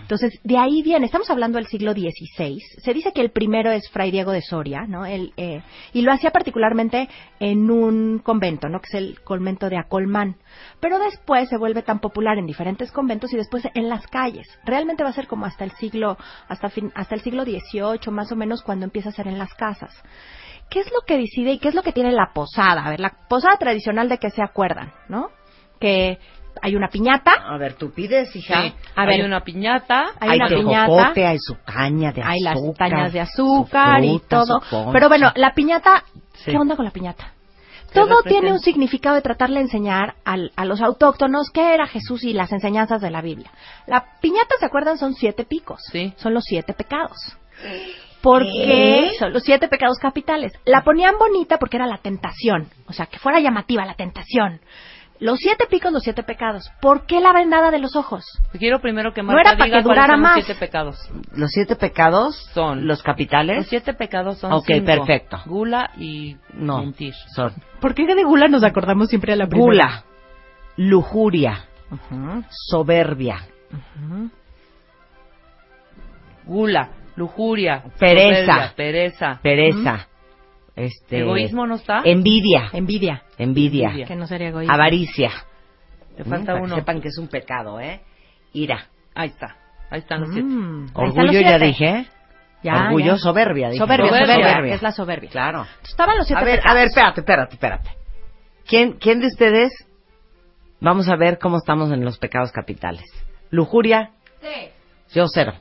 Entonces, 0.00 0.38
de 0.42 0.58
ahí 0.58 0.82
viene, 0.82 1.06
estamos 1.06 1.30
hablando 1.30 1.58
del 1.58 1.66
siglo 1.66 1.92
XVI. 1.92 2.58
Se 2.82 2.92
dice 2.94 3.12
que 3.12 3.20
el 3.20 3.30
primero 3.30 3.70
es 3.70 3.88
Fray 3.90 4.10
Diego 4.10 4.32
de 4.32 4.42
Soria, 4.42 4.82
¿no? 4.86 5.06
Él, 5.06 5.32
eh, 5.36 5.62
y 5.92 6.02
lo 6.02 6.12
hacía 6.12 6.30
particularmente 6.30 7.08
en 7.40 7.70
un 7.70 8.18
convento, 8.18 8.68
¿no? 8.68 8.80
Que 8.80 8.88
es 8.88 8.94
el 8.94 9.20
convento 9.22 9.68
de 9.68 9.78
Acolmán. 9.78 10.36
Pero 10.80 10.98
después 10.98 11.48
se 11.48 11.56
vuelve 11.58 11.82
tan 11.82 12.00
popular 12.00 12.38
en 12.38 12.46
diferentes 12.46 12.92
conventos 12.92 13.32
y 13.32 13.36
después 13.36 13.64
en 13.74 13.88
las 13.88 14.06
calles. 14.06 14.46
Realmente 14.64 15.02
va 15.04 15.10
a 15.10 15.14
ser 15.14 15.26
como 15.26 15.46
hasta 15.46 15.64
el 15.64 15.70
siglo, 15.72 16.16
hasta, 16.48 16.68
fin- 16.68 16.92
hasta 16.94 17.14
el 17.14 17.22
siglo 17.22 17.44
XVIII, 17.44 18.10
más 18.12 18.30
o 18.32 18.36
menos, 18.36 18.62
cuando 18.62 18.84
empieza 18.84 19.08
a 19.08 19.12
ser 19.12 19.28
en 19.28 19.38
las 19.38 19.54
casas. 19.54 19.92
¿Qué 20.70 20.80
es 20.80 20.86
lo 20.92 21.02
que 21.06 21.18
decide 21.18 21.52
y 21.52 21.58
qué 21.58 21.68
es 21.68 21.74
lo 21.74 21.82
que 21.82 21.92
tiene 21.92 22.10
la 22.12 22.32
posada? 22.34 22.84
A 22.86 22.90
ver, 22.90 23.00
la 23.00 23.12
posada 23.28 23.56
tradicional 23.58 24.08
de 24.08 24.18
que 24.18 24.30
se 24.30 24.42
acuerdan, 24.42 24.92
¿no? 25.08 25.28
Que 25.78 26.18
hay 26.62 26.76
una 26.76 26.88
piñata. 26.88 27.32
A 27.46 27.56
ver, 27.58 27.74
tú 27.74 27.90
pides, 27.92 28.34
hija. 28.36 28.62
Sí. 28.62 28.74
A 28.96 29.02
hay 29.02 29.18
ver. 29.18 29.26
una 29.26 29.40
piñata. 29.40 30.06
Hay 30.20 30.30
Hay 30.30 30.36
una 30.38 30.48
piñata. 30.48 31.12
hay 31.28 31.38
su 31.38 31.56
caña 31.64 32.12
de 32.12 32.22
azúcar. 32.22 32.32
hay 32.32 32.40
las 32.40 32.58
cañas 32.78 33.12
de 33.12 33.20
azúcar 33.20 34.04
y 34.04 34.20
todo. 34.28 34.60
Pero 34.92 35.08
bueno, 35.08 35.32
la 35.36 35.52
piñata, 35.54 36.04
Sí. 36.34 36.50
¿qué 36.50 36.56
onda 36.58 36.76
con 36.76 36.84
la 36.84 36.90
piñata? 36.90 37.30
todo 37.92 38.22
tiene 38.24 38.50
un 38.50 38.58
significado 38.58 39.14
de 39.14 39.22
tratarle 39.22 39.60
de 39.60 39.66
enseñar 39.66 40.14
al- 40.24 40.50
a 40.56 40.64
los 40.64 40.80
autóctonos 40.80 41.50
qué 41.54 41.74
era 41.74 41.86
Jesús 41.86 42.24
y 42.24 42.32
las 42.32 42.50
enseñanzas 42.50 43.00
de 43.00 43.08
la 43.08 43.20
Biblia. 43.22 43.52
La 43.86 44.04
piñata, 44.20 44.56
¿se 44.58 44.66
acuerdan? 44.66 44.98
Son 44.98 45.14
siete 45.14 45.44
picos. 45.44 45.80
Sí. 45.92 46.12
Son 46.16 46.34
los 46.34 46.42
siete 46.44 46.72
pecados. 46.74 47.16
Porque 48.20 49.10
son 49.18 49.32
los 49.32 49.42
siete 49.44 49.68
pecados 49.68 49.98
capitales. 49.98 50.52
La 50.64 50.82
ponían 50.82 51.14
bonita 51.18 51.58
porque 51.58 51.76
era 51.76 51.86
la 51.86 51.98
tentación. 51.98 52.68
O 52.88 52.92
sea, 52.92 53.06
que 53.06 53.18
fuera 53.18 53.38
llamativa 53.38 53.84
la 53.84 53.94
tentación. 53.94 54.60
Los 55.20 55.38
siete 55.38 55.66
picos, 55.70 55.92
los 55.92 56.02
siete 56.02 56.22
pecados. 56.24 56.70
¿Por 56.80 57.06
qué 57.06 57.20
la 57.20 57.32
vendada 57.32 57.70
de 57.70 57.78
los 57.78 57.94
ojos? 57.96 58.24
Quiero 58.58 58.80
primero 58.80 59.14
que 59.14 59.22
No 59.22 59.28
Marta 59.28 59.50
era 59.50 59.58
para 59.58 59.64
diga 59.66 59.78
que 59.78 59.84
cuáles 59.84 59.96
durara 60.02 60.14
son 60.14 60.20
más. 60.22 60.36
los 60.36 60.44
siete 60.44 60.60
pecados. 60.60 61.10
Los 61.36 61.50
siete 61.52 61.76
pecados 61.76 62.36
Son. 62.52 62.86
los 62.86 63.02
capitales. 63.02 63.56
Los 63.58 63.66
siete 63.68 63.94
pecados 63.94 64.38
son 64.38 64.52
Ok, 64.52 64.64
cinco. 64.66 64.84
perfecto. 64.86 65.40
Gula 65.46 65.90
y 65.98 66.36
No, 66.52 66.78
mentir. 66.80 67.14
son 67.34 67.52
¿Por 67.80 67.94
qué 67.94 68.06
de 68.12 68.24
gula 68.24 68.48
nos 68.48 68.64
acordamos 68.64 69.08
siempre 69.08 69.32
de 69.32 69.36
la 69.38 69.46
primera? 69.46 69.64
gula, 69.66 70.04
lujuria, 70.76 71.64
soberbia, 72.50 73.38
Gula, 76.44 76.90
lujuria, 77.16 77.82
Pereza. 77.98 78.44
soberbia, 78.46 78.72
pereza. 78.76 79.40
pereza, 79.42 80.08
este, 80.76 81.20
¿Egoísmo 81.20 81.66
no 81.66 81.76
está? 81.76 82.00
envidia, 82.04 82.70
Envidia. 82.72 83.22
envidia, 83.38 83.86
Envidia. 83.88 84.06
Que 84.06 84.16
no 84.16 84.26
sería 84.26 84.48
egoísta. 84.48 84.72
avaricia. 84.74 85.30
Te 86.16 86.24
falta 86.24 86.46
Para 86.46 86.58
que 86.58 86.64
uno. 86.64 86.74
sepan 86.76 87.00
que 87.00 87.08
es 87.08 87.18
un 87.18 87.28
pecado, 87.28 87.80
¿eh? 87.80 88.00
Ira, 88.52 88.86
Ahí 89.14 89.28
está. 89.28 89.56
Ahí 89.90 90.00
están 90.00 90.20
los 90.22 90.30
siete. 90.32 90.48
Mm, 90.48 90.88
orgullo 90.94 91.22
los 91.24 91.32
ya 91.34 91.48
siete. 91.50 91.64
dije. 91.66 92.06
Ya, 92.64 92.84
orgullo, 92.86 93.12
ya. 93.12 93.16
soberbia. 93.18 93.68
Dije. 93.68 93.78
Soberbia, 93.78 94.08
Soberbia. 94.08 94.34
soberbia, 94.36 94.62
que 94.70 94.74
es 94.74 94.82
la 94.82 94.92
soberbia. 94.92 95.30
Claro. 95.30 95.66
Estaban 95.84 96.16
los 96.18 96.26
siete 96.26 96.42
A 96.42 96.44
ver, 96.44 96.56
pecados. 96.58 96.70
a 96.70 96.74
ver, 96.78 96.88
espérate, 96.88 97.20
espérate, 97.20 97.54
espérate. 97.54 97.90
¿Quién, 98.66 98.92
¿Quién 98.94 99.20
de 99.20 99.26
ustedes? 99.28 99.72
Vamos 100.80 101.08
a 101.08 101.16
ver 101.16 101.38
cómo 101.38 101.58
estamos 101.58 101.92
en 101.92 102.04
los 102.04 102.18
pecados 102.18 102.50
capitales. 102.52 103.04
Lujuria. 103.50 104.10
Yo 105.14 105.26
cero. 105.28 105.52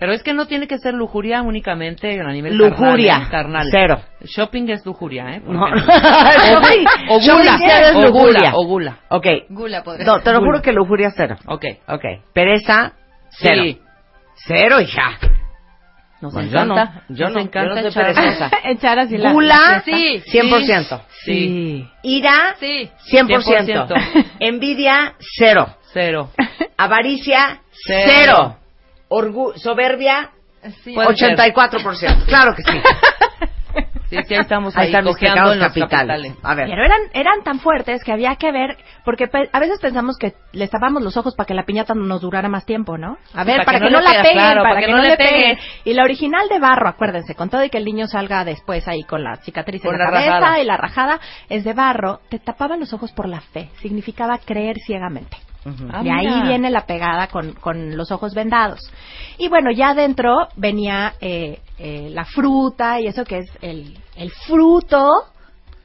Pero 0.00 0.12
es 0.12 0.22
que 0.22 0.32
no 0.34 0.46
tiene 0.46 0.66
que 0.66 0.78
ser 0.78 0.94
lujuria 0.94 1.42
únicamente 1.42 2.18
a 2.20 2.32
nivel 2.32 2.56
Lujuria. 2.56 3.28
carnal. 3.30 3.68
¿eh? 3.68 3.68
carnal. 3.68 3.68
Cero. 3.70 4.00
Shopping 4.24 4.70
es 4.70 4.84
lujuria, 4.86 5.36
¿eh? 5.36 5.42
No. 5.46 5.60
o 7.10 7.20
shopping 7.20 7.52
gula. 7.52 7.88
es 7.90 7.94
o 7.94 8.00
lujuria. 8.02 8.50
gula. 8.50 8.52
O 8.54 8.66
gula. 8.66 8.98
Ok. 9.10 9.26
Gula 9.50 9.82
podría 9.84 10.06
No, 10.06 10.20
te 10.20 10.32
lo 10.32 10.40
juro 10.40 10.62
que 10.62 10.72
lujuria 10.72 11.12
cero. 11.14 11.36
Ok. 11.46 11.64
Ok. 11.86 12.04
Pereza, 12.32 12.94
cero. 13.30 13.62
Sí. 13.62 13.78
Cero, 14.46 14.80
hija. 14.80 15.18
Nos 16.22 16.34
yo 16.34 16.40
encanta. 16.40 16.84
no, 17.08 17.16
yo 17.16 17.24
nos 17.26 17.34
no, 17.34 17.40
encanta 17.40 17.76
yo 17.76 17.82
no 17.84 17.90
soy 17.90 18.02
echar- 18.02 18.14
perezosa. 18.14 18.50
Echar 18.64 18.98
así 18.98 19.16
la... 19.18 19.32
Gula, 19.32 19.82
Sí, 19.84 20.22
100%. 20.32 21.00
Sí. 21.24 21.88
Ira, 22.02 22.56
Sí. 22.58 22.90
100%. 23.10 23.86
100%. 23.86 24.26
Envidia, 24.38 25.14
cero. 25.38 25.66
Cero. 25.92 26.30
Avaricia, 26.76 27.60
Cero. 27.86 28.10
cero. 28.14 28.56
Orgu- 29.10 29.54
soberbia, 29.56 30.30
Sí. 30.84 30.92
Puede 30.94 31.16
ser. 31.16 31.36
84%. 31.38 32.24
Claro 32.26 32.54
que 32.54 32.62
sí. 32.62 32.78
Sí, 34.10 34.16
sí, 34.26 34.34
ahí 34.34 34.40
estamos 34.40 34.76
Ahí 34.76 34.86
ahí, 34.86 34.88
están 34.88 35.04
cojeando 35.04 35.52
en 35.52 35.58
los 35.60 35.68
capitales. 35.68 36.32
capitales. 36.32 36.36
A 36.42 36.54
ver. 36.56 36.66
Pero 36.68 36.84
eran, 36.84 37.00
eran 37.14 37.44
tan 37.44 37.60
fuertes 37.60 38.02
que 38.02 38.10
había 38.10 38.34
que 38.34 38.50
ver, 38.50 38.76
porque 39.04 39.28
pe- 39.28 39.48
a 39.52 39.60
veces 39.60 39.78
pensamos 39.80 40.16
que 40.18 40.34
les 40.50 40.68
tapamos 40.68 41.00
los 41.00 41.16
ojos 41.16 41.36
para 41.36 41.46
que 41.46 41.54
la 41.54 41.62
piñata 41.62 41.94
nos 41.94 42.20
durara 42.20 42.48
más 42.48 42.66
tiempo, 42.66 42.98
¿no? 42.98 43.18
A 43.34 43.44
ver, 43.44 43.64
para, 43.64 43.78
que, 43.78 43.88
no, 43.88 44.00
la 44.00 44.10
le- 44.10 44.22
peguen, 44.22 44.32
claro, 44.38 44.62
para, 44.64 44.80
que, 44.80 44.88
no 44.90 44.96
le 44.98 45.16
peguen. 45.16 45.32
peguen. 45.32 45.58
Y 45.84 45.92
la 45.94 46.02
original 46.02 46.48
de 46.48 46.58
barro, 46.58 46.88
acuérdense, 46.88 47.36
con 47.36 47.50
todo 47.50 47.62
y 47.62 47.70
que 47.70 47.78
el 47.78 47.84
niño 47.84 48.08
salga 48.08 48.44
después 48.44 48.88
ahí 48.88 49.04
con 49.04 49.22
la 49.22 49.36
cicatriz 49.36 49.80
Con 49.80 49.92
en 49.94 49.98
la, 50.00 50.04
la 50.06 50.10
cabeza 50.10 50.40
rajada. 50.40 50.60
y 50.60 50.64
la 50.64 50.76
rajada, 50.76 51.20
es 51.48 51.62
de 51.62 51.72
barro, 51.72 52.18
te 52.30 52.40
tapaban 52.40 52.80
los 52.80 52.92
ojos 52.92 53.12
por 53.12 53.28
la 53.28 53.40
fe, 53.40 53.70
significaba 53.80 54.38
creer 54.38 54.74
ciegamente. 54.84 55.36
Ah, 55.92 56.02
de 56.02 56.10
ahí 56.10 56.26
mira. 56.26 56.42
viene 56.46 56.70
la 56.70 56.86
pegada 56.86 57.26
con, 57.28 57.52
con 57.52 57.96
los 57.96 58.10
ojos 58.10 58.34
vendados. 58.34 58.80
Y 59.38 59.48
bueno, 59.48 59.70
ya 59.70 59.90
adentro 59.90 60.48
venía 60.56 61.14
eh, 61.20 61.60
eh, 61.78 62.08
la 62.10 62.24
fruta 62.24 63.00
y 63.00 63.06
eso 63.06 63.24
que 63.24 63.38
es 63.38 63.50
el, 63.60 63.98
el 64.16 64.30
fruto 64.30 65.06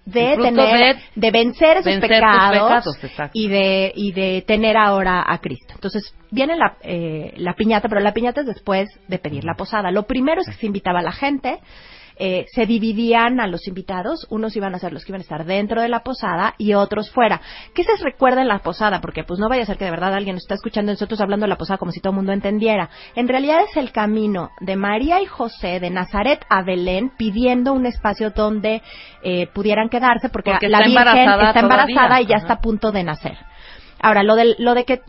de 0.06 0.34
El 0.34 0.36
fruto 0.36 0.50
tener, 0.50 0.96
de 0.96 1.02
de, 1.16 1.32
vencer 1.32 1.78
esos 1.78 1.86
vencer 1.86 2.10
tus 2.10 2.20
pecados, 2.20 2.98
pecados, 2.98 3.32
y 3.34 3.48
de 3.48 3.92
y 3.96 4.12
de 4.12 4.44
tener 4.48 4.78
ahora 4.78 5.24
a 5.28 5.40
Cristo. 5.40 5.74
Entonces 5.74 6.14
viene 6.32 6.56
la, 6.56 6.78
eh, 6.82 7.34
la 7.38 7.54
piñata, 7.54 7.90
pero 7.90 8.02
la 8.02 8.14
piñata 8.14 8.42
es 8.42 8.48
después 8.48 8.88
de 9.08 9.18
pedir 9.18 9.44
la 9.44 9.56
posada. 9.56 9.90
Lo 9.92 10.04
primero 10.04 10.42
es 10.42 10.48
que 10.48 10.54
se 10.54 10.68
invitaba 10.68 11.00
a 11.00 11.04
la 11.04 11.12
gente. 11.12 11.60
Eh, 12.18 12.46
se 12.52 12.66
dividían 12.66 13.40
a 13.40 13.48
los 13.48 13.68
invitados, 13.68 14.26
unos 14.30 14.56
iban 14.56 14.74
a 14.76 14.80
ser 14.80 14.94
los 14.94 15.04
que 15.04 15.12
iban 15.12 15.22
a 15.22 15.24
estar 15.24 15.46
dentro 15.46 15.82
de 15.82 15.90
la 15.90 16.02
posada 16.02 16.56
y 16.58 16.74
otros 16.74 17.12
fuera. 17.12 17.42
¿Qué 17.74 17.84
se 17.84 17.92
recuerda 18.04 18.42
en 18.42 18.48
la 18.48 18.60
posada? 18.60 19.02
Porque 19.02 19.24
pues 19.24 19.40
no 19.40 19.50
vaya 19.50 19.64
a 19.64 19.66
ser 19.66 19.78
que 19.78 19.86
de 19.86 19.92
verdad 19.92 20.14
alguien 20.14 20.36
nos 20.36 20.44
está 20.44 20.56
escuchando 20.56 20.92
nosotros 20.92 21.20
hablando 21.22 21.46
de 21.46 21.50
la 21.50 21.58
posada 21.58 21.78
como 21.78 21.92
si 21.92 22.00
todo 22.00 22.12
el 22.12 22.18
mundo 22.18 22.32
entendiera. 22.32 22.90
En 23.16 23.28
realidad 23.28 23.58
es 23.70 23.76
el 23.78 23.92
camino 23.92 24.52
de 24.62 24.76
María 24.76 25.22
y 25.22 25.26
José 25.26 25.80
de 25.80 25.90
Nazaret 25.90 26.46
a 26.50 26.64
Belén 26.64 27.12
pidiendo 27.18 27.74
un 27.74 27.86
espacio 27.86 28.32
donde 28.32 28.82
eh, 29.24 29.48
pudieran 29.54 29.90
quedarse 29.90 30.30
porque, 30.30 30.52
Porque 30.52 30.70
la 30.70 30.80
Virgen 30.80 30.98
embarazada 30.98 31.48
está 31.48 31.60
embarazada 31.60 32.08
todavía. 32.08 32.22
y 32.22 32.28
ya 32.28 32.36
Ajá. 32.38 32.44
está 32.44 32.54
a 32.56 32.62
punto 32.62 32.92
de 32.92 33.04
nacer. 33.04 33.38
Ahora, 34.00 34.24
lo 34.24 34.36
de, 34.36 34.56
lo 34.60 34.74
de 34.74 34.86
que 34.86 35.02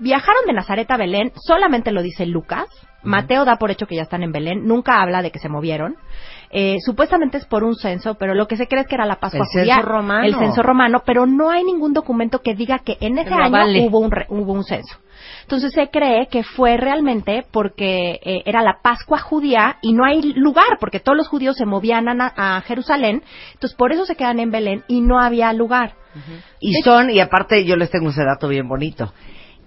viajaron 0.00 0.44
de 0.46 0.52
Nazaret 0.52 0.90
a 0.90 0.96
Belén, 0.96 1.32
solamente 1.36 1.92
lo 1.92 2.02
dice 2.02 2.26
Lucas. 2.26 2.66
Mateo 3.02 3.44
da 3.44 3.56
por 3.56 3.70
hecho 3.70 3.86
que 3.86 3.96
ya 3.96 4.02
están 4.02 4.22
en 4.22 4.30
Belén, 4.30 4.66
nunca 4.66 5.00
habla 5.00 5.22
de 5.22 5.30
que 5.30 5.38
se 5.38 5.48
movieron. 5.48 5.96
Eh, 6.54 6.76
supuestamente 6.84 7.38
es 7.38 7.46
por 7.46 7.64
un 7.64 7.74
censo, 7.76 8.14
pero 8.16 8.34
lo 8.34 8.46
que 8.46 8.56
se 8.58 8.68
cree 8.68 8.82
es 8.82 8.86
que 8.86 8.94
era 8.94 9.06
la 9.06 9.16
Pascua 9.16 9.40
El 9.54 9.60
judía, 9.62 9.74
censo 9.76 9.88
romano. 9.88 10.24
el 10.26 10.34
censo 10.34 10.62
romano, 10.62 11.02
pero 11.06 11.24
no 11.26 11.50
hay 11.50 11.64
ningún 11.64 11.94
documento 11.94 12.40
que 12.42 12.54
diga 12.54 12.80
que 12.80 12.98
en 13.00 13.16
ese 13.18 13.30
año 13.32 13.88
hubo 13.88 13.98
un, 14.00 14.10
re- 14.10 14.26
hubo 14.28 14.52
un 14.52 14.62
censo. 14.62 14.98
Entonces 15.42 15.72
se 15.72 15.88
cree 15.88 16.26
que 16.28 16.42
fue 16.42 16.76
realmente 16.76 17.44
porque 17.50 18.20
eh, 18.22 18.42
era 18.44 18.62
la 18.62 18.80
Pascua 18.82 19.18
judía 19.18 19.78
y 19.80 19.94
no 19.94 20.04
hay 20.04 20.20
lugar, 20.34 20.76
porque 20.78 21.00
todos 21.00 21.16
los 21.16 21.26
judíos 21.28 21.56
se 21.56 21.64
movían 21.64 22.06
a, 22.20 22.32
a 22.36 22.60
Jerusalén, 22.60 23.22
entonces 23.54 23.74
por 23.76 23.92
eso 23.92 24.04
se 24.04 24.14
quedan 24.16 24.38
en 24.38 24.50
Belén 24.50 24.84
y 24.88 25.00
no 25.00 25.18
había 25.20 25.52
lugar. 25.54 25.94
Y 26.60 26.74
son, 26.82 27.08
y 27.10 27.20
aparte 27.20 27.64
yo 27.64 27.76
les 27.76 27.90
tengo 27.90 28.10
ese 28.10 28.24
dato 28.24 28.46
bien 28.48 28.68
bonito. 28.68 29.14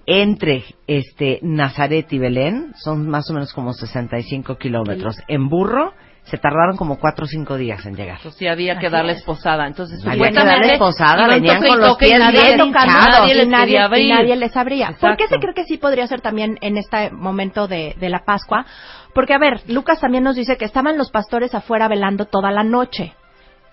Entre 0.05 0.63
este 0.85 1.39
Nazaret 1.41 2.05
y 2.13 2.19
Belén 2.19 2.73
son 2.75 3.09
más 3.09 3.27
o 3.31 3.33
menos 3.33 3.51
como 3.53 3.73
65 3.73 4.55
kilómetros. 4.57 5.17
En 5.27 5.49
burro 5.49 5.93
se 6.25 6.37
tardaron 6.37 6.75
como 6.75 6.97
4 6.99 7.25
o 7.25 7.27
5 7.27 7.55
días 7.57 7.85
en 7.85 7.95
llegar. 7.95 8.17
Entonces 8.17 8.37
sí 8.39 8.47
había 8.47 8.77
que 8.79 8.87
Así 8.87 8.95
darles 8.95 9.17
es. 9.17 9.23
posada. 9.23 9.67
Entonces 9.67 10.05
Había 10.05 10.29
que 10.29 10.33
darles 10.43 10.77
posada, 10.79 11.27
venían 11.27 11.61
con 11.63 11.79
los 11.79 11.97
pies 11.97 12.19
nadie 12.19 12.41
bien 12.41 12.57
les- 12.57 12.67
hinchados. 12.67 13.47
nadie 13.47 14.09
nadie, 14.09 14.35
les 14.35 14.57
abría. 14.57 14.95
¿Por 14.99 15.17
qué 15.17 15.27
se 15.27 15.37
cree 15.39 15.53
que 15.53 15.63
sí 15.65 15.77
podría 15.77 16.07
ser 16.07 16.21
también 16.21 16.57
en 16.61 16.77
este 16.77 17.11
momento 17.11 17.67
de, 17.67 17.95
de 17.99 18.09
la 18.09 18.25
Pascua? 18.25 18.65
Porque, 19.13 19.33
a 19.33 19.37
ver, 19.37 19.61
Lucas 19.67 19.99
también 20.01 20.23
nos 20.23 20.35
dice 20.35 20.57
que 20.57 20.65
estaban 20.65 20.97
los 20.97 21.09
pastores 21.11 21.53
afuera 21.55 21.87
velando 21.87 22.25
toda 22.25 22.51
la 22.51 22.63
noche. 22.63 23.13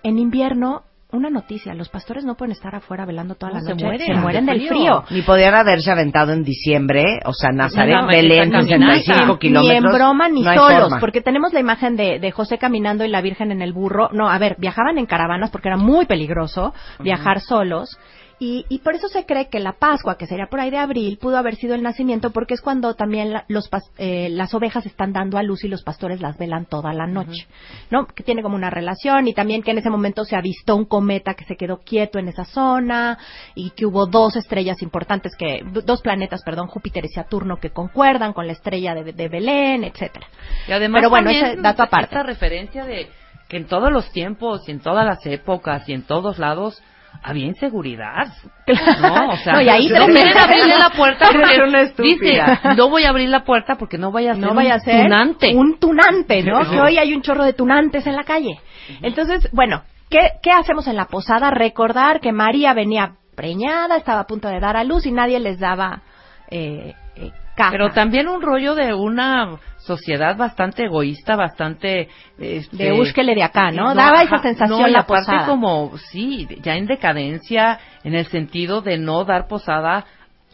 En 0.05 0.19
invierno, 0.19 0.83
una 1.13 1.31
noticia, 1.31 1.75
los 1.75 1.89
pastores 1.89 2.25
no 2.25 2.35
pueden 2.37 2.53
estar 2.53 2.75
afuera 2.75 3.05
velando 3.07 3.35
toda 3.35 3.53
No, 3.53 3.59
la 3.59 3.63
se 3.63 3.71
noche. 3.73 3.85
mueren 3.85 4.07
se 4.07 4.15
mueren 4.15 4.47
de 4.47 4.53
del 4.53 4.69
frío. 4.69 5.03
frío. 5.03 5.05
Ni 5.11 5.23
podían 5.23 5.55
haberse 5.55 5.91
aventado 5.91 6.33
en 6.33 6.43
diciembre, 6.43 7.21
o 7.25 7.33
sea, 7.33 7.51
Nazaret, 7.53 7.97
Belén, 8.11 8.51
caminando. 8.51 8.95
65 8.95 9.33
Ni 9.35 9.39
kilómetros. 9.39 9.77
en 9.93 9.99
broma 9.99 10.29
ni 10.29 10.43
no 10.43 10.55
solos, 10.55 10.81
forma. 10.83 11.01
porque 11.01 11.21
tenemos 11.21 11.53
la 11.53 11.61
imagen 11.61 11.97
de, 11.97 12.19
de 12.19 12.31
José 12.31 12.59
caminando 12.59 13.05
y 13.05 13.09
la 13.09 13.21
Virgen 13.21 13.53
en 13.53 13.63
el 13.63 13.73
burro. 13.73 14.09
No, 14.13 14.29
a 14.29 14.39
ver, 14.39 14.57
viajaban 14.59 14.99
en 14.99 15.07
caravanas 15.07 15.51
porque 15.51 15.69
era 15.69 15.77
muy 15.77 16.07
peligroso 16.07 16.73
viajar 17.01 17.41
solos. 17.41 17.99
Y, 18.45 18.67
y 18.69 18.79
por 18.81 18.97
eso 18.97 19.07
se 19.07 19.25
cree 19.25 19.47
que 19.49 19.61
la 19.61 19.75
Pascua, 19.75 20.19
que 20.19 20.27
sería 20.27 20.49
por 20.49 20.59
ahí 20.59 20.69
de 20.69 20.79
abril, 20.79 21.17
pudo 21.17 21.37
haber 21.37 21.55
sido 21.55 21.77
el 21.77 21.83
nacimiento, 21.85 22.31
porque 22.33 22.55
es 22.55 22.61
cuando 22.61 22.95
también 22.95 23.33
la- 23.33 23.45
los 23.47 23.71
eh, 23.99 24.31
las 24.31 24.53
ovejas 24.53 24.85
están 24.85 25.13
dando 25.13 25.39
a 25.39 25.45
luz 25.45 25.63
y 25.63 25.69
los 25.69 25.85
pastores 25.85 26.21
las 26.21 26.37
velan 26.39 26.65
toda 26.67 26.93
la 26.93 27.07
noche, 27.07 27.47
¿no? 27.93 28.09
Que 28.09 28.25
tiene 28.25 28.43
como 28.43 28.57
una 28.57 28.69
relación 28.69 29.29
y 29.29 29.33
también 29.33 29.63
que 29.63 29.71
en 29.71 29.79
ese 29.79 29.91
momento 29.91 30.25
se 30.25 30.35
avistó 30.35 30.75
un 30.75 30.87
cometa 30.87 31.35
que 31.35 31.45
se 31.45 31.55
quedó 31.57 31.83
quieto 31.85 32.19
en 32.19 32.27
esa 32.27 32.45
zona 32.45 33.17
y 33.55 33.71
que 33.71 33.87
hubo 33.87 34.07
dos 34.07 34.35
estrellas 34.35 34.83
importantes 34.83 35.37
que 35.39 35.61
dos 35.85 36.03
planetas, 36.03 36.43
perdón, 36.43 36.67
Júpiter 36.67 37.05
y 37.05 37.11
Saturno 37.11 37.59
que 37.61 37.71
concuerdan 37.71 38.33
con 38.33 38.49
la 38.49 38.55
estrella 38.55 38.93
de, 38.97 39.13
de 39.13 39.29
Belén, 39.29 39.85
etcétera. 39.85 40.27
Y 40.67 40.73
además 40.73 40.99
Pero 40.99 41.11
bueno, 41.11 41.31
ese 41.31 41.55
dato 41.63 41.85
aparte. 41.85 42.07
Esta 42.07 42.25
referencia 42.25 42.85
de 42.87 43.07
que 43.49 43.59
en 43.59 43.67
todos 43.67 43.93
los 43.93 44.11
tiempos 44.11 44.69
y 44.69 44.73
en 44.73 44.81
todas 44.81 45.07
las 45.07 45.25
épocas 45.27 45.89
y 45.89 45.93
en 45.93 46.03
todos 46.03 46.41
lados 46.41 46.83
había 47.23 47.47
inseguridad. 47.47 48.29
No, 49.01 49.31
o 49.31 49.37
sea, 49.37 49.53
No, 49.55 49.61
y 49.61 49.69
ahí 49.69 49.89
te- 49.89 49.95
quieren 49.95 50.39
abrirle 50.39 50.77
la 50.79 50.91
puerta 50.91 51.29
porque 51.33 52.03
dice, 52.03 52.43
no 52.77 52.89
voy 52.89 53.05
a 53.05 53.11
abrir 53.11 53.29
la 53.29 53.45
puerta 53.45 53.77
porque 53.77 53.99
no 53.99 54.11
vaya 54.13 54.33
a 54.33 54.35
ser 54.35 54.43
no 54.45 54.51
un 54.51 54.57
vaya 54.57 54.75
a 54.75 54.79
ser 54.81 55.03
tunante. 55.05 55.55
un 55.55 55.79
tunante, 55.79 56.43
¿no? 56.43 56.69
Que 56.69 56.81
hoy 56.81 56.99
hay 56.99 57.15
un 57.15 57.23
chorro 57.23 57.45
de 57.45 57.53
tunantes 57.53 58.07
en 58.07 58.17
la 58.17 58.25
calle. 58.25 58.59
Entonces, 59.03 59.49
bueno, 59.53 59.83
¿qué, 60.11 60.33
¿qué 60.43 60.51
hacemos 60.51 60.87
en 60.89 60.97
la 60.97 61.07
posada? 61.07 61.51
Recordar 61.51 62.21
que 62.21 62.33
María 62.33 62.75
venía 62.75 63.13
preñada, 63.37 63.97
estaba 63.97 64.21
a 64.21 64.27
punto 64.27 64.49
de 64.49 64.61
dar 64.61 64.77
a 64.77 64.85
luz 64.85 65.07
y 65.07 65.13
nadie 65.13 65.39
les 65.41 65.59
daba 65.59 66.03
eh, 66.51 66.95
eh, 67.17 67.31
casa. 67.57 67.71
Pero 67.71 67.91
también 67.91 68.29
un 68.29 68.43
rollo 68.43 68.75
de 68.75 68.93
una 68.95 69.57
sociedad 69.85 70.37
bastante 70.37 70.85
egoísta, 70.85 71.37
bastante... 71.37 72.09
Este, 72.39 72.77
de 72.77 72.93
búsquele 72.93 73.35
de 73.35 73.43
acá, 73.43 73.71
¿no? 73.71 73.95
Daba 73.95 74.23
esa 74.23 74.39
sensación 74.39 74.81
no, 74.81 74.87
la 74.89 75.01
aparte 75.01 75.27
posada. 75.27 75.47
como, 75.47 75.97
sí, 76.11 76.49
ya 76.63 76.77
en 76.77 76.87
decadencia, 76.87 77.79
en 78.05 78.15
el 78.15 78.27
sentido 78.27 78.81
de 78.81 78.99
no 78.99 79.25
dar 79.25 79.49
posada 79.49 80.05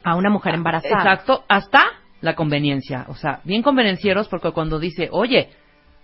a 0.03 0.15
una 0.17 0.31
mujer 0.31 0.55
embarazada. 0.55 0.97
Exacto, 0.97 1.45
hasta 1.49 1.83
la 2.21 2.35
conveniencia. 2.35 3.05
O 3.09 3.15
sea, 3.15 3.41
bien 3.45 3.63
convenencieros 3.63 4.29
porque 4.29 4.51
cuando 4.53 4.79
dice, 4.79 5.09
oye, 5.13 5.51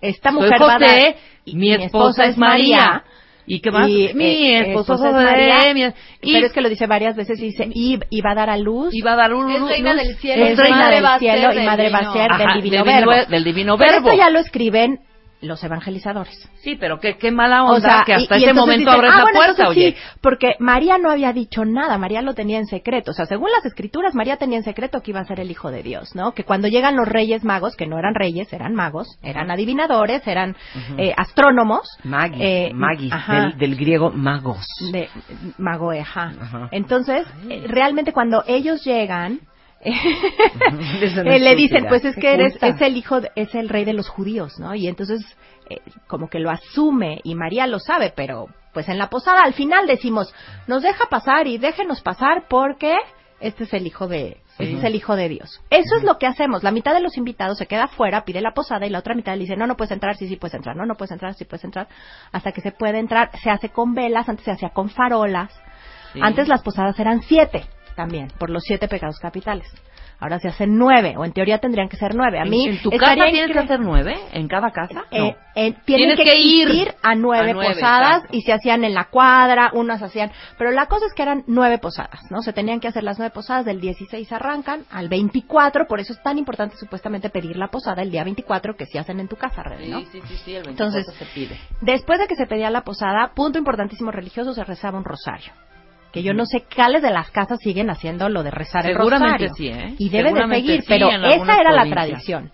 esta 0.01 0.31
soy 0.31 0.41
mujer 0.41 0.61
va 0.61 0.75
a 0.75 0.79
José, 0.79 0.85
dar- 0.85 1.15
y 1.45 1.55
mi 1.55 1.73
esposa 1.73 2.25
es 2.25 2.37
María. 2.37 3.03
¿Y 3.47 3.59
qué 3.59 3.69
más? 3.71 3.87
Y, 3.87 4.11
mi 4.15 4.25
eh, 4.25 4.59
esposo 4.69 4.93
esposa 4.95 5.09
es 5.09 5.13
José, 5.15 5.25
María, 5.25 5.73
mi- 5.73 5.93
y 6.29 6.33
pero 6.33 6.47
es 6.47 6.53
que 6.53 6.61
lo 6.61 6.69
dice 6.69 6.87
varias 6.87 7.15
veces, 7.15 7.39
dice, 7.39 7.69
y, 7.71 7.99
y 8.09 8.21
va 8.21 8.31
a 8.31 8.35
dar 8.35 8.49
a 8.49 8.57
luz. 8.57 8.93
iba 8.93 9.13
a 9.13 9.15
dar 9.15 9.33
un... 9.33 9.51
Es 9.51 9.61
reina 9.61 9.93
luz- 9.93 10.03
del 10.03 10.15
cielo, 10.17 10.45
es 10.45 10.53
y 10.53 10.61
reina 10.61 10.89
del 10.89 11.05
va 11.05 11.19
cielo 11.19 11.51
ser 11.51 11.61
y 11.61 11.65
madre 11.65 11.89
va 11.91 11.97
a 11.99 12.13
ser 12.13 12.31
del 12.31 12.61
divino 12.61 12.83
del 12.83 12.85
divino 12.85 12.85
verbo. 12.85 13.11
ver- 13.11 13.27
del 13.27 13.43
divino 13.43 13.77
Pero 13.77 13.91
verbo. 13.91 14.09
esto 14.09 14.17
ya 14.23 14.29
lo 14.31 14.39
escriben 14.39 14.99
los 15.41 15.63
evangelizadores. 15.63 16.49
Sí, 16.61 16.75
pero 16.75 16.99
qué, 16.99 17.17
qué 17.17 17.29
mala 17.31 17.63
onda 17.65 17.75
O 17.77 17.79
sea, 17.81 18.03
que 18.05 18.13
hasta 18.13 18.37
y- 18.37 18.45
ese 18.45 18.53
momento 18.53 18.89
dicen, 18.91 18.93
abre 18.95 19.07
ah, 19.07 19.11
esa 19.13 19.21
bueno, 19.23 19.39
puerta, 19.39 19.67
oye. 19.69 19.91
sí, 19.91 19.97
porque 20.21 20.55
María 20.59 20.97
no 20.97 21.11
había 21.11 21.33
dicho 21.33 21.65
nada, 21.65 21.97
María 21.97 22.21
lo 22.21 22.33
tenía 22.33 22.57
en 22.57 22.65
secreto. 22.65 23.11
O 23.11 23.13
sea, 23.13 23.25
según 23.25 23.51
las 23.51 23.65
escrituras, 23.65 24.15
María 24.15 24.37
tenía 24.37 24.57
en 24.57 24.63
secreto 24.63 25.01
que 25.01 25.11
iba 25.11 25.19
a 25.19 25.25
ser 25.25 25.39
el 25.39 25.51
hijo 25.51 25.69
de 25.71 25.83
Dios, 25.83 26.15
¿no? 26.15 26.31
Que 26.33 26.43
cuando 26.45 26.67
llegan 26.67 26.95
los 26.95 27.07
reyes 27.07 27.43
magos, 27.43 27.75
que 27.75 27.85
no 27.85 27.99
eran 27.99 28.15
reyes, 28.15 28.51
eran 28.53 28.73
magos, 28.73 29.07
eran 29.21 29.51
adivinadores, 29.51 30.25
eran 30.27 30.55
eh, 30.97 31.13
astrónomos. 31.15 31.87
Magis, 32.03 32.37
eh, 32.41 32.71
magis, 32.73 33.13
del, 33.27 33.57
del 33.57 33.75
griego 33.75 34.11
magos. 34.11 34.65
de 34.91 35.09
magoeja. 35.57 36.31
Entonces, 36.71 37.27
eh, 37.49 37.65
realmente 37.67 38.13
cuando 38.13 38.43
ellos 38.47 38.83
llegan, 38.83 39.39
le 41.39 41.55
dicen, 41.55 41.85
pues 41.89 42.05
es 42.05 42.15
que 42.15 42.33
eres, 42.33 42.53
es 42.75 42.81
el 42.81 42.97
hijo, 42.97 43.21
de- 43.21 43.31
es 43.35 43.53
el 43.55 43.69
rey 43.69 43.85
de 43.85 43.93
los 43.93 44.09
judíos, 44.09 44.59
¿no? 44.59 44.73
Y 44.75 44.87
entonces, 44.87 45.21
eh, 45.69 45.79
como 46.07 46.29
que 46.29 46.39
lo 46.39 46.49
asume 46.49 47.19
y 47.23 47.35
María 47.35 47.67
lo 47.67 47.79
sabe, 47.79 48.13
pero 48.15 48.47
pues 48.73 48.89
en 48.89 48.97
la 48.97 49.09
posada 49.09 49.41
al 49.43 49.53
final 49.53 49.87
decimos, 49.87 50.33
nos 50.67 50.83
deja 50.83 51.05
pasar 51.07 51.47
y 51.47 51.57
déjenos 51.57 52.01
pasar 52.01 52.45
porque 52.49 52.95
este 53.39 53.63
es 53.65 53.73
el 53.73 53.87
hijo 53.87 54.07
de, 54.07 54.41
este 54.57 54.77
es 54.77 54.83
el 54.83 54.95
hijo 54.95 55.15
de 55.15 55.29
Dios. 55.29 55.61
Eso 55.69 55.97
es 55.97 56.03
lo 56.03 56.17
que 56.17 56.27
hacemos. 56.27 56.63
La 56.63 56.71
mitad 56.71 56.93
de 56.93 57.01
los 57.01 57.15
invitados 57.17 57.57
se 57.57 57.67
queda 57.67 57.87
fuera, 57.87 58.25
pide 58.25 58.41
la 58.41 58.53
posada 58.53 58.85
y 58.85 58.89
la 58.89 58.99
otra 58.99 59.13
mitad 59.15 59.33
le 59.33 59.41
dice, 59.41 59.55
no, 59.55 59.65
no 59.67 59.75
puedes 59.77 59.91
entrar, 59.91 60.15
sí, 60.17 60.27
sí 60.27 60.35
puedes 60.35 60.55
entrar, 60.55 60.75
no, 60.75 60.85
no 60.85 60.95
puedes 60.95 61.11
entrar, 61.11 61.33
sí 61.35 61.45
puedes 61.45 61.63
entrar, 61.63 61.87
hasta 62.31 62.51
que 62.51 62.61
se 62.61 62.71
puede 62.71 62.99
entrar. 62.99 63.29
Se 63.43 63.49
hace 63.49 63.69
con 63.69 63.93
velas, 63.93 64.27
antes 64.27 64.45
se 64.45 64.51
hacía 64.51 64.69
con 64.69 64.89
farolas. 64.89 65.51
Sí. 66.13 66.19
Antes 66.21 66.47
las 66.47 66.61
posadas 66.61 66.97
eran 66.99 67.21
siete 67.21 67.65
también, 67.95 68.27
por 68.39 68.49
los 68.49 68.63
siete 68.63 68.87
pecados 68.87 69.17
capitales. 69.19 69.67
Ahora 70.17 70.39
se 70.39 70.47
hacen 70.47 70.77
nueve, 70.77 71.15
o 71.17 71.25
en 71.25 71.33
teoría 71.33 71.57
tendrían 71.57 71.89
que 71.89 71.97
ser 71.97 72.15
nueve. 72.15 72.39
A 72.39 72.45
mí 72.45 72.65
¿En, 72.67 72.75
en 72.75 72.81
tu 72.81 72.89
casa 72.89 73.25
tienes 73.29 73.51
que 73.51 73.59
hacer 73.59 73.81
nueve? 73.81 74.15
¿En 74.31 74.47
cada 74.47 74.71
casa? 74.71 75.03
eh, 75.11 75.19
No. 75.19 75.27
eh, 75.55 75.73
tienen 75.83 76.15
Tienes 76.15 76.15
que, 76.17 76.23
que 76.23 76.39
ir 76.39 76.69
ir 76.69 76.93
a 77.03 77.15
nueve, 77.15 77.51
a 77.51 77.53
nueve, 77.53 77.73
posadas 77.73 78.15
exacto. 78.19 78.37
y 78.37 78.41
se 78.43 78.53
hacían 78.53 78.85
en 78.85 78.93
la 78.93 79.09
cuadra, 79.09 79.71
unas 79.73 80.01
hacían, 80.01 80.31
pero 80.57 80.71
la 80.71 80.85
cosa 80.85 81.05
es 81.07 81.13
que 81.13 81.21
eran 81.21 81.43
nueve 81.47 81.79
posadas, 81.79 82.21
¿no? 82.31 82.41
Se 82.41 82.53
tenían 82.53 82.79
que 82.79 82.87
hacer 82.87 83.03
las 83.03 83.17
nueve 83.19 83.33
posadas, 83.33 83.65
del 83.65 83.81
16 83.81 84.31
arrancan 84.31 84.85
al 84.89 85.09
24, 85.09 85.85
por 85.85 85.99
eso 85.99 86.13
es 86.13 86.23
tan 86.23 86.37
importante 86.37 86.77
supuestamente 86.77 87.29
pedir 87.29 87.57
la 87.57 87.67
posada 87.67 88.01
el 88.01 88.09
día 88.09 88.23
24 88.23 88.77
que 88.77 88.85
se 88.85 88.97
hacen 88.97 89.19
en 89.19 89.27
tu 89.27 89.35
casa, 89.35 89.63
Rebe, 89.63 89.87
¿no? 89.89 89.99
Sí, 89.99 90.07
sí, 90.13 90.21
sí, 90.29 90.37
sí, 90.45 90.55
el 90.55 90.63
24 90.63 90.71
Entonces, 91.01 91.13
se 91.17 91.25
pide. 91.25 91.59
Después 91.81 92.19
de 92.19 92.27
que 92.27 92.35
se 92.35 92.47
pedía 92.47 92.69
la 92.69 92.85
posada, 92.85 93.33
punto 93.35 93.59
importantísimo 93.59 94.11
religioso, 94.11 94.53
se 94.53 94.63
rezaba 94.63 94.97
un 94.97 95.03
rosario. 95.03 95.51
Que 96.15 96.23
yo 96.23 96.33
no 96.33 96.45
sé 96.45 96.63
cuáles 96.73 97.01
de 97.01 97.11
las 97.11 97.29
casas 97.29 97.59
siguen 97.59 97.89
haciendo 97.89 98.29
lo 98.29 98.41
de 98.41 98.49
rezar 98.49 98.87
el 98.87 98.95
rosario. 98.95 99.53
sí, 99.53 99.67
¿eh? 99.67 99.95
Y 99.97 100.07
debe 100.07 100.31
de 100.31 100.47
seguir, 100.47 100.81
sí, 100.81 100.87
pero 100.87 101.09
esa 101.09 101.59
era 101.59 101.73
la 101.73 101.89
tradición. 101.89 102.53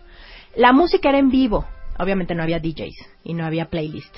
La 0.55 0.74
música 0.74 1.09
era 1.09 1.20
en 1.20 1.30
vivo. 1.30 1.68
Obviamente 1.99 2.34
no 2.34 2.41
había 2.41 2.57
DJs 2.57 2.95
y 3.24 3.36
no 3.36 3.45
había 3.45 3.66
playlist. 3.66 4.18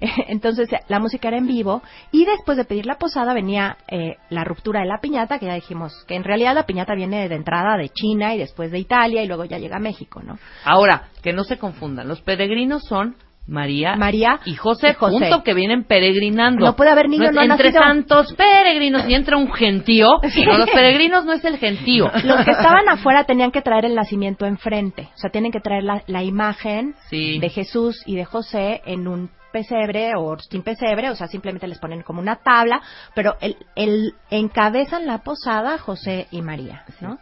Entonces 0.28 0.68
la 0.88 0.98
música 0.98 1.28
era 1.28 1.38
en 1.38 1.46
vivo 1.46 1.82
y 2.12 2.26
después 2.26 2.58
de 2.58 2.66
pedir 2.66 2.84
la 2.84 2.98
posada 2.98 3.32
venía 3.32 3.78
eh, 3.88 4.16
la 4.28 4.44
ruptura 4.44 4.80
de 4.80 4.86
la 4.86 5.00
piñata, 5.00 5.38
que 5.38 5.46
ya 5.46 5.54
dijimos 5.54 6.04
que 6.06 6.14
en 6.16 6.24
realidad 6.24 6.54
la 6.54 6.66
piñata 6.66 6.94
viene 6.94 7.26
de 7.26 7.34
entrada 7.36 7.78
de 7.78 7.88
China 7.88 8.34
y 8.34 8.38
después 8.38 8.70
de 8.70 8.80
Italia 8.80 9.22
y 9.22 9.26
luego 9.26 9.46
ya 9.46 9.56
llega 9.56 9.78
a 9.78 9.80
México, 9.80 10.20
¿no? 10.22 10.38
Ahora, 10.62 11.08
que 11.22 11.32
no 11.32 11.44
se 11.44 11.56
confundan, 11.56 12.06
los 12.06 12.20
peregrinos 12.20 12.82
son 12.84 13.16
María, 13.46 13.94
María 13.96 14.40
y 14.46 14.54
José, 14.54 14.90
y 14.90 14.94
José. 14.94 15.18
punto, 15.18 15.42
que 15.42 15.52
vienen 15.54 15.84
peregrinando. 15.84 16.64
No 16.64 16.76
puede 16.76 16.90
haber 16.90 17.08
niño 17.08 17.24
es 17.28 17.32
no 17.32 17.42
Entre 17.42 17.72
nacido. 17.72 17.82
tantos 17.82 18.32
peregrinos 18.34 19.06
y 19.08 19.14
entra 19.14 19.36
un 19.36 19.52
gentío. 19.52 20.06
No, 20.46 20.58
los 20.58 20.70
peregrinos 20.70 21.24
no 21.24 21.32
es 21.32 21.44
el 21.44 21.58
gentío. 21.58 22.10
Los 22.24 22.44
que 22.44 22.50
estaban 22.50 22.88
afuera 22.88 23.24
tenían 23.24 23.50
que 23.50 23.60
traer 23.62 23.84
el 23.84 23.94
nacimiento 23.94 24.46
enfrente, 24.46 25.08
o 25.14 25.18
sea, 25.18 25.30
tienen 25.30 25.52
que 25.52 25.60
traer 25.60 25.84
la, 25.84 26.02
la 26.06 26.22
imagen 26.22 26.94
Sí. 27.10 27.38
de 27.38 27.48
Jesús 27.50 28.02
y 28.06 28.16
de 28.16 28.24
José 28.24 28.82
en 28.86 29.06
un 29.08 29.30
pesebre 29.52 30.12
o 30.16 30.36
sin 30.38 30.62
pesebre, 30.62 31.10
o 31.10 31.14
sea, 31.14 31.28
simplemente 31.28 31.68
les 31.68 31.78
ponen 31.78 32.02
como 32.02 32.20
una 32.20 32.36
tabla, 32.36 32.82
pero 33.14 33.36
el, 33.40 33.56
el 33.76 34.14
encabezan 34.30 35.06
la 35.06 35.18
posada 35.18 35.78
José 35.78 36.26
y 36.32 36.42
María, 36.42 36.82
¿no? 37.00 37.18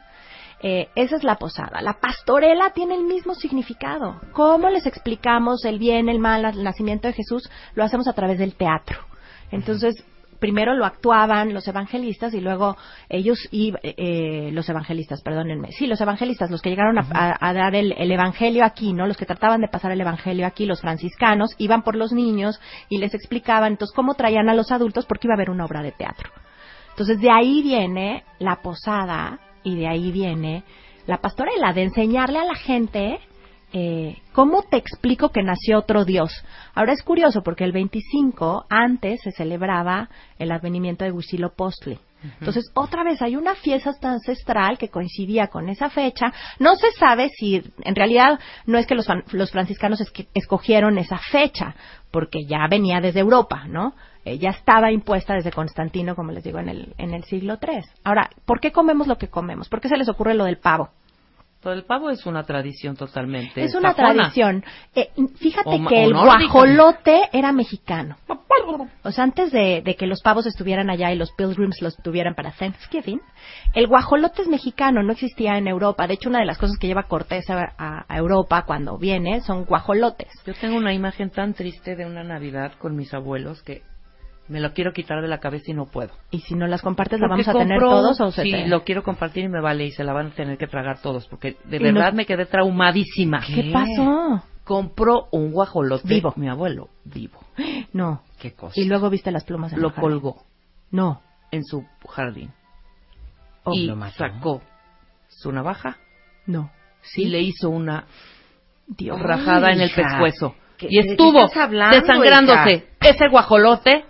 Eh, 0.63 0.89
esa 0.95 1.17
es 1.17 1.25
la 1.25 1.37
posada. 1.37 1.81
La 1.83 1.95
pastorela 1.95 2.71
tiene 2.71 2.95
el 2.95 3.03
mismo 3.05 3.35
significado. 3.35 4.21
¿Cómo 4.33 4.69
les 4.71 4.87
explicamos 4.87 5.65
el 5.65 5.79
bien, 5.79 6.09
el 6.09 6.19
mal, 6.21 6.45
el 6.45 6.63
nacimiento 6.63 7.09
de 7.09 7.15
Jesús? 7.15 7.51
Lo 7.75 7.83
hacemos 7.85 8.07
a 8.07 8.13
través 8.13 8.39
del 8.39 8.55
teatro. 8.55 8.99
Entonces, 9.51 10.05
primero 10.39 10.75
lo 10.75 10.85
actuaban 10.85 11.53
los 11.55 11.67
evangelistas 11.69 12.35
y 12.35 12.41
luego 12.41 12.77
ellos 13.09 13.39
y 13.53 13.73
eh, 13.83 14.51
los 14.53 14.69
evangelistas, 14.69 15.23
perdónenme, 15.23 15.71
sí, 15.73 15.87
los 15.87 16.01
evangelistas, 16.01 16.51
los 16.51 16.61
que 16.63 16.71
llegaron 16.71 16.99
a, 16.99 17.07
a- 17.13 17.37
a 17.49 17.53
dar 17.53 17.75
el, 17.77 17.93
el 17.97 18.11
evangelio 18.11 18.65
aquí, 18.65 18.93
¿no? 18.93 19.07
Los 19.07 19.17
que 19.17 19.27
trataban 19.27 19.61
de 19.61 19.69
pasar 19.69 19.93
el 19.93 20.01
evangelio 20.01 20.47
aquí, 20.47 20.67
los 20.67 20.81
franciscanos, 20.81 21.51
iban 21.59 21.83
por 21.83 21.95
los 21.97 22.13
niños 22.13 22.61
y 22.89 22.99
les 22.99 23.15
explicaban 23.15 23.73
entonces 23.73 23.95
cómo 23.95 24.15
traían 24.15 24.49
a 24.49 24.55
los 24.55 24.73
adultos 24.73 25.07
porque 25.07 25.27
iba 25.29 25.35
a 25.35 25.37
haber 25.37 25.51
una 25.51 25.65
obra 25.65 25.83
de 25.83 25.93
teatro. 25.93 26.31
Entonces 26.91 27.21
de 27.21 27.31
ahí 27.31 27.63
viene 27.63 28.25
la 28.41 28.57
posada 28.63 29.39
y 29.65 29.77
de 29.77 29.89
ahí 29.89 30.13
viene 30.13 30.65
la 31.07 31.19
pastorela, 31.19 31.73
de 31.73 31.83
enseñarle 31.83 32.39
a 32.39 32.45
la 32.45 32.55
gente 32.55 33.19
eh, 33.73 34.19
cómo 34.33 34.63
te 34.63 34.77
explico 34.77 35.31
que 35.31 35.43
nació 35.43 35.79
otro 35.79 36.05
Dios. 36.05 36.45
Ahora 36.75 36.93
es 36.93 37.03
curioso 37.03 37.43
porque 37.43 37.65
el 37.65 37.73
25 37.73 38.67
antes 38.69 39.21
se 39.23 39.33
celebraba 39.33 40.11
el 40.39 40.53
advenimiento 40.53 41.05
de 41.05 41.13
Huitzilopochtli. 41.13 41.99
Entonces, 42.41 42.71
otra 42.75 43.03
vez 43.05 43.21
hay 43.23 43.37
una 43.37 43.55
fiesta 43.55 43.93
ancestral 44.03 44.79
que 44.79 44.89
coincidía 44.89 45.49
con 45.49 45.69
esa 45.69 45.91
fecha. 45.91 46.33
No 46.59 46.77
se 46.77 46.91
sabe 46.93 47.31
si, 47.31 47.63
en 47.83 47.95
realidad, 47.95 48.39
no 48.67 48.79
es 48.79 48.87
que 48.87 48.95
los, 48.95 49.07
los 49.33 49.51
franciscanos 49.51 50.01
esque- 50.01 50.29
escogieron 50.35 50.99
esa 50.99 51.19
fecha, 51.19 51.75
porque 52.11 52.45
ya 52.47 52.67
venía 52.69 53.01
desde 53.01 53.21
Europa, 53.21 53.65
¿no? 53.69 53.95
Eh, 54.25 54.39
ya 54.39 54.51
estaba 54.51 54.93
impuesta 54.93 55.35
desde 55.35 55.51
Constantino, 55.51 56.15
como 56.15 56.31
les 56.31 56.45
digo, 56.45 56.59
en 56.61 56.69
el, 56.69 56.95
en 56.99 57.13
el 57.15 57.25
siglo 57.25 57.59
III. 57.61 57.83
Ahora, 58.05 58.31
¿por 58.47 58.61
qué 58.61 58.71
comemos 58.71 59.07
lo 59.09 59.19
que 59.19 59.29
comemos? 59.29 59.69
¿Por 59.69 59.81
qué 59.81 59.89
se 59.89 59.97
les 59.97 60.09
ocurre 60.09 60.35
lo 60.35 60.45
del 60.45 60.59
pavo? 60.59 60.91
Todo 61.63 61.73
el 61.75 61.85
pavo 61.85 62.11
es 62.11 62.27
una 62.27 62.43
tradición 62.43 62.97
totalmente. 62.97 63.63
Es 63.63 63.75
una 63.77 63.95
sajona. 63.95 64.15
tradición. 64.15 64.65
Eh, 64.97 65.11
fíjate 65.37 65.71
O 65.71 65.87
que 65.89 65.95
o 65.95 66.05
el 66.09 66.11
nórdica. 66.13 66.53
guajolote 66.53 67.21
era 67.33 67.53
mexicano. 67.53 68.17
O 69.05 69.11
sea, 69.13 69.25
antes 69.25 69.51
de, 69.53 69.81
de 69.85 69.97
que 69.97 70.07
los 70.07 70.21
pavos 70.23 70.47
estuvieran 70.47 70.91
allá 70.91 71.11
y 71.13 71.17
los 71.17 71.33
pilgrims 71.33 71.81
los 71.81 71.97
tuvieran 71.97 72.35
para 72.35 72.51
Thanksgiving, 72.53 73.21
el 73.75 73.87
guajolote 73.87 74.43
es 74.43 74.49
mexicano, 74.49 75.03
no 75.03 75.13
existía 75.13 75.57
en 75.57 75.69
Europa. 75.69 76.07
De 76.07 76.15
hecho, 76.15 76.29
una 76.29 76.41
de 76.41 76.47
las 76.47 76.59
cosas 76.59 76.77
que 76.79 76.87
lleva 76.89 77.05
Cortés 77.05 77.49
a, 77.49 77.73
a- 77.79 78.05
a 78.09 78.17
Europa 78.19 78.65
cuando 78.67 78.99
viene 78.99 79.41
son 79.41 79.65
guajolotes. 79.65 80.29
Yo 80.45 80.55
tengo 80.55 80.77
una 80.77 80.93
imagen 80.93 81.31
tan 81.31 81.55
triste 81.55 81.97
de 81.97 82.05
una 82.07 82.23
Navidad 82.25 82.73
con 82.79 82.95
mis 82.97 83.15
abuelos 83.15 83.63
que 83.63 83.83
me 84.49 84.61
lo 84.61 84.73
quiero 84.73 84.93
quitar 84.93 85.23
de 85.23 85.29
la 85.29 85.39
cabeza 85.39 85.71
y 85.71 85.75
no 85.75 85.87
puedo. 85.87 86.11
Y 86.31 86.41
si 86.41 86.55
no 86.55 86.67
las 86.67 86.83
compartes, 86.83 87.21
¿la 87.21 87.29
Porque 87.29 87.43
vamos 87.45 87.49
a 87.49 87.53
tener 87.65 87.79
compró- 87.81 87.91
todos 87.91 88.21
o 88.21 88.31
se 88.33 88.43
Sí, 88.43 88.51
te- 88.51 88.67
lo 88.69 88.85
quiero 88.85 89.03
compartir 89.03 89.45
y 89.45 89.49
me 89.49 89.61
vale 89.61 89.87
y 89.87 89.91
se 89.93 90.05
la 90.05 90.13
van 90.13 90.27
a 90.29 90.31
tener 90.31 90.59
que 90.59 90.67
tragar 90.67 91.01
todos 91.01 91.27
porque 91.29 91.57
de 91.65 91.77
Y 91.77 91.81
no- 91.81 91.85
verdad 91.95 92.13
me 92.13 92.27
quedé 92.27 92.47
traumadísima. 92.47 93.41
¿Qué 93.47 93.71
pasó? 93.73 94.43
Compró 94.65 95.29
un 95.33 95.53
guajolote. 95.53 96.07
Vivo. 96.07 96.33
Mi 96.37 96.49
abuelo, 96.49 96.89
vivo. 97.05 97.41
No. 97.93 98.23
Qué 98.41 98.53
cosa. 98.53 98.79
Y 98.81 98.85
luego 98.87 99.11
viste 99.11 99.31
las 99.31 99.45
plumas 99.45 99.73
en 99.73 99.81
lo 99.83 99.89
el 99.89 99.95
colgó 99.95 100.43
No. 100.91 101.21
en 101.51 101.63
su 101.65 101.85
jardín. 102.09 102.51
Oh, 103.65 103.73
y 103.75 103.87
lo 103.87 103.95
mató. 103.97 104.15
sacó 104.19 104.63
su 105.29 105.53
navaja 105.53 105.99
No. 106.47 106.71
y 107.17 107.27
le 107.27 107.41
hizo 107.41 107.71
una 107.71 108.07
Dios. 108.87 109.21
rajada 109.21 109.71
en 109.73 109.81
el 109.81 109.91
pescuezo. 109.95 110.55
¿Qué- 110.77 110.89
Y 110.91 111.01
qué 111.03 111.11
estuvo 111.13 111.47
desangrándose 111.47 112.75
hija? 112.75 112.85
ese 113.01 113.29
guajolote 113.29 114.05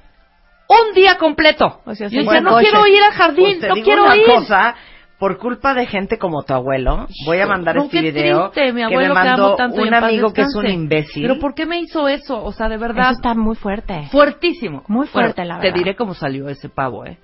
un 0.88 0.94
día 0.94 1.16
completo. 1.18 1.80
O 1.84 1.94
sea, 1.94 2.06
decía, 2.08 2.22
Bueno, 2.24 2.50
no 2.52 2.58
quiero 2.58 2.80
coche. 2.80 2.92
ir 2.92 3.02
al 3.02 3.12
jardín, 3.12 3.44
Pues 3.46 3.60
te 3.60 3.68
no 3.68 3.74
digo 3.74 3.84
quiero 3.84 4.04
una 4.04 4.16
ir. 4.16 4.24
cosa, 4.26 4.74
por 5.18 5.38
culpa 5.38 5.74
de 5.74 5.86
gente 5.86 6.18
como 6.18 6.42
tu 6.42 6.52
abuelo, 6.52 7.06
voy 7.26 7.38
a 7.40 7.46
mandar 7.46 7.76
No, 7.76 7.84
este 7.84 8.00
qué 8.00 8.10
video 8.10 8.50
triste, 8.50 8.72
mi 8.72 8.80
que 8.80 8.84
abuelo 8.86 9.14
me 9.14 9.20
que 9.22 9.28
mandó 9.28 9.46
amo 9.46 9.56
tanto 9.56 9.80
y 9.84 9.88
un 9.88 9.94
amigo 9.94 10.32
que 10.32 10.42
es 10.42 10.54
un 10.56 10.66
imbécil. 10.66 11.22
Pero 11.22 11.38
¿por 11.38 11.54
qué 11.54 11.64
me 11.66 11.78
hizo 11.78 12.08
eso? 12.08 12.42
O 12.42 12.52
sea, 12.52 12.68
de 12.68 12.76
verdad, 12.76 13.04
Eso 13.10 13.12
está 13.12 13.34
muy 13.34 13.54
fuerte. 13.54 14.08
fuertísimo. 14.10 14.82
Muy 14.88 15.06
fuerte, 15.06 15.42
Bueno, 15.42 15.54
la 15.54 15.60
Te 15.60 15.66
verdad. 15.68 15.78
diré 15.78 15.94
cómo 15.96 16.14
salió 16.14 16.48
ese 16.48 16.68
pavo, 16.68 17.06
¿eh? 17.06 17.18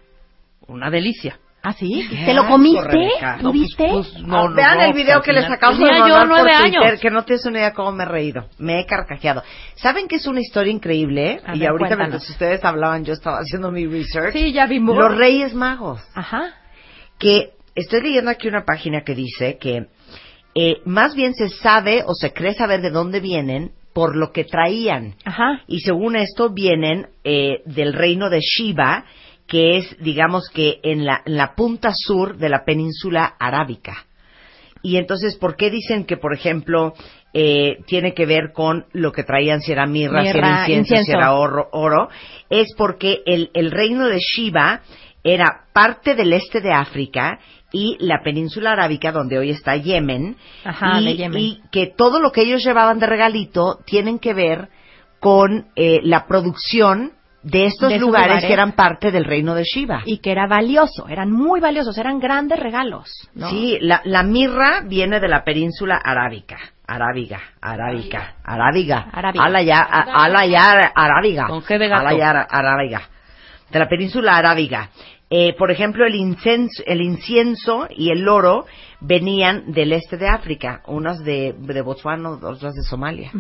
Una 0.69 0.91
delicia. 0.91 1.39
¿Ah, 1.63 1.73
sí? 1.73 2.07
Qué 2.09 2.25
¿Te 2.25 2.35
lo 2.35 2.47
comiste? 2.47 3.09
¿Lo 3.41 3.51
viste? 3.53 3.89
pues, 3.91 4.15
no, 4.23 4.37
Ah, 4.39 4.49
no, 4.49 4.55
vean 4.55 4.79
no, 4.79 4.85
el 4.85 4.93
video 4.93 5.21
que 5.21 5.33
les 5.33 5.51
acabo 5.51 5.77
de 5.77 5.85
mandar 5.85 6.21
por 6.21 6.29
nueve 6.29 6.51
Twitter, 6.63 6.83
años. 6.83 7.01
que 7.01 7.11
no 7.11 7.25
tienes 7.25 7.45
una 7.47 7.59
idea 7.59 7.73
cómo 7.75 7.93
me 7.93 8.05
he 8.05 8.07
reído. 8.07 8.47
Me 8.59 8.81
he 8.81 8.87
carcajeado. 8.87 9.43
¿Saben 9.75 10.07
que 10.07 10.17
es 10.17 10.27
una 10.27 10.41
historia 10.41 10.73
increíble? 10.73 11.41
A 11.45 11.57
y 11.57 11.59
ver, 11.59 11.69
ahorita 11.71 11.89
cuéntanos. 11.89 11.99
mientras 12.13 12.31
ustedes 12.31 12.65
hablaban, 12.65 13.05
yo 13.05 13.13
estaba 13.13 13.39
haciendo 13.39 13.73
mi 13.73 13.87
research. 13.87 14.33
Sí, 14.35 14.53
ya 14.53 14.67
vimos. 14.67 14.97
Los 14.97 15.17
Reyes 15.17 15.53
Magos. 15.53 16.01
Ajá. 16.15 16.55
Que 17.19 17.51
estoy 17.75 18.03
leyendo 18.03 18.31
aquí 18.31 18.47
una 18.49 18.65
página 18.65 19.03
que 19.03 19.15
dice 19.17 19.59
que 19.59 19.87
eh, 20.55 20.77
más 20.85 21.15
bien 21.17 21.35
se 21.35 21.49
sabe 21.49 22.03
o 22.07 22.15
se 22.15 22.33
cree 22.33 22.55
saber 22.55 22.81
de 22.83 22.91
dónde 22.91 23.19
vienen 23.21 23.73
por 23.93 24.15
lo 24.17 24.31
que 24.31 24.45
traían. 24.45 25.17
Ajá. 25.25 25.63
Y 25.67 25.81
según 25.81 26.15
esto 26.15 26.51
vienen 26.51 27.09
eh, 27.25 27.63
del 27.67 27.93
reino 27.95 28.31
de 28.31 28.39
Shiva, 28.41 29.05
que 29.49 29.79
es, 29.79 29.97
digamos 29.99 30.49
que 30.51 30.79
en 30.85 31.05
la, 31.05 31.23
en 31.25 31.37
la 31.37 31.55
punta 31.55 31.91
sur 31.93 32.37
de 32.37 32.51
la 32.51 32.65
península 32.65 33.35
arábica. 33.41 34.05
Y 34.83 34.97
entonces, 34.99 35.37
¿por 35.37 35.57
qué 35.57 35.71
dicen 35.71 36.05
que, 36.05 36.17
por 36.17 36.35
ejemplo, 36.35 36.93
eh, 37.33 37.79
tiene 37.87 38.15
que 38.15 38.27
ver 38.27 38.53
con 38.53 38.87
lo 38.93 39.11
que 39.11 39.25
traían, 39.25 39.61
si 39.61 39.73
era 39.73 39.87
mirra, 39.87 40.23
si 40.23 40.29
era 40.29 40.71
incienso, 40.71 41.05
si 41.05 41.11
era 41.11 41.33
oro, 41.33 41.69
oro? 41.73 42.09
Es 42.49 42.69
porque 42.77 43.23
el, 43.27 43.51
el 43.55 43.73
reino 43.73 44.07
de 44.07 44.19
Shiva 44.19 44.83
era 45.25 45.65
parte 45.73 46.15
del 46.15 46.33
este 46.33 46.61
de 46.61 46.73
África 46.73 47.41
y 47.73 47.97
la 48.01 48.23
península 48.23 48.73
arábica, 48.73 49.13
donde 49.13 49.39
hoy 49.39 49.51
está 49.51 49.77
Yemen, 49.77 50.37
Ajá, 50.65 51.01
y, 51.01 51.17
Yemen. 51.17 51.41
y 51.41 51.61
que 51.73 51.87
todo 51.87 52.21
lo 52.21 52.31
que 52.31 52.43
ellos 52.43 52.65
llevaban 52.65 52.99
de 52.99 53.07
regalito 53.07 53.81
tienen 53.85 54.19
que 54.19 54.35
ver 54.35 54.69
con 55.21 55.67
eh, 55.75 56.01
la 56.05 56.27
producción 56.27 57.13
de 57.51 57.67
estos 57.67 57.89
De 57.91 57.99
lugares, 57.99 58.29
lugares. 58.29 58.45
que 58.47 58.53
eran 58.53 58.73
parte 58.73 59.11
del 59.11 59.25
reino 59.25 59.55
de 59.55 59.65
Shiva. 59.65 60.03
Y 60.05 60.19
que 60.19 60.31
era 60.33 60.47
valioso, 60.47 61.09
eran 61.09 61.31
muy 61.33 61.61
valiosos, 61.61 61.97
eran 61.97 62.19
grandes 62.19 62.59
regalos. 62.59 63.09
¿no? 63.35 63.49
Sí, 63.51 63.79
la, 63.81 64.01
la 64.05 64.23
mirra 64.23 64.83
viene 64.87 65.19
de 65.21 65.29
la 65.29 65.45
península 65.45 65.97
arábica. 65.97 66.59
Arábiga, 66.87 67.41
arábica, 67.61 68.35
arábiga. 68.45 69.09
Arábiga. 69.13 69.45
Ala 69.45 69.63
ya, 69.63 69.81
a- 69.83 70.25
ala 70.25 70.47
ya, 70.47 70.93
arábiga. 70.95 71.47
Con 71.49 71.63
G 71.63 71.79
de 71.79 71.89
gato. 71.89 72.01
Ala 72.07 72.19
ya, 72.19 72.31
arábiga. 72.31 73.03
De 73.71 73.79
la 73.79 73.89
península 73.89 74.37
arábiga. 74.37 74.89
Eh, 75.31 75.55
por 75.59 75.71
ejemplo, 75.71 76.07
el 76.07 76.15
incienso, 76.15 76.83
el 76.87 77.03
incienso 77.03 77.87
y 77.91 78.11
el 78.11 78.27
oro 78.27 78.65
venían 79.01 79.73
del 79.73 79.93
este 79.93 80.17
de 80.17 80.27
África, 80.29 80.81
unas 80.87 81.23
de, 81.23 81.55
de 81.59 81.83
Botswana, 81.83 82.31
otras 82.31 82.75
de 82.75 82.83
Somalia. 82.83 83.31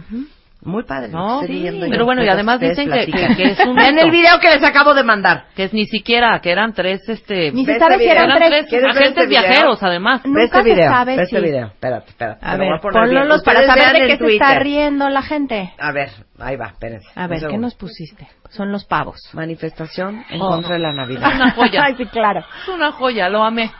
Muy 0.61 0.83
padre. 0.83 1.09
No, 1.09 1.41
sí, 1.43 1.69
pero 1.89 2.05
bueno, 2.05 2.25
y 2.25 2.29
además 2.29 2.59
dicen 2.59 2.91
que- 2.91 3.07
que- 3.07 3.37
que 3.37 3.43
es 3.53 3.61
un 3.61 3.77
mito. 3.77 4.01
el 4.01 4.11
video 4.11 4.41
que 4.41 4.51
les 4.51 4.63
acabo 4.65 4.93
de 4.93 5.05
mandar. 5.05 5.45
Que 5.55 5.65
es 5.65 5.73
ni 5.73 5.87
siquiera, 5.87 6.41
que 6.41 6.51
eran 6.51 6.73
tres, 6.75 7.09
este... 7.09 7.53
Ni 7.53 7.65
se 7.65 7.79
sabe 7.79 7.99
si 7.99 8.07
eran 8.07 8.25
eran 8.25 8.39
tres. 8.39 8.49
tres 8.51 8.67
¿Quieres 8.69 8.83
ver 8.95 9.03
agentes 9.05 9.23
este 9.25 9.27
viajeros, 9.29 9.83
además. 9.85 10.21
Nunca 10.27 10.43
este 10.45 10.59
se 10.59 10.65
video, 10.75 10.91
sabe 10.91 11.17
ve 11.17 11.23
este 11.23 11.37
si- 11.37 11.43
video. 11.45 11.67
Espérate, 11.69 12.11
espérate. 12.11 12.45
A 12.45 12.57
ver, 12.57 12.81
ponlos 12.81 13.43
para 13.45 13.63
saber 13.67 13.93
de 13.93 13.99
en 13.99 14.07
qué 14.09 14.17
se 14.17 14.33
está 14.33 14.47
Twitter. 14.49 14.63
riendo 14.65 15.09
la 15.09 15.23
gente. 15.23 15.73
A 15.79 15.93
ver, 15.93 16.11
ahí 16.41 16.57
va, 16.57 16.67
espérense. 16.67 17.09
A 17.15 17.27
ver, 17.29 17.41
¿qué 17.49 17.57
nos 17.57 17.77
pusiste? 17.77 18.27
Son 18.51 18.73
los 18.73 18.85
pavos. 18.85 19.31
Manifestación 19.35 20.25
en 20.29 20.43
Oh. 20.43 20.49
contra 20.49 20.75
de 20.75 20.81
la 20.81 20.91
Es 20.91 20.97
Navidad. 20.97 21.33
una 21.37 21.51
joya. 21.53 21.83
Ay, 21.87 21.95
sí, 21.97 22.05
claro. 22.07 22.41
Es 22.63 22.69
una 22.69 22.91
joya, 22.91 23.29
lo 23.29 23.45
amé. 23.45 23.71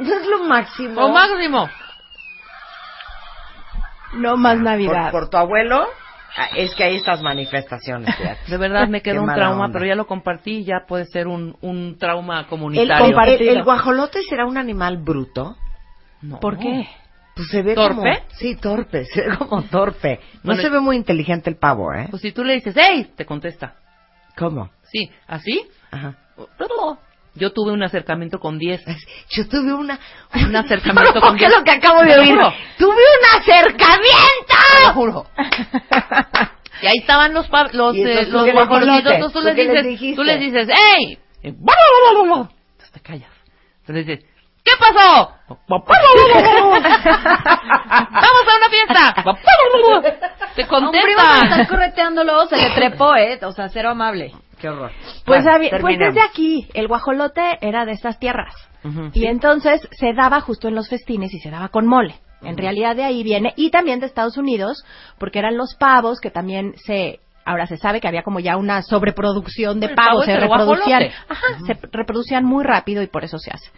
Eso 0.00 0.14
es 0.20 0.26
lo 0.26 0.44
máximo. 0.44 1.00
Lo 1.02 1.08
máximo. 1.10 1.68
No 4.14 4.36
más 4.36 4.56
Navidad. 4.58 5.10
por 5.10 5.28
tu 5.28 5.36
abuelo, 5.36 5.86
es 6.56 6.74
que 6.74 6.84
hay 6.84 6.96
estas 6.96 7.22
manifestaciones. 7.22 8.14
fíjate. 8.16 8.50
De 8.50 8.56
verdad 8.56 8.88
me 8.88 9.02
quedó 9.02 9.22
un 9.22 9.32
trauma, 9.32 9.66
onda. 9.66 9.72
pero 9.72 9.86
ya 9.86 9.94
lo 9.94 10.06
compartí 10.06 10.64
ya 10.64 10.84
puede 10.86 11.06
ser 11.06 11.26
un, 11.28 11.56
un 11.60 11.96
trauma 11.98 12.46
comunitario. 12.48 13.16
el- 13.38 13.62
guajolote 13.64 14.22
será 14.28 14.46
un 14.46 14.56
animal 14.56 14.98
bruto. 14.98 15.56
No. 16.22 16.40
¿Por 16.40 16.58
qué? 16.58 16.88
Pues 17.34 17.48
se 17.48 17.62
ve 17.62 17.74
¿Torpe? 17.74 17.94
como... 17.96 18.14
Sí, 18.36 18.56
torpe, 18.56 19.04
se 19.06 19.28
ve 19.28 19.36
como 19.36 19.62
torpe. 19.64 20.20
No 20.34 20.40
Bueno, 20.44 20.62
se 20.62 20.68
ve 20.70 20.80
muy 20.80 20.96
inteligente 20.96 21.50
el 21.50 21.56
pavo, 21.56 21.92
¿eh? 21.92 22.06
Pues 22.10 22.22
si 22.22 22.32
tú 22.32 22.44
le 22.44 22.54
dices, 22.54 22.76
¡Ey! 22.76 23.04
Te 23.16 23.26
contesta. 23.26 23.74
¿Cómo? 24.36 24.70
Sí, 24.82 25.10
¿así? 25.26 25.66
Ajá. 25.90 26.16
Yo 27.34 27.52
tuve 27.52 27.72
un 27.72 27.82
acercamiento 27.82 28.38
con 28.38 28.58
10. 28.58 28.82
Yo 29.30 29.48
tuve 29.48 29.72
una... 29.72 29.98
Un 30.34 30.54
acercamiento 30.56 31.20
con 31.20 31.36
¿Qué 31.36 31.46
es 31.46 31.50
10. 31.50 31.58
lo 31.58 31.64
que 31.64 31.70
acabo 31.72 32.02
de 32.02 32.18
oír? 32.18 32.38
¡Tuve 32.78 32.88
un 32.94 33.40
acercamiento! 33.40 34.54
Te 34.78 34.86
lo 34.86 34.92
juro. 34.94 35.26
Y 36.82 36.86
ahí 36.86 36.98
estaban 37.00 37.32
los 37.32 37.48
pa- 37.48 37.70
los, 37.72 37.96
eh, 37.96 38.26
¿tú 38.26 38.32
los 38.32 38.46
entonces 38.98 39.32
tú 39.32 39.40
¿Tú 39.40 39.40
les 39.40 39.56
dices, 39.56 40.16
tú 40.16 40.22
les 40.22 40.40
dices, 40.40 40.68
¡Ey! 40.68 41.18
Y 41.42 41.48
Entonces 41.48 42.92
te 42.92 43.00
callas. 43.00 43.30
Entonces 43.80 44.06
dices, 44.06 44.24
¿qué 44.64 44.72
pasó? 44.78 45.32
¡Vamos 45.68 45.88
a 48.48 48.56
una 48.56 48.68
fiesta! 48.70 49.14
Te 50.54 50.62
A 50.62 50.78
un 50.78 50.90
primo 50.90 51.22
que 51.40 51.46
estás 51.46 51.68
correteándolo, 51.68 52.46
se 52.46 52.56
le 52.56 52.70
trepó, 52.70 53.14
¿eh? 53.16 53.38
O 53.42 53.52
sea, 53.52 53.68
cero 53.68 53.90
amable. 53.90 54.32
Qué 54.64 54.68
horror. 54.70 54.92
Pues, 55.26 55.42
Bueno, 55.44 55.56
había- 55.56 55.70
pues 55.78 55.98
desde 55.98 56.22
aquí, 56.22 56.66
el 56.72 56.88
guajolote 56.88 57.58
era 57.60 57.84
de 57.84 57.92
estas 57.92 58.18
tierras. 58.18 58.54
Y 59.12 59.26
entonces 59.26 59.86
se 59.92 60.14
daba 60.14 60.40
justo 60.40 60.68
en 60.68 60.74
los 60.74 60.88
festines 60.88 61.34
y 61.34 61.38
se 61.38 61.50
daba 61.50 61.68
con 61.68 61.86
mole. 61.86 62.14
En 62.42 62.56
realidad 62.56 62.96
de 62.96 63.04
ahí 63.04 63.22
viene, 63.22 63.52
y 63.56 63.70
también 63.70 64.00
de 64.00 64.06
Estados 64.06 64.38
Unidos, 64.38 64.82
porque 65.18 65.38
eran 65.38 65.56
los 65.58 65.74
pavos 65.76 66.18
que 66.20 66.30
también 66.30 66.74
se, 66.86 67.20
ahora 67.46 67.66
se 67.66 67.76
sabe 67.76 68.00
que 68.00 68.08
había 68.08 68.22
como 68.22 68.40
ya 68.40 68.56
una 68.56 68.80
sobreproducción 68.82 69.80
de 69.80 69.88
pavos, 69.94 70.24
se 70.24 70.32
reproducían, 70.40 71.02
ajá, 71.28 71.46
se 71.66 71.78
reproducían 71.92 72.44
muy 72.46 72.64
rápido 72.64 73.02
y 73.02 73.06
por 73.06 73.22
eso 73.24 73.38
se 73.38 73.50
hace. 73.50 73.70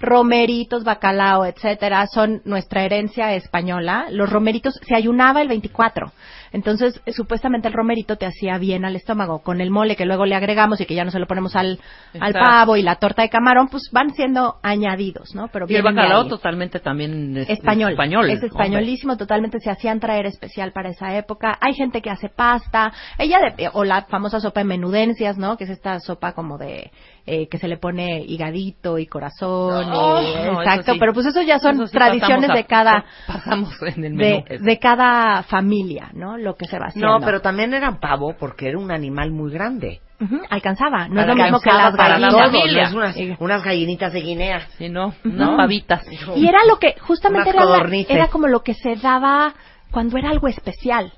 Romeritos, 0.00 0.82
bacalao, 0.84 1.44
etcétera, 1.44 2.06
son 2.08 2.42
nuestra 2.44 2.82
herencia 2.84 3.34
española. 3.34 4.06
Los 4.10 4.28
romeritos 4.30 4.74
se 4.86 4.94
ayunaba 4.96 5.40
el 5.42 5.48
24. 5.48 6.12
Entonces, 6.52 7.00
eh, 7.06 7.12
supuestamente 7.12 7.68
el 7.68 7.74
romerito 7.74 8.16
te 8.16 8.26
hacía 8.26 8.58
bien 8.58 8.84
al 8.84 8.96
estómago. 8.96 9.40
Con 9.42 9.60
el 9.60 9.70
mole 9.70 9.96
que 9.96 10.04
luego 10.06 10.26
le 10.26 10.34
agregamos 10.34 10.80
y 10.80 10.86
que 10.86 10.94
ya 10.94 11.04
no 11.04 11.10
se 11.10 11.18
lo 11.18 11.26
ponemos 11.26 11.56
al, 11.56 11.78
al 12.20 12.32
pavo 12.32 12.76
y 12.76 12.82
la 12.82 12.96
torta 12.96 13.22
de 13.22 13.28
camarón, 13.30 13.68
pues 13.68 13.88
van 13.92 14.10
siendo 14.14 14.56
añadidos, 14.62 15.34
¿no? 15.34 15.48
Pero 15.48 15.66
Y 15.68 15.74
el 15.76 15.82
bacalao 15.82 16.26
totalmente 16.28 16.80
también 16.80 17.36
es 17.36 17.48
Español. 17.50 17.92
español. 17.92 18.30
Es 18.30 18.42
españolísimo, 18.42 19.16
totalmente 19.16 19.58
se 19.60 19.70
hacían 19.70 19.98
traer 20.00 20.26
especial 20.26 20.72
para 20.72 20.90
esa 20.90 21.16
época. 21.16 21.56
Hay 21.60 21.74
gente 21.74 22.02
que 22.02 22.10
hace 22.10 22.28
pasta, 22.28 22.92
ella 23.18 23.38
de- 23.56 23.70
o 23.72 23.84
la 23.84 24.02
famosa 24.02 24.40
sopa 24.40 24.60
de 24.60 24.64
menudencias, 24.64 25.38
¿no? 25.38 25.56
Que 25.56 25.64
es 25.64 25.70
esta 25.70 25.98
sopa 26.00 26.32
como 26.32 26.58
de 26.58 26.90
eh, 27.26 27.46
que 27.48 27.58
se 27.58 27.68
le 27.68 27.76
pone 27.76 28.20
higadito 28.26 28.98
y 28.98 29.06
corazón. 29.06 29.88
No, 29.88 30.20
y- 30.22 30.24
no, 30.34 30.40
eso 30.40 30.62
exacto, 30.62 30.92
sí. 30.94 30.98
pero 30.98 31.12
pues 31.14 31.26
eso 31.26 31.40
ya 31.42 31.58
son 31.60 31.76
Eso 31.76 31.86
sí 31.86 31.92
tradiciones 31.92 32.50
a- 32.50 32.54
de 32.54 32.64
cada 32.64 33.04
pasamos 33.26 33.70
en 33.82 34.04
el 34.04 34.14
menú. 34.14 34.44
de, 34.48 34.58
de 34.58 34.78
cada 34.78 35.42
familia, 35.44 36.10
¿no? 36.14 36.36
Lo 36.36 36.56
que 36.56 36.66
se 36.66 36.78
va 36.78 36.86
haciendo. 36.86 37.18
No, 37.18 37.24
pero 37.24 37.40
también 37.40 37.74
era 37.74 37.98
pavo 38.00 38.34
porque 38.38 38.68
era 38.68 38.78
un 38.78 38.90
animal 38.90 39.30
muy 39.30 39.52
grande. 39.52 40.00
Ujú, 40.20 40.40
alcanzaba, 40.50 41.08
no 41.08 41.20
es 41.20 41.26
lo 41.26 41.34
mismo 41.34 41.60
que 41.60 41.70
las 41.72 41.96
gallinas. 41.96 42.32
no 42.32 42.44
es 42.80 42.92
unas, 42.92 43.16
unas 43.40 43.62
gallinitas 43.64 44.12
de 44.12 44.20
Guinea. 44.20 44.60
Sí, 44.78 44.88
no, 44.88 45.14
unas 45.24 45.56
pavitas. 45.56 46.04
Y 46.36 46.46
era 46.46 46.58
lo 46.68 46.78
que, 46.78 46.94
justamente 47.00 47.50
era, 47.50 47.64
la- 47.64 47.88
era 48.08 48.28
como 48.28 48.46
lo 48.46 48.62
que 48.62 48.74
se 48.74 48.94
daba 48.96 49.54
cuando 49.90 50.16
era 50.18 50.30
algo 50.30 50.46
especial. 50.48 51.12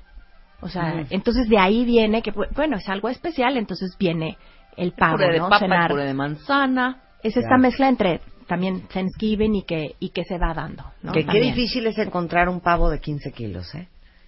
O 0.61 0.69
sea, 0.69 1.03
entonces 1.11 1.47
de 1.49 1.59
ahí 1.59 1.85
viene 1.85 2.23
que, 2.23 2.33
bu- 2.33 2.47
bueno, 2.55 2.77
es 2.77 2.89
algo 2.89 3.09
especial, 3.09 3.57
entonces 3.57 3.95
viene 3.99 4.37
el 4.77 4.91
pavo, 4.93 5.13
puré 5.17 5.31
de 5.33 5.39
¿no? 5.39 5.45
papa, 5.49 5.59
Cenar. 5.59 5.89
puré 5.91 6.05
de 6.05 6.13
manzana. 6.13 7.01
Es 7.23 7.35
esta 7.37 7.51
Ya. 7.55 7.57
mezcla 7.57 7.87
entre 7.89 8.21
también 8.47 8.87
Thanksgiving 8.87 9.55
y 9.55 9.63
que, 9.63 9.95
y 9.99 10.09
que 10.09 10.23
se 10.23 10.37
va 10.37 10.53
dando, 10.53 10.83
¿no? 11.01 11.11
que 11.11 11.25
qué 11.25 11.39
difícil 11.39 11.87
es 11.87 11.97
encontrar 11.97 12.47
un 12.49 12.59
pavo 12.61 12.89
de 12.89 12.99
15 12.99 13.31
kilos, 13.31 13.73
¿eh? 13.75 13.87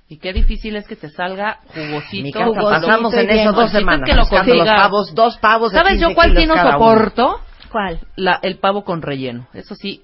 Y 0.09 0.17
qué 0.19 0.31
difícil 0.31 0.75
es 0.77 0.87
que 0.87 0.95
te 0.95 1.09
salga 1.09 1.59
jugosito. 1.67 2.23
mi 2.23 2.31
casa 2.31 2.45
Jugosito 2.45 2.69
pasamos 2.87 3.13
en 3.13 3.29
eso 3.29 3.51
dos 3.51 3.71
semanas. 3.71 4.09
que 4.09 4.15
lo 4.15 4.21
buscando 4.21 4.55
los 4.55 4.65
pavos, 4.65 5.13
dos 5.13 5.37
pavos 5.37 5.71
de 5.73 5.77
¿Sabes 5.77 5.91
15 5.95 6.09
yo 6.09 6.15
cuál 6.15 6.29
sí 6.31 6.37
kilos 6.37 6.57
no 6.57 6.71
soporto? 6.71 7.41
¿Cuál? 7.71 7.99
La, 8.15 8.39
el 8.41 8.57
pavo 8.57 8.85
con 8.85 9.01
relleno. 9.01 9.47
Eso 9.53 9.75
sí, 9.75 10.01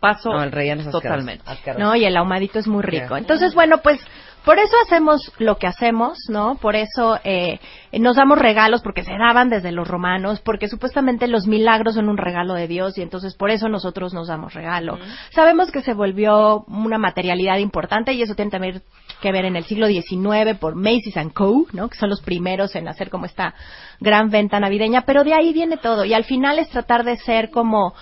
paso 0.00 0.30
No, 0.32 0.42
el 0.42 0.50
relleno 0.50 0.82
es 0.82 0.90
totalmente. 0.90 1.44
asqueroso. 1.46 1.84
No, 1.84 1.94
y 1.94 2.04
el 2.04 2.16
ahumadito 2.16 2.58
es 2.58 2.66
muy 2.66 2.82
rico. 2.82 3.10
Ya. 3.14 3.18
Entonces, 3.18 3.54
bueno, 3.54 3.78
pues 3.78 4.00
por 4.44 4.58
eso 4.58 4.76
hacemos 4.84 5.32
lo 5.38 5.56
que 5.56 5.66
hacemos, 5.66 6.18
¿no? 6.28 6.56
Por 6.56 6.76
eso 6.76 7.18
eh, 7.24 7.60
nos 7.92 8.16
damos 8.16 8.38
regalos, 8.38 8.82
porque 8.82 9.02
se 9.02 9.16
daban 9.16 9.48
desde 9.48 9.72
los 9.72 9.88
romanos, 9.88 10.40
porque 10.40 10.68
supuestamente 10.68 11.28
los 11.28 11.46
milagros 11.46 11.94
son 11.94 12.08
un 12.08 12.18
regalo 12.18 12.54
de 12.54 12.68
Dios 12.68 12.98
y 12.98 13.02
entonces 13.02 13.34
por 13.34 13.50
eso 13.50 13.68
nosotros 13.68 14.12
nos 14.12 14.28
damos 14.28 14.52
regalo. 14.52 14.98
Sabemos 15.30 15.70
que 15.70 15.80
se 15.80 15.94
volvió 15.94 16.64
una 16.68 16.98
materialidad 16.98 17.56
importante 17.58 18.12
y 18.12 18.22
eso 18.22 18.34
tiene 18.34 18.50
también 18.50 18.82
que 19.22 19.32
ver 19.32 19.46
en 19.46 19.56
el 19.56 19.64
siglo 19.64 19.86
XIX 19.86 20.58
por 20.60 20.74
Macy's 20.74 21.16
and 21.16 21.32
Co., 21.32 21.66
¿no? 21.72 21.88
Que 21.88 21.96
son 21.96 22.10
los 22.10 22.20
primeros 22.20 22.76
en 22.76 22.88
hacer 22.88 23.08
como 23.08 23.24
esta 23.24 23.54
gran 24.00 24.28
venta 24.28 24.60
navideña, 24.60 25.02
pero 25.06 25.24
de 25.24 25.32
ahí 25.32 25.52
viene 25.54 25.78
todo 25.78 26.04
y 26.04 26.12
al 26.12 26.24
final 26.24 26.58
es 26.58 26.68
tratar 26.68 27.04
de 27.04 27.16
ser 27.16 27.50
como 27.50 27.94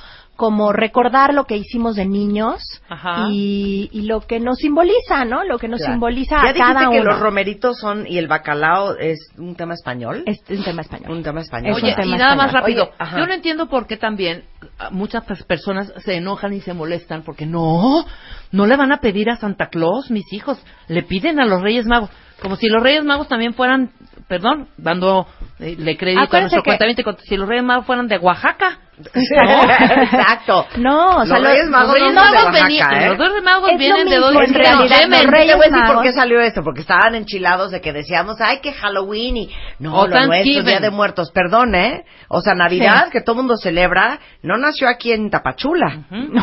como 0.42 0.72
recordar 0.72 1.32
lo 1.34 1.44
que 1.44 1.56
hicimos 1.56 1.94
de 1.94 2.04
niños 2.04 2.56
Ajá. 2.88 3.26
y, 3.30 3.88
y 3.92 4.02
lo 4.08 4.22
que 4.22 4.40
nos 4.40 4.56
simboliza, 4.58 5.24
¿no? 5.24 5.44
Lo 5.44 5.56
que 5.56 5.68
nos 5.68 5.78
Claro. 5.78 5.92
simboliza 5.92 6.34
¿Ya 6.42 6.50
a 6.50 6.52
dijiste 6.52 6.60
cada 6.74 6.90
que 6.90 7.00
uno. 7.00 7.10
los 7.12 7.20
romeritos 7.20 7.78
son 7.78 8.08
y 8.08 8.18
el 8.18 8.26
bacalao 8.26 8.96
es 8.98 9.20
un 9.38 9.54
tema 9.54 9.74
español? 9.74 10.24
Es 10.26 10.40
un 10.50 10.64
tema 10.64 10.82
español. 10.82 11.12
un 11.12 11.22
tema 11.22 11.42
español. 11.42 11.70
Es 11.70 11.76
Oye, 11.76 11.90
un 11.90 11.94
tema 12.02 12.16
y 12.16 12.18
nada 12.18 12.34
más 12.34 12.50
rápido. 12.52 12.90
Oye. 12.98 13.20
Yo 13.20 13.26
no 13.28 13.32
entiendo 13.34 13.68
por 13.68 13.86
qué 13.86 13.96
también 13.96 14.42
muchas 14.90 15.24
pers- 15.24 15.46
personas 15.46 15.92
se 15.98 16.16
enojan 16.16 16.52
y 16.54 16.60
se 16.60 16.74
molestan 16.74 17.22
porque 17.22 17.46
no, 17.46 18.04
no 18.50 18.66
le 18.66 18.76
van 18.76 18.90
a 18.90 18.96
pedir 18.98 19.30
a 19.30 19.36
Santa 19.36 19.68
Claus, 19.68 20.10
mis 20.10 20.24
hijos, 20.32 20.58
le 20.88 21.04
piden 21.04 21.38
a 21.38 21.46
los 21.46 21.62
Reyes 21.62 21.86
Magos, 21.86 22.10
como 22.42 22.56
si 22.56 22.66
los 22.66 22.82
Reyes 22.82 23.04
Magos 23.04 23.28
también 23.28 23.54
fueran, 23.54 23.92
perdón, 24.26 24.66
dando 24.76 25.28
eh, 25.60 25.76
le 25.78 25.96
crédito 25.96 26.20
a 26.22 26.24
Acuérdense 26.24 26.56
nuestro 26.56 26.62
que- 26.62 27.22
si 27.28 27.36
los 27.36 27.48
Reyes 27.48 27.64
Magos 27.64 27.86
fueran 27.86 28.08
de 28.08 28.18
Oaxaca. 28.18 28.80
Exacto. 29.14 30.66
No, 30.76 31.18
o 31.18 31.26
sea, 31.26 31.38
los 31.38 31.48
Reyes 31.48 31.68
Magos 31.68 31.88
los 31.88 31.94
Reyes 31.94 32.08
de 32.08 32.14
Magos 32.14 32.32
Oaxaca, 32.44 32.62
venían- 32.64 32.92
¿eh? 32.94 33.08
los 33.08 33.18
Reyes 33.18 33.42
Magos 33.42 33.70
Es 33.72 33.78
vienen 33.78 34.08
de 34.08 34.16
dos 34.16 34.30
en 34.30 34.54
realidad, 34.54 34.78
los 34.80 35.26
Reyes 35.26 35.56
por 35.86 36.02
qué 36.02 36.12
salió 36.12 36.40
esto, 36.40 36.62
porque 36.62 36.80
estaban 36.80 37.14
enchilados 37.14 37.70
de 37.70 37.80
que 37.80 37.92
decíamos, 37.92 38.36
ay, 38.40 38.60
que 38.60 38.72
Halloween 38.72 39.36
y 39.36 39.50
no, 39.78 39.94
O 39.96 40.06
lo 40.06 40.26
nuestro 40.26 40.60
es. 40.60 40.64
Día 40.66 40.80
de 40.80 40.90
Muertos, 40.90 41.30
perdón, 41.32 41.74
¿eh? 41.74 42.04
O 42.28 42.40
sea, 42.40 42.54
Navidad, 42.54 43.08
que 43.10 43.20
todo 43.20 43.36
mundo 43.36 43.56
celebra, 43.56 44.20
no 44.42 44.56
nació 44.56 44.88
aquí 44.88 45.12
en 45.12 45.30
Tapachula. 45.30 46.04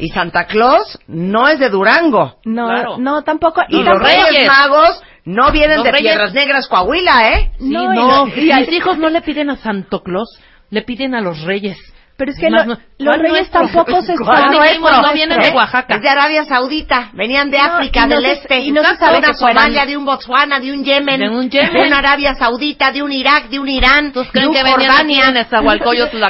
Y 0.00 0.08
Santa 0.10 0.46
Claus 0.46 0.96
no 1.08 1.48
es 1.48 1.58
de 1.58 1.70
Durango. 1.70 2.36
No, 2.44 2.68
Claro. 2.68 2.98
no, 2.98 3.22
tampoco. 3.24 3.62
Y, 3.68 3.78
Y, 3.80 3.82
los 3.82 3.98
Reyes, 3.98 4.28
Reyes. 4.30 4.46
Magos 4.48 5.02
no 5.24 5.50
vienen 5.50 5.78
Los 5.78 5.84
de 5.86 5.90
Reyes- 5.92 6.02
Piedras 6.12 6.32
Negras, 6.34 6.68
Coahuila, 6.68 7.28
¿eh? 7.32 7.50
Sí, 7.58 7.64
No, 7.68 8.26
y 8.28 8.74
hijos 8.76 8.96
no 8.96 9.08
le 9.08 9.20
piden 9.22 9.50
a 9.50 9.56
Santo 9.56 10.02
Claus, 10.04 10.40
le 10.70 10.82
piden 10.82 11.14
a 11.14 11.20
los 11.20 11.40
Reyes. 11.42 11.78
Pero 12.16 12.32
es 12.32 12.38
que 12.40 12.50
lo- 12.50 12.64
no- 12.64 12.74
los 12.98 13.14
¿cuál 13.14 13.20
reyes 13.20 13.32
nuestro? 13.52 13.60
tampoco 13.60 14.02
se 14.02 14.16
¿Cuál 14.16 14.36
están... 14.38 14.56
nuestro? 14.56 15.02
No 15.02 15.12
vienen 15.12 15.40
de 15.40 15.50
Oaxaca. 15.50 15.94
Es 15.94 16.02
de 16.02 16.08
Arabia 16.08 16.44
Saudita, 16.46 17.10
venían 17.12 17.48
de 17.48 17.58
No, 17.58 17.64
África, 17.64 18.06
no 18.08 18.16
del 18.16 18.26
se- 18.26 18.32
este, 18.32 18.58
y 18.58 18.72
no 18.72 18.82
se 18.82 18.96
sabe 18.96 19.12
de 19.12 19.18
una 19.20 19.28
que 19.28 19.34
fueran- 19.34 19.56
Somalia, 19.62 19.86
de 19.86 19.96
un 19.96 20.04
Botswana, 20.04 20.58
de 20.58 20.72
un 20.72 20.82
Yemen, 20.84 21.20
De 21.20 21.28
un 21.28 21.48
Yemen. 21.48 21.72
de 21.74 21.86
una 21.86 21.98
Arabia 21.98 22.34
Saudita, 22.34 22.90
de 22.90 23.04
un 23.04 23.12
Irak, 23.12 23.50
de 23.50 23.60
un 23.60 23.68
Irán, 23.68 24.10
de 24.12 24.26
¿Creen 24.32 24.48
un 24.48 24.52
que 24.54 24.62
Jordania. 24.62 25.28
en 25.28 25.34
la 25.34 25.44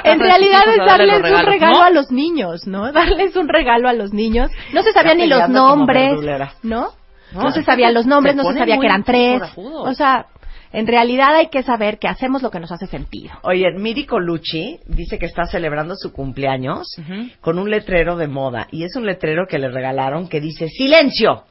casa 0.03 0.13
En 0.13 0.21
realidad 0.21 0.63
es 0.69 0.77
darles 0.77 1.23
un 1.33 1.47
regalo 1.47 1.79
¿No? 1.79 1.83
a 1.83 1.91
los 1.91 2.11
niños, 2.11 2.67
¿no? 2.67 2.93
Darles 2.93 3.35
un 3.35 3.49
regalo 3.49 3.89
a 3.89 3.95
los 3.95 4.13
niños. 4.13 4.51
No 4.75 4.83
se 4.83 4.93
sabían 4.93 5.17
ni 5.17 5.27
los 5.27 5.49
nombres. 5.49 6.21
¿no? 6.63 6.91
No, 7.33 7.43
No, 7.45 7.51
se 7.51 7.61
es 7.61 7.65
sabían 7.67 7.95
los 7.95 8.05
nombres, 8.05 8.37
no 8.37 8.43
se 8.45 8.59
sabía 8.59 8.79
que 8.79 8.87
eran 8.87 9.05
tres. 9.05 9.41
O 9.57 9.95
sea, 9.95 10.27
en 10.73 10.87
realidad 10.87 11.35
hay 11.35 11.49
que 11.49 11.63
saber 11.63 11.99
que 11.99 12.09
hacemos 12.09 12.43
lo 12.43 12.51
que 12.51 12.61
nos 12.61 12.71
hace 12.73 12.87
sentido. 12.87 13.33
Oye, 13.43 13.71
Miri 13.73 14.05
Colucci 14.07 14.81
dice 14.87 15.19
que 15.19 15.27
está 15.27 15.47
celebrando 15.47 15.95
su 15.97 16.13
cumpleaños 16.13 16.87
Ujú. 16.99 17.29
con 17.41 17.59
un 17.59 17.71
letrero 17.71 18.17
de 18.17 18.29
moda. 18.29 18.69
Y 18.71 18.85
es 18.85 18.95
un 18.97 19.07
letrero 19.07 19.47
que 19.49 19.59
le 19.59 19.69
regalaron 19.71 20.29
que 20.29 20.41
dice, 20.41 20.69
¡Silencio! 20.69 21.45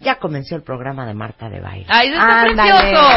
Ya 0.00 0.16
comenzó 0.16 0.56
el 0.56 0.62
programa 0.62 1.06
de 1.06 1.14
Marta 1.14 1.48
de 1.48 1.60
Baile. 1.60 1.86
¡Ay, 1.88 2.08
eso 2.08 2.18
está 2.18 2.40
Ándale. 2.42 2.70
precioso! 2.72 3.08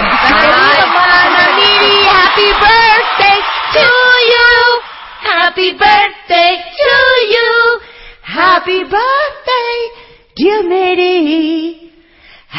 Miri, 1.58 2.06
happy 2.08 2.50
birthday 2.62 3.40
to 3.74 3.88
you. 4.32 4.82
Happy 5.30 5.72
birthday 5.72 6.58
to 6.78 6.94
you. 7.34 7.82
Happy 8.22 8.84
birthday, 8.84 9.78
dear 10.36 10.64
Miri. 10.64 11.87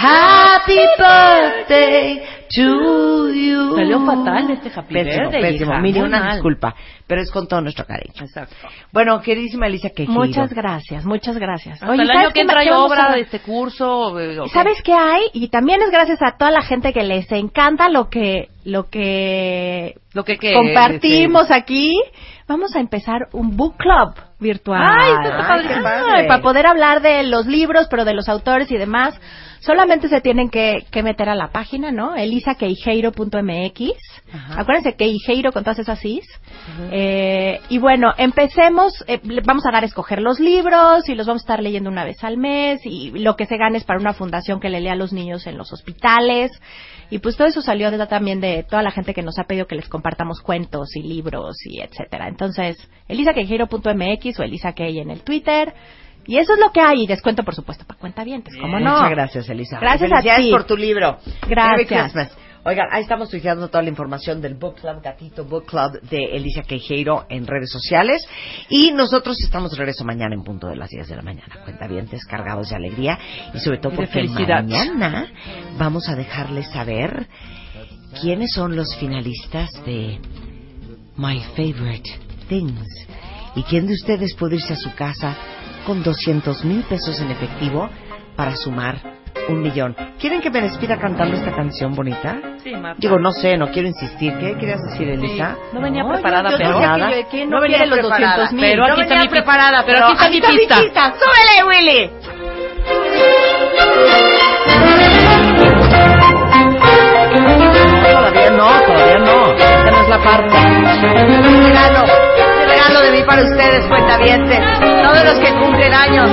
Happy 0.01 0.79
birthday 0.99 2.23
to 2.55 3.33
you. 3.33 3.75
Salió 3.77 4.01
fatal 4.07 4.51
este 4.51 4.71
Happy 4.75 4.95
Pésimo, 4.95 5.31
Birthday, 5.31 5.43
pésimo. 5.43 5.73
hija, 5.73 5.81
Miri, 5.81 5.99
muy 6.01 6.09
una 6.09 6.21
mal. 6.21 6.33
disculpa, 6.35 6.75
pero 7.07 7.21
es 7.21 7.31
con 7.31 7.47
todo 7.49 7.61
nuestro 7.61 7.85
cariño. 7.85 8.15
Exacto. 8.21 8.55
Bueno, 8.93 9.21
queridísima 9.21 9.67
Elisa 9.67 9.91
Quejido. 9.91 10.15
Muchas 10.19 10.53
gracias, 10.53 11.05
muchas 11.05 11.37
gracias. 11.39 11.83
Hasta 11.83 11.95
el 11.95 12.01
año 12.01 12.13
¿sabes 12.21 12.33
que 12.35 12.41
entra 12.41 12.61
a 12.61 12.79
obra 12.79 13.13
de 13.13 13.21
este 13.23 13.41
curso. 13.41 14.19
eh, 14.21 14.39
ok. 14.39 14.49
¿Sabes 14.53 14.81
qué 14.83 14.93
hay? 14.95 15.23
Y 15.33 15.49
también 15.49 15.83
es 15.83 15.91
gracias 15.91 16.23
a 16.23 16.37
toda 16.39 16.51
la 16.51 16.63
gente 16.63 16.93
que 16.93 17.03
les 17.03 17.31
encanta 17.33 17.89
lo 17.89 18.09
que 18.09 18.49
lo 18.65 18.89
que 18.89 19.95
Lo 20.13 20.25
que, 20.25 20.39
que 20.39 20.55
compartimos 20.55 21.51
aquí. 21.51 22.01
Vamos 22.47 22.75
a 22.77 22.81
empezar 22.81 23.29
un 23.33 23.57
book 23.57 23.77
club 23.77 24.15
virtual. 24.41 24.83
Ay, 24.83 25.13
esto 25.13 25.29
está 25.29 25.37
Ay, 25.39 25.49
padre. 25.63 25.75
qué 25.75 25.81
padre. 25.83 26.05
Ay, 26.15 26.29
para 26.29 26.43
poder 26.43 26.67
hablar 26.67 27.03
de 27.03 27.25
los 27.25 27.47
libros, 27.47 27.89
pero 27.91 28.05
de 28.07 28.15
los 28.15 28.29
autores 28.29 28.71
y 28.71 28.77
demás. 28.79 29.19
Solamente 29.61 30.09
se 30.09 30.21
tienen 30.21 30.51
que, 30.51 30.85
que 30.91 31.03
meter 31.03 31.29
a 31.29 31.35
la 31.35 31.49
página, 31.51 31.91
¿no? 31.91 32.15
elisaqueijeiro.mx. 32.15 33.93
Acuérdense 34.57 34.95
Queijeiro 34.95 35.53
con 35.53 35.65
todas 35.65 35.79
esas 35.79 36.05
is. 36.05 36.27
Eh, 36.91 37.61
y 37.69 37.79
bueno, 37.79 38.13
empecemos. 38.19 38.93
eh, 39.07 39.21
vamos 39.45 39.65
a 39.67 39.71
dar 39.71 39.83
a 39.83 39.87
escoger 39.87 40.21
los 40.21 40.39
libros 40.39 41.09
y 41.09 41.15
los 41.15 41.27
vamos 41.27 41.43
a 41.43 41.45
estar 41.45 41.63
leyendo 41.63 41.91
una 41.91 42.05
vez 42.05 42.23
al 42.23 42.37
mes. 42.37 42.81
Y 42.85 43.11
lo 43.19 43.37
que 43.37 43.47
se 43.47 43.57
gane 43.57 43.79
es 43.79 43.85
para 43.85 44.01
una 44.01 44.13
fundación 44.13 44.61
que 44.61 44.69
le 44.69 44.81
lea 44.81 44.93
a 44.93 44.97
los 44.97 45.13
niños 45.13 45.47
en 45.47 45.57
los 45.57 45.73
hospitales. 45.73 46.51
Y 47.11 47.19
pues 47.21 47.37
todo 47.37 47.49
eso 47.49 47.63
salió 47.63 47.91
de, 47.91 48.07
también 48.07 48.41
de 48.41 48.65
toda 48.69 48.83
la 48.83 48.91
gente 48.91 49.15
que 49.15 49.23
nos 49.23 49.39
ha 49.39 49.45
pedido 49.45 49.67
que 49.67 49.77
les 49.77 49.89
compartamos 49.89 50.41
cuentos 50.43 50.95
y 50.95 51.03
libros 51.03 51.57
y 51.65 51.81
etcétera. 51.81 52.29
Entonces, 52.29 52.77
elisaqueijeiro.mx 53.09 54.39
o 54.39 54.43
elisaquei 54.43 54.99
en 54.99 55.11
el 55.11 55.23
Twitter. 55.23 55.73
Y 56.29 56.37
eso 56.37 56.53
es 56.53 56.61
lo 56.61 56.71
que 56.71 56.81
hay. 56.81 57.05
Y 57.05 57.07
descuento, 57.07 57.43
por 57.43 57.55
supuesto, 57.55 57.87
para 57.87 57.99
cuentavientes. 57.99 58.55
¿Cómo 58.61 58.79
no? 58.79 58.93
Muchas 58.93 59.11
gracias, 59.11 59.49
Elisa. 59.49 59.81
Gracias 59.81 60.13
a 60.13 60.37
ti. 60.37 60.51
por 60.51 60.65
tu 60.65 60.77
libro. 60.77 61.19
Gracias. 61.49 62.37
Oigan, 62.65 62.87
ahí 62.91 63.01
estamos 63.01 63.31
tuiteando 63.31 63.69
toda 63.69 63.83
la 63.83 63.89
información 63.89 64.43
del 64.43 64.55
Book 64.55 64.75
Club 64.75 65.01
Gatito 65.03 65.47
Book 65.47 65.65
Club 65.65 66.03
de 66.03 66.37
Elisa 66.37 66.61
Queijeiro 66.63 67.25
en 67.31 67.47
redes 67.47 67.71
sociales. 67.71 68.23
Y 68.69 68.93
nosotros 68.93 69.39
estamos 69.43 69.71
de 69.71 69.79
regreso 69.79 70.05
mañana 70.05 70.35
en 70.35 70.45
punto 70.45 70.67
de 70.67 70.77
las 70.77 70.91
10 70.91 71.09
de 71.09 71.17
la 71.17 71.23
mañana. 71.23 71.61
Cuentavientes 71.65 72.27
cargados 72.27 72.69
de 72.69 72.77
alegría 72.77 73.19
y 73.55 73.59
sobre 73.61 73.79
todo 73.79 73.95
porque 73.95 74.23
mañana 74.25 75.33
vamos 75.79 76.11
a 76.11 76.15
dejarles 76.15 76.69
saber 76.71 77.27
quiénes 78.21 78.53
son 78.53 78.77
los 78.77 78.95
finalistas 78.97 79.71
de 79.87 80.21
My 81.17 81.41
Favorite 81.57 82.11
Things. 82.51 83.09
¿Y 83.55 83.63
quién 83.63 83.87
de 83.87 83.95
ustedes 83.95 84.35
puede 84.35 84.57
irse 84.57 84.75
a 84.75 84.77
su 84.77 84.95
casa 84.95 85.35
con 85.89 86.03
200 86.03 86.65
mil 86.67 86.83
pesos 86.85 87.19
en 87.19 87.31
efectivo 87.31 87.89
para 88.37 88.55
sumar 88.57 88.97
un 89.49 89.63
millón? 89.63 89.97
¿Quieren 90.21 90.43
que 90.43 90.51
me 90.51 90.61
despida 90.61 90.99
cantando 90.99 91.35
esta 91.35 91.51
canción 91.57 91.95
bonita? 91.95 92.37
Sí, 92.63 92.73
Marta. 92.77 92.99
Digo, 92.99 93.19
no 93.19 93.33
sé, 93.33 93.57
no 93.57 93.69
quiero 93.71 93.89
insistir. 93.89 94.35
¿Qué 94.37 94.55
querías 94.59 94.81
decir, 94.91 95.09
Elisa? 95.09 95.57
No 95.73 95.81
venía 95.81 96.03
No, 96.03 96.11
preparada, 96.13 96.51
yo- 96.51 96.59
yo 96.59 96.65
pero... 96.65 96.81
nada. 96.81 97.09
que- 97.09 97.25
que 97.31 97.47
no 97.47 97.57
No 97.57 97.63
venía 97.63 97.87
los 97.87 98.01
preparada, 98.01 98.37
200 98.37 98.53
mil. 98.53 98.61
Pero 98.71 98.87
no 98.87 98.93
aquí 98.93 99.01
está 99.01 99.15
venía 99.15 99.23
mi 99.23 99.29
pi- 99.29 99.35
preparada, 99.35 99.83
pero 99.87 100.05
aquí 100.05 100.13
está 100.13 100.29
mi 100.29 100.41
pista. 100.59 101.15
¡Súbele, 101.15 101.65
Willy! 101.67 102.11
Todavía 107.19 108.51
no, 108.51 108.67
todavía 108.87 109.19
no. 109.19 109.53
Esta 109.57 109.91
no 109.91 110.01
es 110.03 110.09
la 110.09 110.19
parte. 110.19 110.57
Un 110.57 111.73
regalo, 112.99 113.03
de 113.03 113.11
mí 113.13 113.23
para 113.25 113.43
ustedes, 113.43 113.87
cuentavientes. 113.87 114.61
Todos 115.03 115.25
los 115.25 115.39
que 115.39 115.53
cumplen 115.59 115.95
años. 115.95 116.31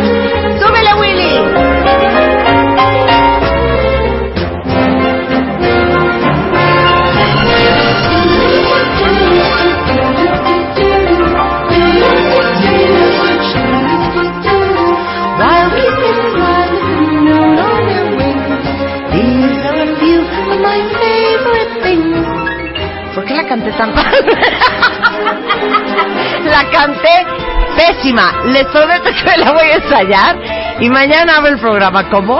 ¡Súbele, 0.60 0.94
Willy! 0.96 2.46
While 15.38 15.68
we 15.74 15.84
still 15.84 16.22
fly 16.32 16.64
with 16.72 16.86
the 16.88 16.96
moon 17.26 17.60
on 17.60 17.82
their 17.90 18.08
wings, 18.18 18.64
these 19.12 19.62
are 19.70 19.80
a 19.84 20.00
few 20.00 20.20
of 20.54 20.60
my 20.62 20.80
favorite 21.02 21.74
things. 21.84 22.26
¿Por 23.14 23.24
qué 23.26 23.34
la 23.36 23.46
canté 23.48 23.72
tan 23.74 23.94
mal? 23.94 24.06
la 26.46 26.70
canté 26.72 27.26
pésima. 27.76 28.32
Les 28.46 28.66
prometo 28.66 29.10
que 29.12 29.38
la 29.38 29.52
voy 29.52 29.66
a 29.66 29.76
ensayar 29.76 30.36
y 30.80 30.90
mañana 30.90 31.38
abro 31.38 31.50
el 31.50 31.60
programa. 31.60 32.10
¿Cómo? 32.10 32.40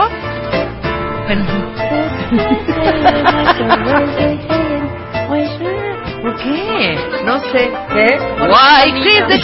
¿Por 6.22 6.36
qué? 6.36 6.98
No 7.24 7.38
sé. 7.52 7.70
¿Qué? 7.92 8.18
Why 8.40 8.92
the 9.28 9.38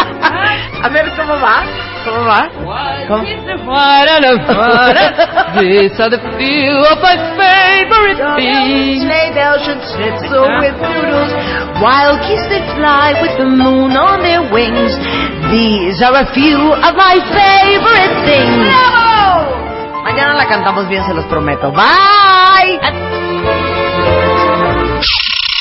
A 0.82 0.88
ver, 0.88 1.10
¿cómo 1.16 1.34
va? 1.40 1.64
¿Cómo 2.04 2.24
va? 2.24 2.48
¿Cómo? 3.08 3.24
These 5.58 5.98
are 6.00 6.10
the 6.10 6.20
few 6.38 6.76
of 6.86 6.98
my 7.02 7.16
favorite 7.34 8.20
things. 8.36 9.02
Sleigh 9.02 9.32
bells 9.34 9.62
should 9.64 9.82
schnitzel 9.90 10.46
with 10.60 10.76
noodles 10.78 11.32
While 11.82 12.18
geese 12.28 12.46
they 12.48 12.62
fly 12.76 13.14
with 13.20 13.36
the 13.38 13.48
moon 13.48 13.96
on 13.96 14.22
their 14.22 14.42
wings 14.52 14.94
These 15.50 16.02
are 16.02 16.14
a 16.14 16.26
few 16.32 16.72
of 16.72 16.92
my 16.94 17.16
favorite 17.34 18.14
things 18.28 18.70
Mañana 20.04 20.34
la 20.34 20.46
cantamos 20.46 20.88
bien, 20.88 21.04
se 21.04 21.12
los 21.12 21.24
prometo. 21.26 21.72
Bye. 21.72 23.15